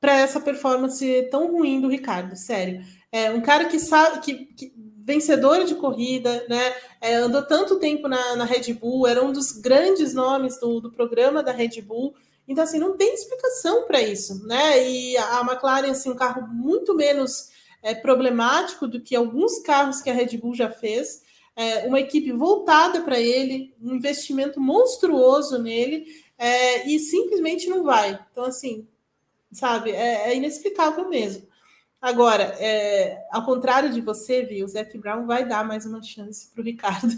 [0.00, 2.84] para essa performance tão ruim do Ricardo, sério.
[3.10, 4.72] É um cara que sabe que, que
[5.08, 6.74] vencedor de corrida, né?
[7.00, 10.92] É, andou tanto tempo na, na, Red Bull, era um dos grandes nomes do, do
[10.92, 12.14] programa da Red Bull.
[12.46, 14.86] Então, assim, não tem explicação para isso, né?
[14.86, 17.48] E a, a McLaren, assim, um carro muito menos
[17.82, 21.22] é, problemático do que alguns carros que a Red Bull já fez.
[21.56, 26.04] É, uma equipe voltada para ele, um investimento monstruoso nele,
[26.36, 28.20] é, e simplesmente não vai.
[28.30, 28.86] Então, assim,
[29.50, 31.48] sabe, é, é inexplicável mesmo.
[32.00, 36.48] Agora, é, ao contrário de você, viu, o Zac Brown vai dar mais uma chance
[36.52, 37.12] para o Ricardo.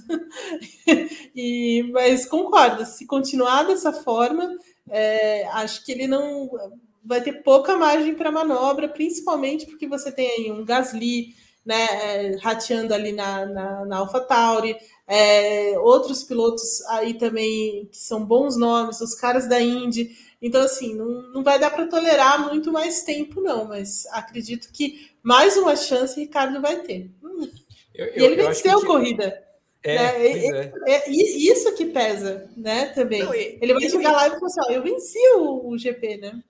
[1.37, 4.57] e, mas concordo, se continuar dessa forma,
[4.89, 6.51] é, acho que ele não
[7.05, 11.35] vai ter pouca margem para manobra, principalmente porque você tem aí um Gasly
[11.65, 14.77] né, é, rateando ali na, na, na AlphaTauri,
[15.07, 20.11] é, outros pilotos aí também que são bons nomes, os caras da Indy.
[20.43, 25.11] Então, assim, não, não vai dar para tolerar muito mais tempo, não, mas acredito que
[25.23, 27.11] mais uma chance o Ricardo vai ter.
[27.95, 29.45] Eu, eu, e ele venceu a corrida.
[29.83, 30.73] É, né?
[30.87, 30.93] é.
[30.93, 32.87] é, isso que pesa, né?
[32.87, 33.23] Também.
[33.23, 35.79] Não, ele, ele vai ele chegar lá e falar assim: ó, eu venci o, o,
[35.79, 36.41] GP, né?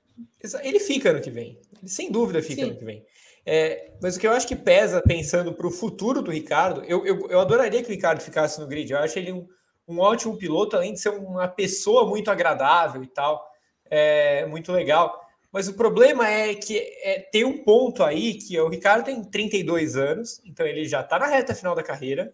[0.63, 1.59] Ele fica no que vem.
[1.81, 2.71] Ele sem dúvida fica Sim.
[2.71, 3.05] no que vem.
[3.47, 7.07] É, mas o que eu acho que pesa pensando para o futuro do Ricardo, eu,
[7.07, 8.93] eu, eu, adoraria que o Ricardo ficasse no grid.
[8.93, 9.47] Eu acho ele um,
[9.89, 13.50] um ótimo piloto, além de ser uma pessoa muito agradável e tal
[13.91, 15.29] é muito legal.
[15.53, 19.97] Mas o problema é que é, tem um ponto aí que o Ricardo tem 32
[19.97, 22.33] anos, então ele já está na reta final da carreira,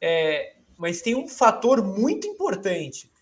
[0.00, 3.12] é, mas tem um fator muito importante.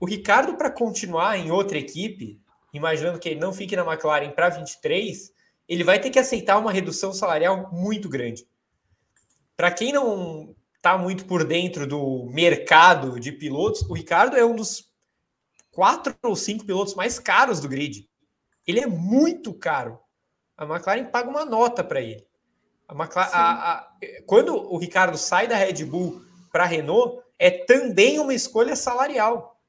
[0.00, 2.40] O Ricardo, para continuar em outra equipe,
[2.74, 5.32] imaginando que ele não fique na McLaren para 23,
[5.68, 8.44] ele vai ter que aceitar uma redução salarial muito grande.
[9.56, 14.56] Para quem não está muito por dentro do mercado de pilotos, o Ricardo é um
[14.56, 14.91] dos
[15.72, 18.08] quatro ou cinco pilotos mais caros do grid.
[18.66, 19.98] Ele é muito caro.
[20.56, 22.24] A McLaren paga uma nota para ele.
[22.86, 23.92] A McLaren, a, a,
[24.26, 26.22] quando o Ricardo sai da Red Bull
[26.52, 29.60] para a Renault, é também uma escolha salarial.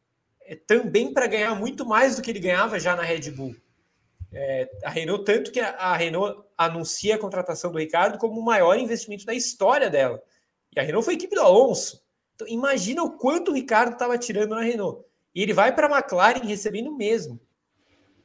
[0.46, 3.56] É também para ganhar muito mais do que ele ganhava já na Red Bull.
[4.32, 8.78] É, a Renault, tanto que a Renault anuncia a contratação do Ricardo como o maior
[8.78, 10.22] investimento da história dela.
[10.76, 12.04] E a Renault foi a equipe do Alonso.
[12.36, 15.06] Então, imagina o quanto o Ricardo estava tirando na Renault.
[15.34, 17.40] E ele vai para a McLaren recebendo o mesmo.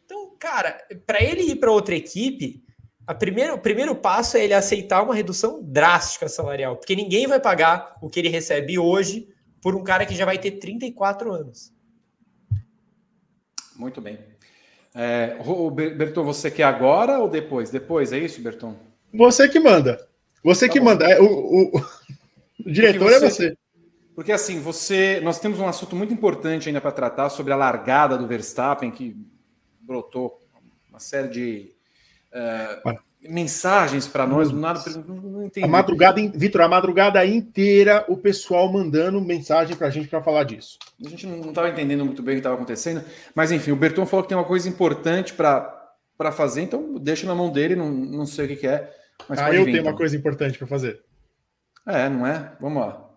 [0.05, 2.63] Então, cara, para ele ir para outra equipe,
[3.07, 7.41] a primeiro, o primeiro passo é ele aceitar uma redução drástica salarial, porque ninguém vai
[7.41, 9.29] pagar o que ele recebe hoje
[9.63, 11.73] por um cara que já vai ter 34 anos.
[13.77, 14.19] Muito bem.
[14.95, 15.39] É,
[15.97, 17.71] Berton, você quer agora ou depois?
[17.71, 18.75] Depois, é isso, Berton?
[19.15, 20.07] Você que manda.
[20.43, 20.87] Você tá que bom.
[20.87, 21.11] manda.
[21.11, 23.57] É, o, o, o diretor você, é você.
[24.19, 28.19] Porque assim, você, nós temos um assunto muito importante ainda para tratar sobre a largada
[28.19, 29.17] do Verstappen, que
[29.81, 30.43] brotou
[30.91, 31.73] uma série de
[32.33, 35.65] uh, mensagens para nós, do nada, não entendi.
[35.65, 40.43] A madrugada, Vitor, a madrugada inteira o pessoal mandando mensagem para a gente para falar
[40.43, 40.81] disso.
[41.07, 43.05] A gente não estava entendendo muito bem o que estava acontecendo,
[43.37, 47.37] mas enfim, o Berton falou que tem uma coisa importante para fazer, então deixa na
[47.37, 48.93] mão dele, não, não sei o que, que é.
[49.29, 49.93] Mas ah, eu vir, tenho então.
[49.93, 51.05] uma coisa importante para fazer.
[51.87, 52.57] É, não é?
[52.61, 53.08] Vamos lá.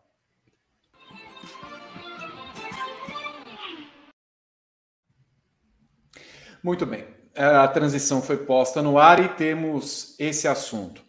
[6.64, 7.06] Muito bem.
[7.36, 11.02] A transição foi posta no ar e temos esse assunto.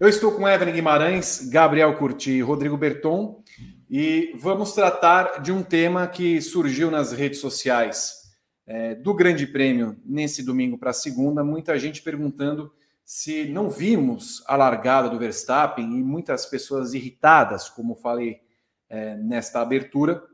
[0.00, 3.42] Eu estou com Evelyn Guimarães, Gabriel Curti e Rodrigo Berton
[3.90, 8.32] e vamos tratar de um tema que surgiu nas redes sociais
[8.66, 11.44] é, do Grande Prêmio nesse domingo para segunda.
[11.44, 12.72] Muita gente perguntando
[13.04, 18.40] se não vimos a largada do Verstappen e muitas pessoas irritadas, como falei
[18.88, 20.24] é, nesta abertura,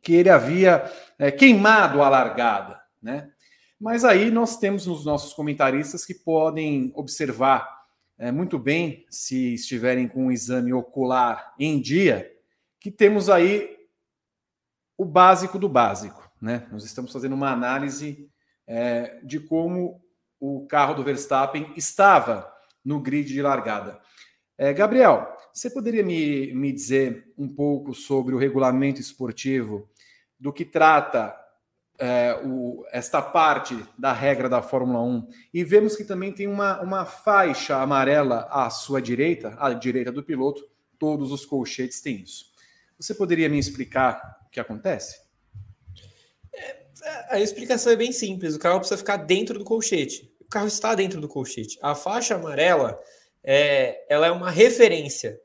[0.00, 0.88] que ele havia
[1.18, 3.30] é, queimado a largada, né?
[3.80, 7.76] Mas aí nós temos os nossos comentaristas que podem observar
[8.18, 12.32] é, muito bem, se estiverem com o exame ocular em dia,
[12.80, 13.76] que temos aí
[14.96, 16.30] o básico do básico.
[16.40, 16.66] Né?
[16.72, 18.30] Nós estamos fazendo uma análise
[18.66, 20.02] é, de como
[20.40, 22.50] o carro do Verstappen estava
[22.84, 24.00] no grid de largada.
[24.56, 29.90] É, Gabriel, você poderia me, me dizer um pouco sobre o regulamento esportivo,
[30.38, 31.34] do que trata
[31.98, 36.80] é, o, esta parte da regra da Fórmula 1 e vemos que também tem uma,
[36.80, 40.66] uma faixa amarela à sua direita, à direita do piloto,
[40.98, 42.46] todos os colchetes têm isso.
[42.98, 45.26] Você poderia me explicar o que acontece?
[47.28, 48.54] A explicação é bem simples.
[48.54, 50.32] O carro precisa ficar dentro do colchete.
[50.40, 51.78] O carro está dentro do colchete.
[51.82, 52.98] A faixa amarela
[53.44, 55.38] é, ela é uma referência.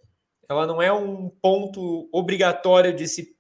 [0.50, 3.36] Ela não é um ponto obrigatório de se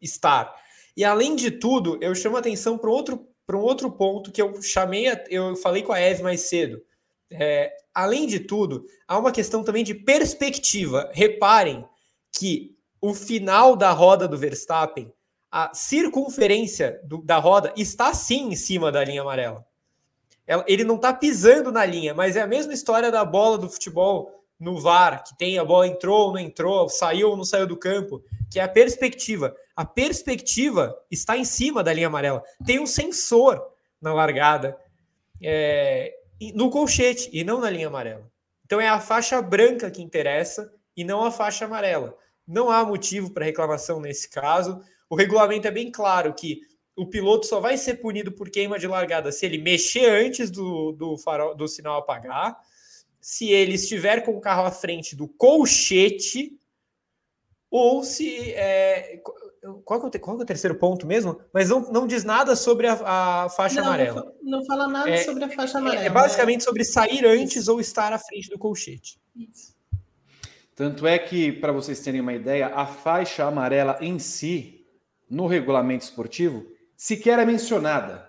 [0.00, 0.54] estar.
[0.96, 4.60] E além de tudo, eu chamo a atenção para outro, um outro ponto que eu
[4.62, 6.82] chamei, eu falei com a Eve mais cedo.
[7.30, 11.10] É, além de tudo, há uma questão também de perspectiva.
[11.12, 11.84] Reparem
[12.32, 15.12] que o final da roda do Verstappen,
[15.50, 19.64] a circunferência do, da roda está sim em cima da linha amarela.
[20.66, 24.43] Ele não está pisando na linha, mas é a mesma história da bola do futebol
[24.64, 27.76] no VAR, que tem a bola entrou ou não entrou, saiu ou não saiu do
[27.76, 29.54] campo, que é a perspectiva.
[29.76, 32.42] A perspectiva está em cima da linha amarela.
[32.64, 33.62] Tem um sensor
[34.00, 34.76] na largada,
[35.42, 36.14] é,
[36.54, 38.26] no colchete e não na linha amarela.
[38.64, 42.16] Então é a faixa branca que interessa e não a faixa amarela.
[42.48, 44.80] Não há motivo para reclamação nesse caso.
[45.10, 46.62] O regulamento é bem claro que
[46.96, 50.92] o piloto só vai ser punido por queima de largada se ele mexer antes do,
[50.92, 52.58] do, farol, do sinal apagar
[53.24, 56.60] se ele estiver com o carro à frente do colchete
[57.70, 58.52] ou se.
[58.52, 59.18] É,
[59.82, 61.40] qual, é o, qual é o terceiro ponto mesmo?
[61.50, 64.30] Mas não, não diz nada sobre a, a faixa não, amarela.
[64.42, 66.02] Não, não fala nada é, sobre a faixa amarela.
[66.02, 66.64] É, é basicamente é.
[66.64, 67.72] sobre sair antes Isso.
[67.72, 69.18] ou estar à frente do colchete.
[69.34, 69.74] Isso.
[70.76, 74.86] Tanto é que, para vocês terem uma ideia, a faixa amarela em si,
[75.30, 78.28] no regulamento esportivo, sequer é mencionada.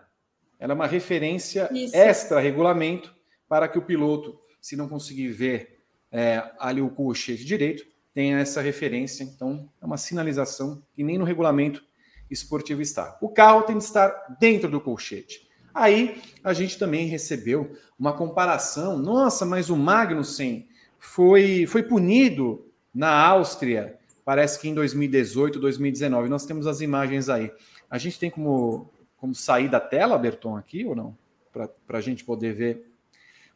[0.58, 3.14] Ela é uma referência extra-regulamento
[3.50, 5.78] para que o piloto se não conseguir ver
[6.12, 9.24] é, ali o colchete direito, tenha essa referência.
[9.24, 11.84] Então, é uma sinalização que nem no regulamento
[12.32, 13.16] esportivo está.
[13.22, 14.10] O carro tem que estar
[14.40, 15.48] dentro do colchete.
[15.72, 18.98] Aí a gente também recebeu uma comparação.
[18.98, 20.68] Nossa, mas o Magnussen
[20.98, 26.28] foi, foi punido na Áustria, parece que em 2018, 2019.
[26.28, 27.52] Nós temos as imagens aí.
[27.88, 31.16] A gente tem como, como sair da tela, Berton, aqui ou não?
[31.54, 32.95] Para a gente poder ver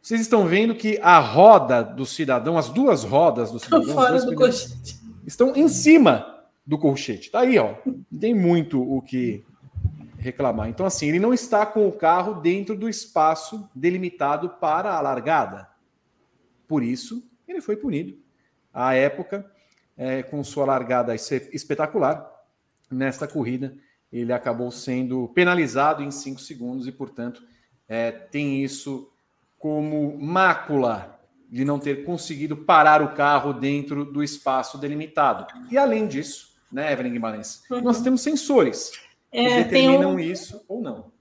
[0.02, 4.36] vocês estão vendo que a roda do cidadão, as duas rodas do cidadão, fora do
[4.36, 5.00] colchete.
[5.26, 7.30] estão em cima do colchete.
[7.30, 7.76] Tá aí, ó.
[7.86, 9.44] Não tem muito o que
[10.18, 10.70] reclamar.
[10.70, 15.68] Então, assim, ele não está com o carro dentro do espaço delimitado para a largada.
[16.68, 18.18] Por isso, ele foi punido.
[18.74, 19.50] À época,
[19.98, 22.30] é, com sua largada espetacular,
[22.90, 23.76] nesta corrida,
[24.12, 27.44] ele acabou sendo penalizado em cinco segundos e, portanto,
[27.88, 29.12] é, tem isso
[29.60, 31.19] como mácula
[31.49, 35.45] de não ter conseguido parar o carro dentro do espaço delimitado.
[35.69, 37.81] E além disso, né, Evelyn Guimarães, uhum.
[37.81, 38.91] nós temos sensores
[39.31, 40.19] que é, determinam um...
[40.19, 41.11] isso ou não.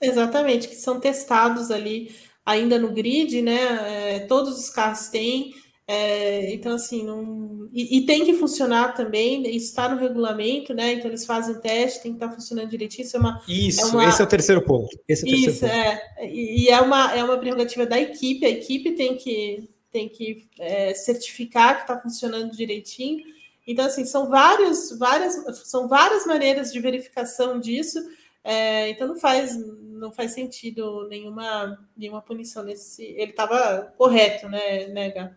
[0.00, 2.14] Exatamente, que são testados ali
[2.44, 4.14] ainda no grid, né?
[4.14, 5.54] É, todos os carros têm.
[5.88, 7.68] É, então, assim, não...
[7.72, 10.94] E, e, tem que funcionar também, isso está no regulamento, né?
[10.94, 13.04] Então, eles fazem o teste, tem que estar tá funcionando direitinho.
[13.04, 14.08] Isso, é uma, isso é uma...
[14.08, 14.98] esse é o terceiro ponto.
[15.06, 15.72] Esse é isso, ponto.
[15.72, 16.28] é.
[16.28, 20.92] E é uma, é uma prerrogativa da equipe, a equipe tem que, tem que é,
[20.92, 23.22] certificar que está funcionando direitinho.
[23.64, 25.34] Então, assim, são vários, várias,
[25.68, 28.00] são várias maneiras de verificação disso.
[28.42, 33.02] É, então não faz, não faz sentido nenhuma, nenhuma punição nesse.
[33.02, 35.36] Ele estava correto, né, né, Gá?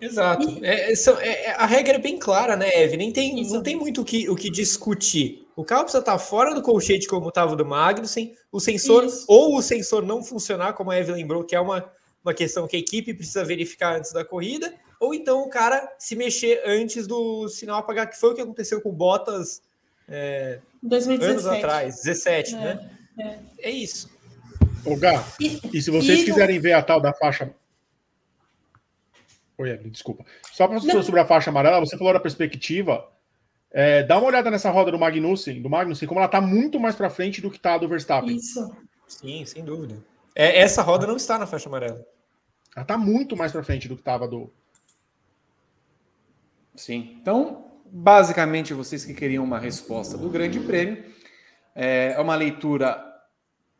[0.00, 0.58] Exato.
[0.62, 2.96] É, é, é, a regra é bem clara, né, Eve?
[2.96, 5.46] Nem tem, não tem muito o que, o que discutir.
[5.56, 9.24] O carro precisa estar fora do colchete, como estava do Magnussen, o sensor, Isso.
[9.26, 11.90] ou o sensor não funcionar, como a Eve lembrou, que é uma,
[12.22, 16.14] uma questão que a equipe precisa verificar antes da corrida, ou então o cara se
[16.14, 19.62] mexer antes do sinal apagar, que foi o que aconteceu com Bottas
[20.08, 22.90] é, anos atrás, 17, é, né?
[23.18, 23.68] É.
[23.68, 24.10] é isso.
[24.84, 26.62] Ô, Gá, e, e se vocês e quiserem no...
[26.62, 27.52] ver a tal da faixa
[29.58, 30.24] Oi, Evelyn, desculpa.
[30.52, 33.10] Só para você sobre a faixa amarela, você falou da perspectiva.
[33.70, 36.94] É, dá uma olhada nessa roda do Magnussen, do Magnussen, como ela está muito mais
[36.94, 38.36] para frente do que está do Verstappen.
[38.36, 38.70] Isso.
[39.06, 39.96] Sim, sem dúvida.
[40.34, 42.04] É, essa roda não está na faixa amarela.
[42.74, 44.52] Ela está muito mais para frente do que estava do.
[46.74, 47.16] Sim.
[47.20, 51.02] Então, basicamente, vocês que queriam uma resposta do Grande Prêmio,
[51.74, 53.02] é, é uma leitura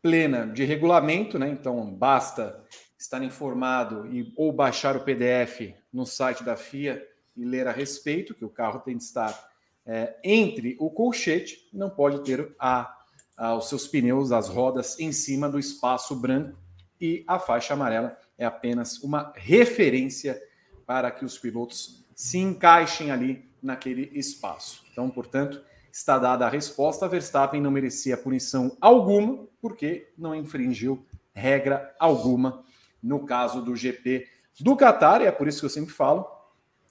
[0.01, 1.49] plena de regulamento, né?
[1.49, 2.65] Então, basta
[2.99, 7.07] estar informado e ou baixar o PDF no site da FIA
[7.37, 9.51] e ler a respeito, que o carro tem de estar
[9.85, 12.97] é, entre o colchete, não pode ter a,
[13.37, 16.59] a, os seus pneus, as rodas em cima do espaço branco
[17.01, 20.41] e a faixa amarela é apenas uma referência
[20.87, 24.85] para que os pilotos se encaixem ali naquele espaço.
[24.91, 25.63] Então, portanto,
[25.93, 27.09] está dada a resposta.
[27.09, 31.05] Verstappen não merecia punição alguma, porque não infringiu
[31.35, 32.65] regra alguma
[33.03, 34.27] no caso do GP
[34.61, 36.27] do Qatar, e é por isso que eu sempre falo.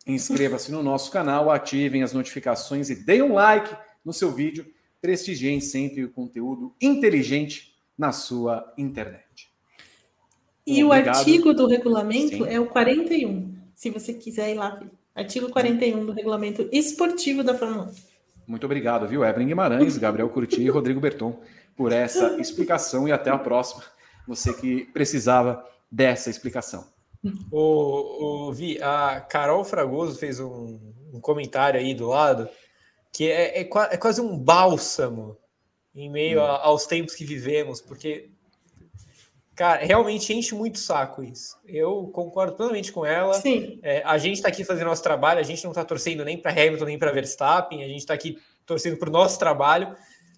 [0.05, 4.65] Inscreva-se no nosso canal, ativem as notificações e deem um like no seu vídeo,
[5.01, 9.49] prestigiem sempre o conteúdo inteligente na sua internet.
[10.65, 11.15] E Obrigado.
[11.15, 12.47] o artigo do regulamento Sim.
[12.47, 14.81] é o 41, se você quiser ir lá.
[15.15, 17.93] Artigo 41 do regulamento esportivo da Fórmula 1.
[18.47, 21.41] Muito obrigado, viu, Evelyn Guimarães, Gabriel Curti e Rodrigo Berton,
[21.75, 23.83] por essa explicação e até a próxima.
[24.27, 26.87] Você que precisava dessa explicação.
[27.51, 30.79] O, o Vi, a Carol Fragoso fez um,
[31.13, 32.47] um comentário aí do lado
[33.11, 35.37] que é, é, é quase um bálsamo
[35.95, 38.29] em meio a, aos tempos que vivemos, porque,
[39.55, 41.57] cara, realmente enche muito saco isso.
[41.65, 43.39] Eu concordo plenamente com ela.
[43.81, 46.51] É, a gente está aqui fazendo nosso trabalho, a gente não está torcendo nem para
[46.51, 49.95] Hamilton nem para Verstappen, a gente está aqui torcendo para o nosso trabalho.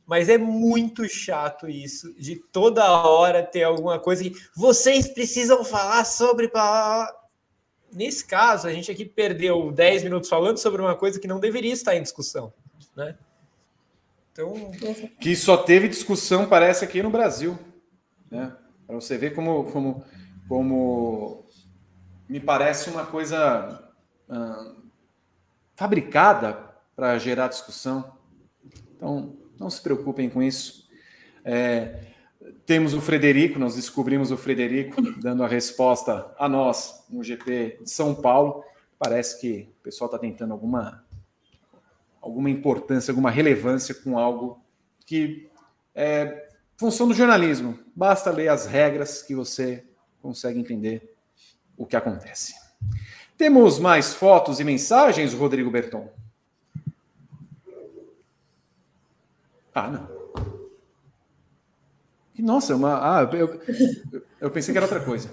[0.08, 6.06] Mas é muito chato isso, de toda hora ter alguma coisa que vocês precisam falar
[6.06, 6.50] sobre.
[7.94, 11.74] Nesse caso, a gente aqui perdeu 10 minutos falando sobre uma coisa que não deveria
[11.74, 12.54] estar em discussão
[12.98, 13.16] né?
[14.32, 14.72] Então,
[15.20, 17.58] que só teve discussão, parece, aqui no Brasil,
[18.30, 18.56] né?
[18.86, 20.04] Para você ver como, como,
[20.48, 21.46] como
[22.28, 23.92] me parece uma coisa
[24.30, 24.76] ah,
[25.76, 26.54] fabricada
[26.96, 28.18] para gerar discussão.
[28.96, 30.88] Então, não se preocupem com isso.
[31.44, 32.00] É,
[32.66, 37.90] temos o Frederico, nós descobrimos o Frederico dando a resposta a nós no GP de
[37.90, 38.64] São Paulo.
[39.00, 41.06] Parece que o pessoal está tentando alguma
[42.22, 44.60] alguma importância, alguma relevância com algo
[45.06, 45.50] que
[45.96, 47.80] é função do jornalismo.
[47.96, 49.86] Basta ler as regras que você
[50.22, 51.16] consegue entender
[51.78, 52.54] o que acontece.
[53.38, 56.12] Temos mais fotos e mensagens, Rodrigo Berton?
[59.78, 60.08] Ah, não.
[62.40, 62.98] Nossa, uma.
[62.98, 63.62] Ah, eu,
[64.42, 65.30] eu pensei que era outra coisa.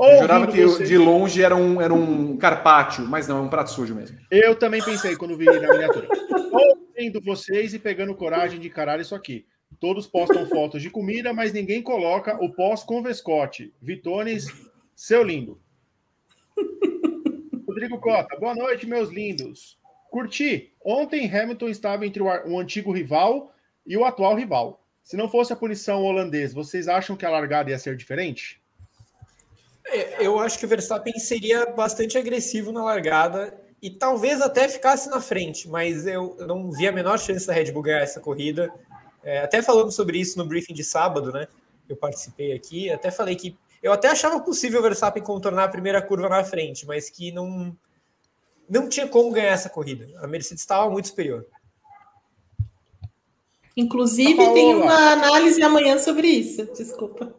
[0.00, 0.84] Eu jurava que você...
[0.84, 4.18] de longe era um, era um carpaccio, mas não, é um prato sujo mesmo.
[4.30, 6.08] Eu também pensei quando vi na miniatura.
[6.50, 9.44] Ouvindo vocês e pegando coragem de encarar isso aqui.
[9.78, 13.74] Todos postam fotos de comida, mas ninguém coloca o pós com Vescote.
[13.82, 14.46] Vitones,
[14.96, 15.60] seu lindo.
[17.66, 19.78] Rodrigo Cota, boa noite, meus lindos.
[20.10, 20.72] Curti.
[20.82, 23.52] Ontem Hamilton estava entre o antigo rival
[23.88, 24.84] e o atual rival.
[25.02, 28.60] Se não fosse a punição holandês, vocês acham que a largada ia ser diferente?
[29.86, 35.08] É, eu acho que o Verstappen seria bastante agressivo na largada e talvez até ficasse
[35.08, 38.70] na frente, mas eu não vi a menor chance da Red Bull ganhar essa corrida.
[39.24, 41.48] É, até falando sobre isso no briefing de sábado, né?
[41.88, 46.02] Eu participei aqui, até falei que eu até achava possível o Verstappen contornar a primeira
[46.02, 47.74] curva na frente, mas que não
[48.68, 50.06] não tinha como ganhar essa corrida.
[50.22, 51.46] A Mercedes estava muito superior.
[53.78, 56.66] Inclusive, tem uma análise amanhã sobre isso.
[56.74, 57.32] Desculpa.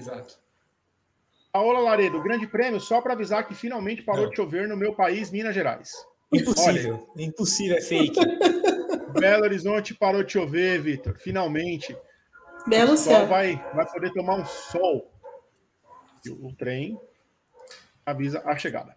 [0.00, 0.38] Exato.
[1.52, 4.30] Paola Laredo, grande prêmio, só para avisar que finalmente parou Não.
[4.30, 5.92] de chover no meu país, Minas Gerais.
[6.32, 8.18] Impossível, Olha, impossível, é fake.
[9.20, 11.94] Belo Horizonte parou de chover, Vitor, finalmente.
[12.66, 13.26] Belo o céu.
[13.26, 15.12] Vai, vai poder tomar um sol.
[16.24, 16.98] E o trem
[18.06, 18.96] avisa a chegada.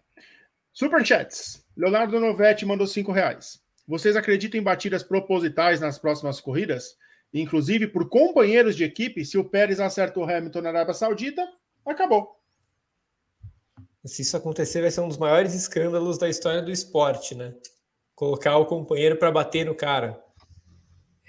[0.72, 1.62] Superchats.
[1.76, 3.60] Leonardo Novetti mandou cinco reais.
[3.90, 6.96] Vocês acreditam em batidas propositais nas próximas corridas?
[7.34, 11.44] Inclusive por companheiros de equipe, se o Pérez acerta o Hamilton na Arábia Saudita,
[11.84, 12.38] acabou.
[14.04, 17.52] Se isso acontecer, vai ser um dos maiores escândalos da história do esporte, né?
[18.14, 20.22] Colocar o companheiro para bater no cara.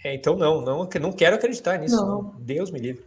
[0.04, 1.96] É, então, não, não, não quero acreditar nisso.
[1.96, 2.36] Não.
[2.40, 3.04] Deus me livre.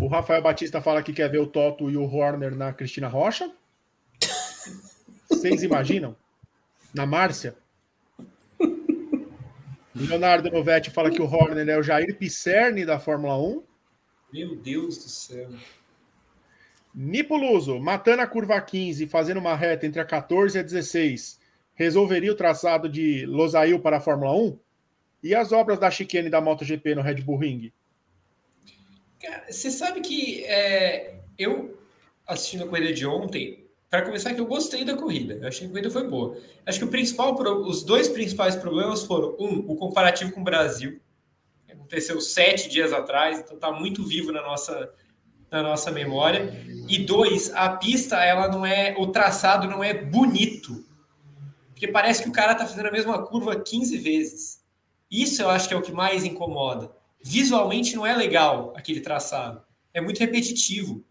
[0.00, 3.48] O Rafael Batista fala que quer ver o Toto e o Horner na Cristina Rocha.
[5.28, 6.16] Vocês imaginam?
[6.92, 7.54] Na Márcia?
[10.06, 13.62] Leonardo Novetti fala que o Horner é o Jair Pisserni da Fórmula 1.
[14.32, 15.50] Meu Deus do céu.
[16.94, 21.38] Nipoluso, matando a curva 15 e fazendo uma reta entre a 14 e a 16,
[21.74, 24.58] resolveria o traçado de Losail para a Fórmula 1?
[25.22, 27.72] E as obras da chicane da MotoGP no Red Bull Ring?
[29.20, 31.78] Cara, você sabe que é, eu,
[32.26, 35.34] assistindo a corrida de ontem, para começar que eu gostei da corrida.
[35.34, 36.38] Eu achei que a corrida foi boa.
[36.64, 37.34] Acho que o principal,
[37.66, 41.00] os dois principais problemas foram, um, o comparativo com o Brasil.
[41.68, 44.92] Aconteceu sete dias atrás, então está muito vivo na nossa
[45.50, 46.64] na nossa memória.
[46.88, 50.84] E dois, a pista, ela não é, o traçado não é bonito.
[51.70, 54.62] Porque parece que o cara tá fazendo a mesma curva 15 vezes.
[55.10, 56.92] Isso eu acho que é o que mais incomoda.
[57.22, 59.62] Visualmente não é legal aquele traçado.
[59.92, 61.04] É muito repetitivo.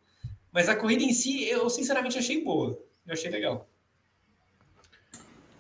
[0.51, 2.77] Mas a corrida em si, eu sinceramente achei boa.
[3.05, 3.67] Eu achei legal.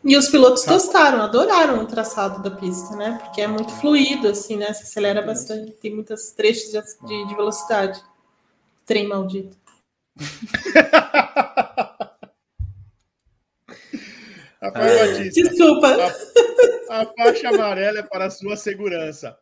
[0.03, 0.73] E os pilotos tá.
[0.73, 3.19] gostaram, adoraram o traçado da pista, né?
[3.21, 4.73] Porque é muito fluido, assim, né?
[4.73, 8.01] Se acelera bastante, tem muitos trechos de, de velocidade.
[8.85, 9.57] Trem maldito.
[14.61, 15.41] Batista.
[15.41, 15.87] Desculpa.
[16.89, 19.37] A faixa amarela é para sua segurança.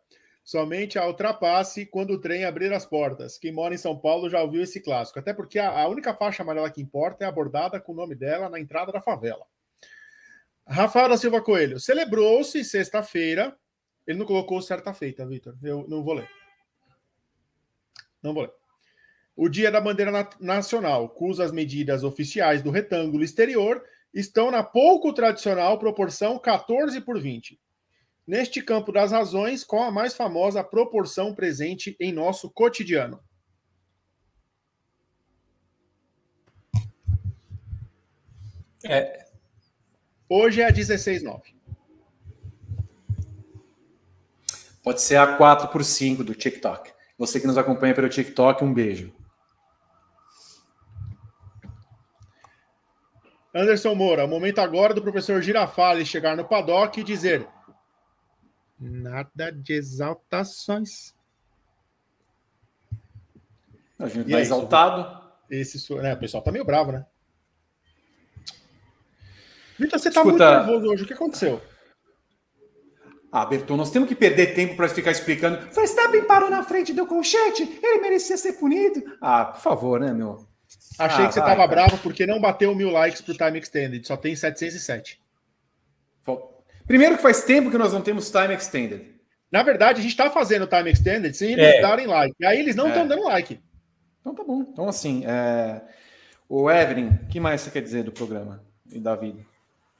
[0.48, 3.36] Somente a ultrapasse quando o trem abrir as portas.
[3.36, 5.18] Quem mora em São Paulo já ouviu esse clássico.
[5.18, 8.48] Até porque a, a única faixa amarela que importa é abordada com o nome dela
[8.48, 9.44] na entrada da favela.
[10.66, 11.78] Rafael da Silva Coelho.
[11.78, 13.54] Celebrou-se sexta-feira.
[14.06, 15.54] Ele não colocou certa feita, Vitor.
[15.62, 16.30] Eu não vou ler.
[18.22, 18.52] Não vou ler.
[19.36, 23.84] O Dia da Bandeira Nacional, cujas medidas oficiais do retângulo exterior
[24.14, 27.60] estão na pouco tradicional proporção 14 por 20.
[28.28, 33.24] Neste campo das razões, qual a mais famosa proporção presente em nosso cotidiano?
[38.84, 39.26] É.
[40.28, 41.40] Hoje é a 16,9.
[44.82, 46.92] Pode ser a 4 por 5 do TikTok.
[47.16, 49.10] Você que nos acompanha pelo TikTok, um beijo.
[53.54, 57.48] Anderson Moura, o momento agora do professor Girafales chegar no paddock e dizer:
[58.80, 61.14] Nada de exaltações.
[63.98, 65.28] A gente tá exaltado.
[65.50, 67.06] Esse, né, o pessoal tá meio bravo, né?
[69.78, 70.60] Vitor, você tá Escuta...
[70.60, 71.02] muito nervoso hoje.
[71.04, 71.60] O que aconteceu?
[73.30, 75.58] Ah, Berton, nós temos que perder tempo para ficar explicando.
[75.70, 79.02] Verstappen parou na frente do colchete, ele merecia ser punido.
[79.20, 80.46] Ah, por favor, né, meu?
[80.98, 84.06] Achei ah, que você vai, tava bravo porque não bateu mil likes pro Time Extended,
[84.06, 85.20] só tem 707.
[86.88, 89.14] Primeiro que faz tempo que nós não temos Time Extended.
[89.52, 91.80] Na verdade, a gente está fazendo Time Extended sem eles é.
[91.82, 92.34] darem like.
[92.40, 93.06] E aí eles não estão é.
[93.06, 93.60] dando like.
[94.20, 94.62] Então tá bom.
[94.62, 95.82] Então, assim, é...
[96.48, 99.38] o Evelyn, o que mais você quer dizer do programa e da vida?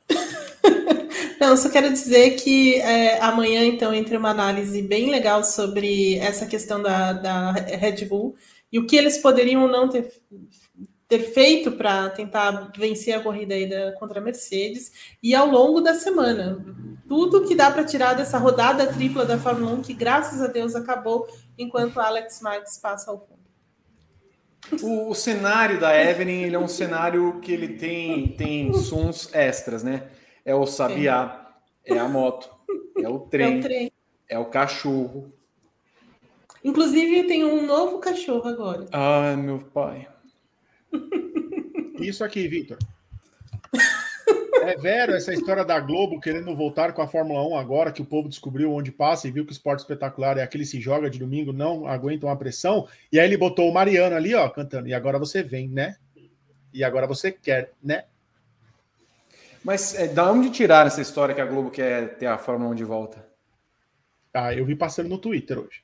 [1.39, 6.47] Não, só quero dizer que é, amanhã, então, entre uma análise bem legal sobre essa
[6.47, 8.35] questão da, da Red Bull
[8.73, 10.11] e o que eles poderiam não ter
[11.09, 15.81] ter feito para tentar vencer a corrida aí da, contra a Mercedes e ao longo
[15.81, 16.63] da semana.
[17.09, 20.75] Tudo que dá para tirar dessa rodada tripla da Fórmula 1, que graças a Deus
[20.75, 21.27] acabou
[21.57, 23.39] enquanto Alex Marques passa ao fundo.
[24.83, 29.83] O, o, cenário da Evelyn ele é um cenário que ele tem, tem sons extras,
[29.83, 30.09] né?
[30.45, 31.55] É o sabiá,
[31.87, 32.51] é a moto,
[32.99, 33.93] é o trem, é o, trem.
[34.29, 35.33] É o cachorro.
[36.63, 38.85] Inclusive tem um novo cachorro agora.
[38.93, 40.07] Ai, meu pai.
[42.01, 42.79] Isso aqui, Vitor.
[44.61, 48.05] É vero essa história da Globo querendo voltar com a Fórmula 1 agora que o
[48.05, 51.09] povo descobriu onde passa e viu que o esporte espetacular é aquele que se joga
[51.09, 52.87] de domingo, não aguentam a pressão.
[53.11, 54.87] E aí ele botou o Mariano ali, ó, cantando.
[54.87, 55.97] E agora você vem, né?
[56.71, 58.05] E agora você quer, né?
[59.65, 62.75] Mas é, da onde tiraram essa história que a Globo quer ter a Fórmula 1
[62.75, 63.27] de volta?
[64.35, 65.83] Ah, eu vi passando no Twitter hoje.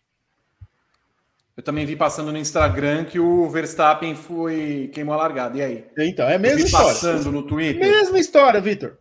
[1.56, 5.56] Eu também vi passando no Instagram que o Verstappen foi queimou a largada.
[5.56, 5.86] E aí?
[5.97, 6.89] Então, é a mesma história.
[6.89, 7.81] passando no Twitter.
[7.81, 8.98] Mesma história, Vitor.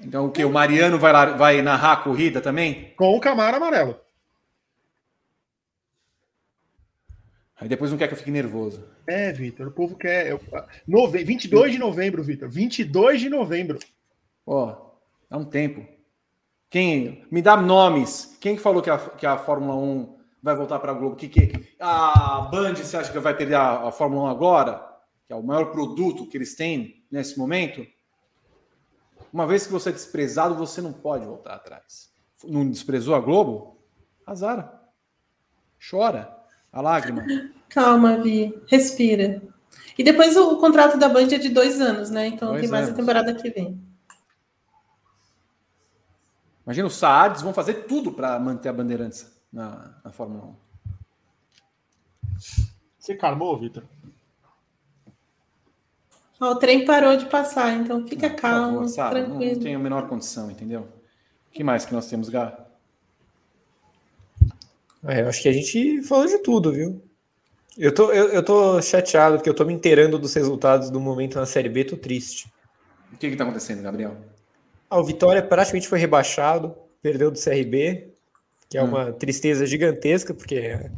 [0.00, 0.44] Então o que?
[0.44, 2.92] O Mariano vai, vai narrar a corrida também?
[2.96, 4.00] Com o Camaro amarelo.
[7.56, 8.84] Aí depois não quer que eu fique nervoso.
[9.06, 10.26] É, Vitor, o povo quer.
[10.26, 10.40] Eu...
[10.86, 11.22] Nove...
[11.22, 12.48] 22 de novembro, Vitor.
[12.48, 13.78] 22 de novembro.
[14.44, 14.90] Ó,
[15.30, 15.86] dá um tempo.
[16.74, 18.36] Quem me dá nomes?
[18.40, 21.14] Quem que falou que a, que a Fórmula 1 vai voltar para a Globo?
[21.14, 24.84] Que, que a Band você acha que vai perder a, a Fórmula 1 agora?
[25.24, 27.86] Que é o maior produto que eles têm nesse momento?
[29.32, 32.10] Uma vez que você é desprezado, você não pode voltar atrás.
[32.42, 33.78] Não desprezou a Globo?
[34.26, 34.82] Azar.
[35.88, 36.36] Chora.
[36.72, 37.24] A lágrima.
[37.70, 38.52] Calma, Vi.
[38.66, 39.40] Respira.
[39.96, 42.26] E depois o, contrato da Band é de dois anos, né?
[42.26, 42.98] Então dois tem mais anos.
[42.98, 43.93] a temporada que vem.
[46.64, 50.54] Imagina, os Saades vão fazer tudo para manter a Bandeirantes na, na Fórmula 1.
[52.98, 53.84] Você calmou, Vitor?
[56.40, 59.54] o trem parou de passar, então fica não, calmo, favor, tranquilo.
[59.54, 60.88] Não, tem a menor condição, entendeu?
[61.48, 62.66] O que mais que nós temos, Gá?
[65.06, 67.02] É, eu acho que a gente falou de tudo, viu?
[67.76, 71.38] Eu tô, eu, eu tô chateado porque eu tô me inteirando dos resultados do momento
[71.38, 72.52] na Série B, tô triste.
[73.12, 74.16] O que que tá acontecendo, Gabriel?
[74.88, 78.12] Ah, o Vitória praticamente foi rebaixado, perdeu do CRB,
[78.68, 78.88] que é hum.
[78.88, 80.90] uma tristeza gigantesca, porque é,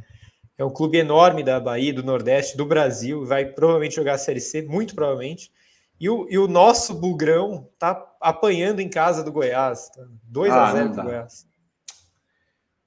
[0.58, 4.40] é um clube enorme da Bahia, do Nordeste, do Brasil, vai provavelmente jogar a Série
[4.40, 5.50] C, muito provavelmente.
[5.98, 9.88] E o, e o nosso Bugrão tá apanhando em casa do Goiás.
[9.90, 10.06] Tá?
[10.24, 11.46] 2 ah, a 0 do Goiás.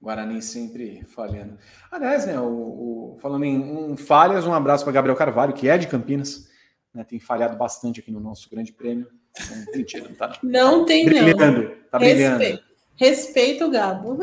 [0.02, 1.58] Guarani sempre falhando.
[1.92, 5.78] Aliás, né, o, o falando em um, falhas, um abraço para Gabriel Carvalho, que é
[5.78, 6.48] de Campinas,
[6.94, 9.08] né, tem falhado bastante aqui no nosso grande prêmio.
[9.50, 10.40] Não tem não tá?
[10.44, 11.76] Não tem, brilhando, não.
[11.92, 12.40] Tá brilhando.
[12.40, 12.64] Respeito,
[12.96, 14.18] Respeito o Gabo.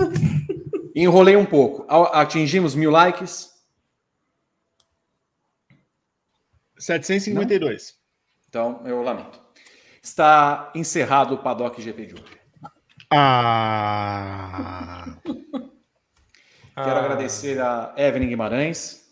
[0.94, 1.86] Enrolei um pouco.
[1.90, 3.54] Atingimos mil likes.
[6.78, 7.94] 752.
[7.94, 8.48] Não?
[8.48, 9.40] Então, eu lamento.
[10.02, 12.40] está encerrado o Paddock GP de hoje.
[13.10, 15.16] Ah.
[16.74, 16.98] Quero ah.
[16.98, 19.06] agradecer a Evelyn Guimarães,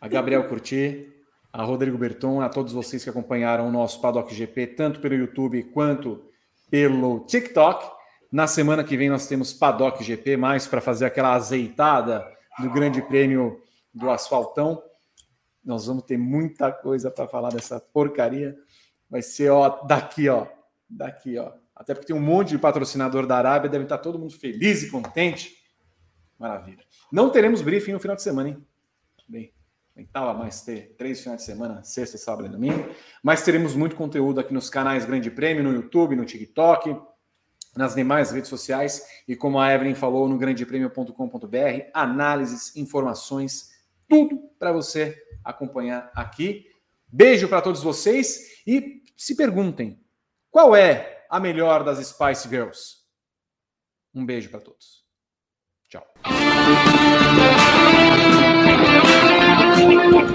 [0.00, 1.17] a Gabriel Curti,
[1.52, 5.62] a Rodrigo Berton, a todos vocês que acompanharam o nosso Paddock GP, tanto pelo YouTube
[5.64, 6.24] quanto
[6.70, 7.90] pelo TikTok.
[8.30, 12.26] Na semana que vem nós temos Paddock GP, mais para fazer aquela azeitada
[12.58, 13.62] do Grande Prêmio
[13.94, 14.82] do Asfaltão.
[15.64, 18.56] Nós vamos ter muita coisa para falar dessa porcaria.
[19.08, 20.46] Vai ser ó daqui, ó,
[20.88, 21.52] daqui, ó.
[21.74, 24.90] Até porque tem um monte de patrocinador da Arábia, deve estar todo mundo feliz e
[24.90, 25.56] contente.
[26.38, 26.84] Maravilha.
[27.10, 28.66] Não teremos briefing no final de semana, hein?
[29.28, 29.52] Bem,
[29.98, 32.88] tentava mais ter três finais de semana, sexta, sábado e domingo.
[33.20, 36.96] Mas teremos muito conteúdo aqui nos canais Grande Prêmio, no YouTube, no TikTok,
[37.76, 43.70] nas demais redes sociais e como a Evelyn falou no grandepremio.com.br, análises, informações,
[44.08, 46.66] tudo para você acompanhar aqui.
[47.08, 50.00] Beijo para todos vocês e se perguntem,
[50.48, 52.98] qual é a melhor das Spice Girls?
[54.14, 55.04] Um beijo para todos.
[55.88, 56.06] Tchau.
[59.78, 60.27] Thank you.